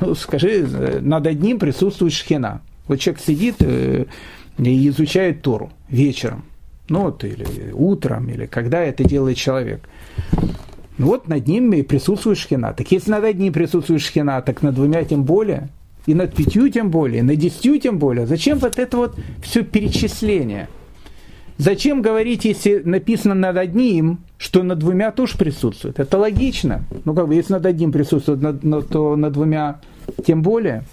Ну, 0.00 0.14
скажи, 0.14 0.66
над 1.02 1.26
одним 1.26 1.58
присутствует 1.58 2.14
шхина. 2.14 2.62
Вот 2.88 2.98
человек 2.98 3.22
сидит 3.22 3.56
э, 3.60 4.06
и 4.58 4.88
изучает 4.88 5.42
Тору 5.42 5.70
вечером, 5.88 6.44
ну 6.88 7.02
вот, 7.02 7.22
или 7.24 7.46
утром, 7.72 8.28
или 8.28 8.46
когда 8.46 8.82
это 8.82 9.04
делает 9.04 9.36
человек. 9.36 9.88
Вот 10.96 11.28
над 11.28 11.46
ним 11.46 11.72
и 11.74 11.82
присутствует 11.82 12.38
шхина. 12.38 12.72
Так 12.72 12.90
если 12.90 13.12
над 13.12 13.24
одним 13.24 13.52
присутствует 13.52 14.02
шхина, 14.02 14.42
так 14.42 14.62
над 14.62 14.74
двумя 14.74 15.04
тем 15.04 15.22
более, 15.22 15.68
и 16.06 16.14
над 16.14 16.34
пятью 16.34 16.68
тем 16.70 16.90
более, 16.90 17.20
и 17.20 17.22
над 17.22 17.36
десятью 17.36 17.78
тем 17.78 17.98
более. 17.98 18.26
Зачем 18.26 18.58
вот 18.58 18.78
это 18.78 18.96
вот 18.96 19.16
все 19.42 19.62
перечисление? 19.62 20.68
Зачем 21.58 22.02
говорить, 22.02 22.44
если 22.44 22.80
написано 22.84 23.34
над 23.34 23.56
одним, 23.56 24.20
что 24.38 24.62
над 24.62 24.78
двумя 24.78 25.10
тоже 25.10 25.36
присутствует? 25.36 25.98
Это 25.98 26.16
логично. 26.16 26.84
Ну, 27.04 27.14
как 27.14 27.26
бы, 27.28 27.34
если 27.34 27.52
над 27.52 27.66
одним 27.66 27.92
присутствует, 27.92 28.40
то 28.90 29.16
над 29.16 29.32
двумя 29.32 29.80
тем 30.24 30.42
более. 30.42 30.84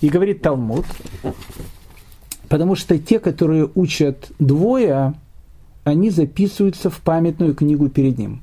И 0.00 0.08
говорит 0.08 0.42
Талмуд, 0.42 0.84
потому 2.48 2.74
что 2.74 2.98
те, 2.98 3.18
которые 3.18 3.68
учат 3.74 4.30
двое, 4.38 5.14
они 5.84 6.10
записываются 6.10 6.90
в 6.90 7.00
памятную 7.00 7.54
книгу 7.54 7.88
перед 7.88 8.18
ним. 8.18 8.42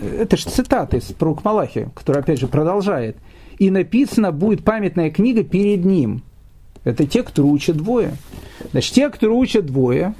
Это 0.00 0.36
же 0.36 0.48
цитата 0.48 0.96
из 0.96 1.04
пророка 1.04 1.42
Малахи, 1.44 1.88
который 1.94 2.22
опять 2.22 2.38
же 2.38 2.46
продолжает. 2.48 3.16
И 3.58 3.70
написано 3.70 4.32
будет 4.32 4.64
памятная 4.64 5.10
книга 5.10 5.42
перед 5.42 5.84
ним. 5.84 6.22
Это 6.84 7.06
те, 7.06 7.22
кто 7.22 7.46
учат 7.46 7.76
двое. 7.76 8.12
Значит, 8.70 8.94
те, 8.94 9.08
кто 9.10 9.36
учат 9.36 9.66
двое, 9.66 10.14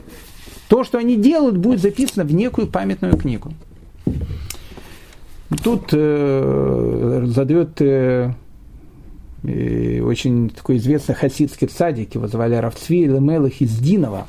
то, 0.69 0.85
что 0.85 0.99
они 0.99 1.17
делают, 1.17 1.57
будет 1.57 1.81
записано 1.81 2.25
в 2.25 2.33
некую 2.33 2.67
памятную 2.67 3.17
книгу. 3.17 3.53
Тут 5.63 5.89
э, 5.93 7.25
задает 7.27 7.81
э, 7.81 8.35
и 9.45 10.01
очень 10.01 10.51
такой 10.51 10.79
известный 10.79 11.15
хасидский 11.15 11.69
цадик, 11.69 12.15
его 12.15 12.27
звали 12.27 12.55
Равцви 12.57 13.07
Лемелых 13.07 13.61
из 13.61 13.77
Динова. 13.79 14.27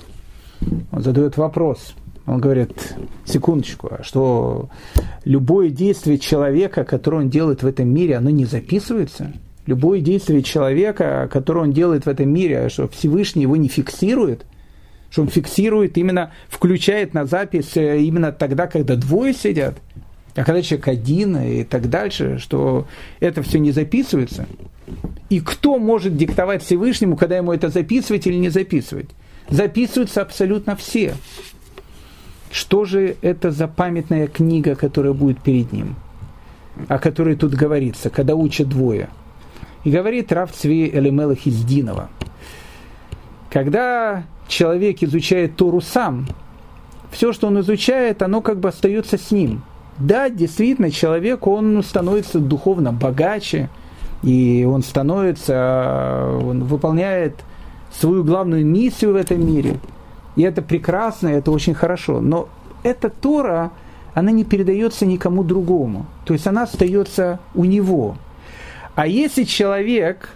Он 0.91 1.01
задает 1.01 1.37
вопрос. 1.37 1.93
Он 2.25 2.39
говорит, 2.39 2.71
секундочку, 3.25 3.89
а 3.91 4.03
что 4.03 4.69
любое 5.25 5.69
действие 5.69 6.19
человека, 6.19 6.83
которое 6.83 7.23
он 7.23 7.29
делает 7.29 7.63
в 7.63 7.67
этом 7.67 7.89
мире, 7.89 8.17
оно 8.17 8.29
не 8.29 8.45
записывается? 8.45 9.33
Любое 9.65 9.99
действие 10.01 10.43
человека, 10.43 11.27
которое 11.31 11.61
он 11.61 11.71
делает 11.71 12.05
в 12.05 12.09
этом 12.09 12.29
мире, 12.29 12.69
что 12.69 12.87
Всевышний 12.87 13.43
его 13.43 13.55
не 13.55 13.67
фиксирует, 13.67 14.45
что 15.09 15.23
он 15.23 15.27
фиксирует, 15.27 15.97
именно 15.97 16.31
включает 16.49 17.15
на 17.15 17.25
запись 17.25 17.75
э, 17.75 17.99
именно 17.99 18.31
тогда, 18.31 18.67
когда 18.67 18.95
двое 18.95 19.33
сидят, 19.33 19.75
а 20.35 20.43
когда 20.43 20.61
человек 20.61 20.87
один 20.87 21.37
и 21.37 21.63
так 21.63 21.89
дальше, 21.89 22.37
что 22.39 22.87
это 23.19 23.43
все 23.43 23.59
не 23.59 23.71
записывается– 23.71 24.47
и 25.29 25.39
кто 25.41 25.77
может 25.77 26.17
диктовать 26.17 26.63
Всевышнему, 26.63 27.15
когда 27.15 27.37
ему 27.37 27.53
это 27.53 27.69
записывать 27.69 28.25
или 28.25 28.35
не 28.35 28.49
записывать? 28.49 29.09
Записываются 29.49 30.21
абсолютно 30.21 30.75
все. 30.75 31.13
Что 32.51 32.85
же 32.85 33.15
это 33.21 33.51
за 33.51 33.67
памятная 33.67 34.27
книга, 34.27 34.75
которая 34.75 35.13
будет 35.13 35.41
перед 35.41 35.71
ним? 35.71 35.95
О 36.87 36.97
которой 36.97 37.35
тут 37.35 37.53
говорится, 37.53 38.09
когда 38.09 38.35
учат 38.35 38.69
двое. 38.69 39.09
И 39.83 39.91
говорит 39.91 40.31
Рав 40.31 40.51
Цви 40.51 40.89
Элемелах 40.89 41.45
из 41.45 41.63
Динова. 41.63 42.09
Когда 43.51 44.23
человек 44.47 45.03
изучает 45.03 45.55
Тору 45.55 45.81
сам, 45.81 46.27
все, 47.11 47.33
что 47.33 47.47
он 47.47 47.59
изучает, 47.59 48.21
оно 48.21 48.41
как 48.41 48.59
бы 48.59 48.69
остается 48.69 49.17
с 49.17 49.31
ним. 49.31 49.63
Да, 49.99 50.29
действительно, 50.29 50.91
человек, 50.91 51.45
он 51.45 51.83
становится 51.83 52.39
духовно 52.39 52.93
богаче, 52.93 53.69
и 54.23 54.65
он 54.69 54.81
становится, 54.81 56.39
он 56.41 56.63
выполняет 56.63 57.35
свою 57.91 58.23
главную 58.23 58.65
миссию 58.65 59.13
в 59.13 59.15
этом 59.15 59.45
мире. 59.45 59.79
И 60.35 60.43
это 60.43 60.61
прекрасно, 60.61 61.27
это 61.27 61.51
очень 61.51 61.73
хорошо. 61.73 62.21
Но 62.21 62.47
эта 62.83 63.09
Тора, 63.09 63.71
она 64.13 64.31
не 64.31 64.45
передается 64.45 65.05
никому 65.05 65.43
другому. 65.43 66.05
То 66.25 66.33
есть 66.33 66.47
она 66.47 66.63
остается 66.63 67.39
у 67.53 67.65
него. 67.65 68.17
А 68.95 69.07
если 69.07 69.43
человек, 69.43 70.29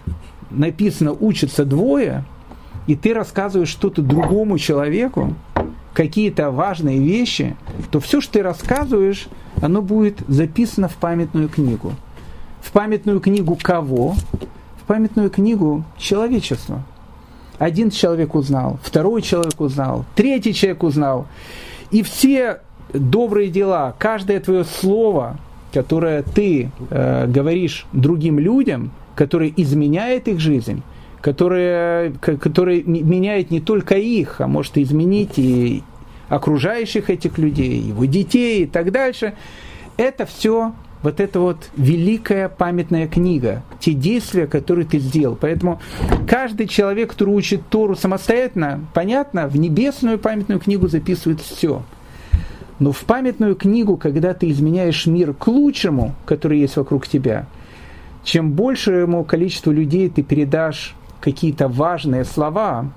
написано, 0.50 1.12
учится 1.12 1.64
двое, 1.64 2.24
и 2.86 2.96
ты 2.96 3.14
рассказываешь 3.14 3.68
что-то 3.68 4.02
другому 4.02 4.58
человеку, 4.58 5.34
какие-то 5.94 6.50
важные 6.50 6.98
вещи, 6.98 7.56
то 7.90 8.00
все, 8.00 8.20
что 8.20 8.34
ты 8.34 8.42
рассказываешь, 8.42 9.28
оно 9.62 9.80
будет 9.80 10.18
записано 10.28 10.88
в 10.88 10.96
памятную 10.96 11.48
книгу 11.48 11.94
в 12.64 12.72
памятную 12.72 13.20
книгу 13.20 13.58
кого? 13.60 14.14
В 14.78 14.86
памятную 14.86 15.30
книгу 15.30 15.84
человечества. 15.98 16.82
Один 17.58 17.90
человек 17.90 18.34
узнал, 18.34 18.78
второй 18.82 19.22
человек 19.22 19.60
узнал, 19.60 20.04
третий 20.16 20.52
человек 20.52 20.82
узнал. 20.82 21.26
И 21.90 22.02
все 22.02 22.60
добрые 22.92 23.48
дела, 23.48 23.94
каждое 23.98 24.40
твое 24.40 24.64
слово, 24.64 25.38
которое 25.72 26.22
ты 26.22 26.70
э, 26.90 27.26
говоришь 27.28 27.86
другим 27.92 28.38
людям, 28.38 28.90
которое 29.14 29.52
изменяет 29.56 30.26
их 30.26 30.40
жизнь, 30.40 30.82
которое, 31.24 32.12
которое 32.20 32.82
меняет 32.82 33.50
не 33.50 33.62
только 33.62 33.94
их, 33.94 34.42
а 34.42 34.46
может 34.46 34.76
изменить 34.76 35.38
и 35.38 35.82
окружающих 36.28 37.08
этих 37.08 37.38
людей, 37.38 37.80
его 37.80 38.04
детей 38.04 38.64
и 38.64 38.66
так 38.66 38.92
дальше, 38.92 39.32
это 39.96 40.26
все 40.26 40.74
вот 41.02 41.20
эта 41.20 41.40
вот 41.40 41.70
великая 41.78 42.50
памятная 42.50 43.08
книга, 43.08 43.62
те 43.80 43.94
действия, 43.94 44.46
которые 44.46 44.84
ты 44.84 44.98
сделал. 44.98 45.34
Поэтому 45.34 45.80
каждый 46.28 46.66
человек, 46.66 47.12
который 47.12 47.34
учит 47.34 47.62
Тору 47.70 47.96
самостоятельно, 47.96 48.84
понятно, 48.92 49.48
в 49.48 49.56
небесную 49.56 50.18
памятную 50.18 50.60
книгу 50.60 50.88
записывает 50.88 51.40
все. 51.40 51.84
Но 52.78 52.92
в 52.92 53.00
памятную 53.00 53.56
книгу, 53.56 53.96
когда 53.96 54.34
ты 54.34 54.50
изменяешь 54.50 55.06
мир 55.06 55.32
к 55.32 55.46
лучшему, 55.46 56.14
который 56.26 56.60
есть 56.60 56.76
вокруг 56.76 57.08
тебя, 57.08 57.46
чем 58.24 58.52
большему 58.52 59.24
количеству 59.24 59.72
людей 59.72 60.10
ты 60.10 60.22
передашь 60.22 60.94
какие-то 61.24 61.68
важные 61.68 62.24
слова, 62.24 62.92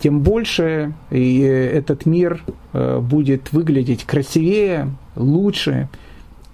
тем 0.00 0.20
больше 0.20 0.92
и 1.10 1.40
этот 1.40 2.04
мир 2.04 2.44
э, 2.74 3.00
будет 3.00 3.52
выглядеть 3.52 4.04
красивее, 4.04 4.90
лучше, 5.16 5.88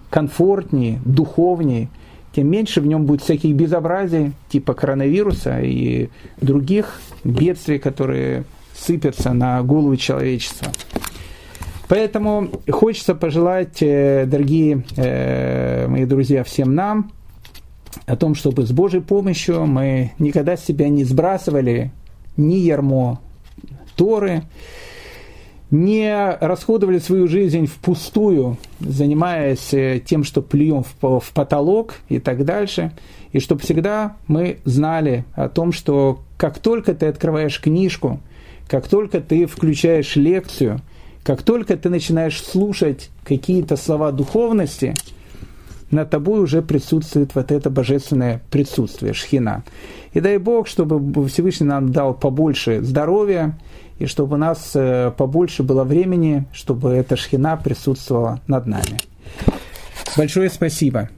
комфортнее, 0.08 1.00
духовнее, 1.04 1.88
тем 2.32 2.48
меньше 2.48 2.80
в 2.80 2.86
нем 2.86 3.06
будет 3.06 3.22
всяких 3.22 3.54
безобразий, 3.56 4.32
типа 4.48 4.74
коронавируса 4.74 5.60
и 5.60 6.10
других 6.40 7.00
бедствий, 7.24 7.80
которые 7.80 8.44
сыпятся 8.72 9.32
на 9.32 9.62
голову 9.62 9.96
человечества. 9.96 10.68
Поэтому 11.88 12.48
хочется 12.70 13.16
пожелать, 13.16 13.82
э, 13.82 14.26
дорогие 14.26 14.84
э, 14.96 15.88
мои 15.88 16.04
друзья, 16.04 16.44
всем 16.44 16.76
нам, 16.76 17.10
о 18.06 18.16
том, 18.16 18.34
чтобы 18.34 18.66
с 18.66 18.72
Божьей 18.72 19.00
помощью 19.00 19.66
мы 19.66 20.12
никогда 20.18 20.56
себя 20.56 20.88
не 20.88 21.04
сбрасывали 21.04 21.92
ни 22.36 22.54
ярмо 22.56 23.20
Торы, 23.96 24.42
не 25.70 26.36
расходовали 26.40 26.98
свою 26.98 27.26
жизнь 27.26 27.66
впустую, 27.66 28.58
занимаясь 28.80 29.72
э, 29.72 30.00
тем, 30.04 30.22
что 30.22 30.40
плюем 30.42 30.84
в, 31.00 31.32
потолок 31.32 31.94
и 32.08 32.20
так 32.20 32.44
дальше, 32.44 32.92
и 33.32 33.40
чтобы 33.40 33.62
всегда 33.62 34.16
мы 34.28 34.58
знали 34.64 35.24
о 35.34 35.48
том, 35.48 35.72
что 35.72 36.20
как 36.36 36.58
только 36.58 36.94
ты 36.94 37.06
открываешь 37.06 37.60
книжку, 37.60 38.20
как 38.68 38.88
только 38.88 39.20
ты 39.20 39.46
включаешь 39.46 40.16
лекцию, 40.16 40.80
как 41.24 41.42
только 41.42 41.76
ты 41.76 41.88
начинаешь 41.88 42.40
слушать 42.42 43.10
какие-то 43.24 43.76
слова 43.76 44.12
духовности, 44.12 44.94
над 45.94 46.10
тобой 46.10 46.40
уже 46.40 46.62
присутствует 46.62 47.34
вот 47.34 47.50
это 47.50 47.70
божественное 47.70 48.42
присутствие, 48.50 49.14
шхина. 49.14 49.64
И 50.12 50.20
дай 50.20 50.38
Бог, 50.38 50.68
чтобы 50.68 51.26
Всевышний 51.28 51.66
нам 51.66 51.90
дал 51.92 52.14
побольше 52.14 52.82
здоровья, 52.82 53.58
и 53.98 54.06
чтобы 54.06 54.34
у 54.34 54.38
нас 54.38 54.72
э, 54.74 55.12
побольше 55.16 55.62
было 55.62 55.84
времени, 55.84 56.46
чтобы 56.52 56.90
эта 56.90 57.16
шхина 57.16 57.56
присутствовала 57.56 58.40
над 58.46 58.66
нами. 58.66 58.98
Большое 60.16 60.50
спасибо. 60.50 61.08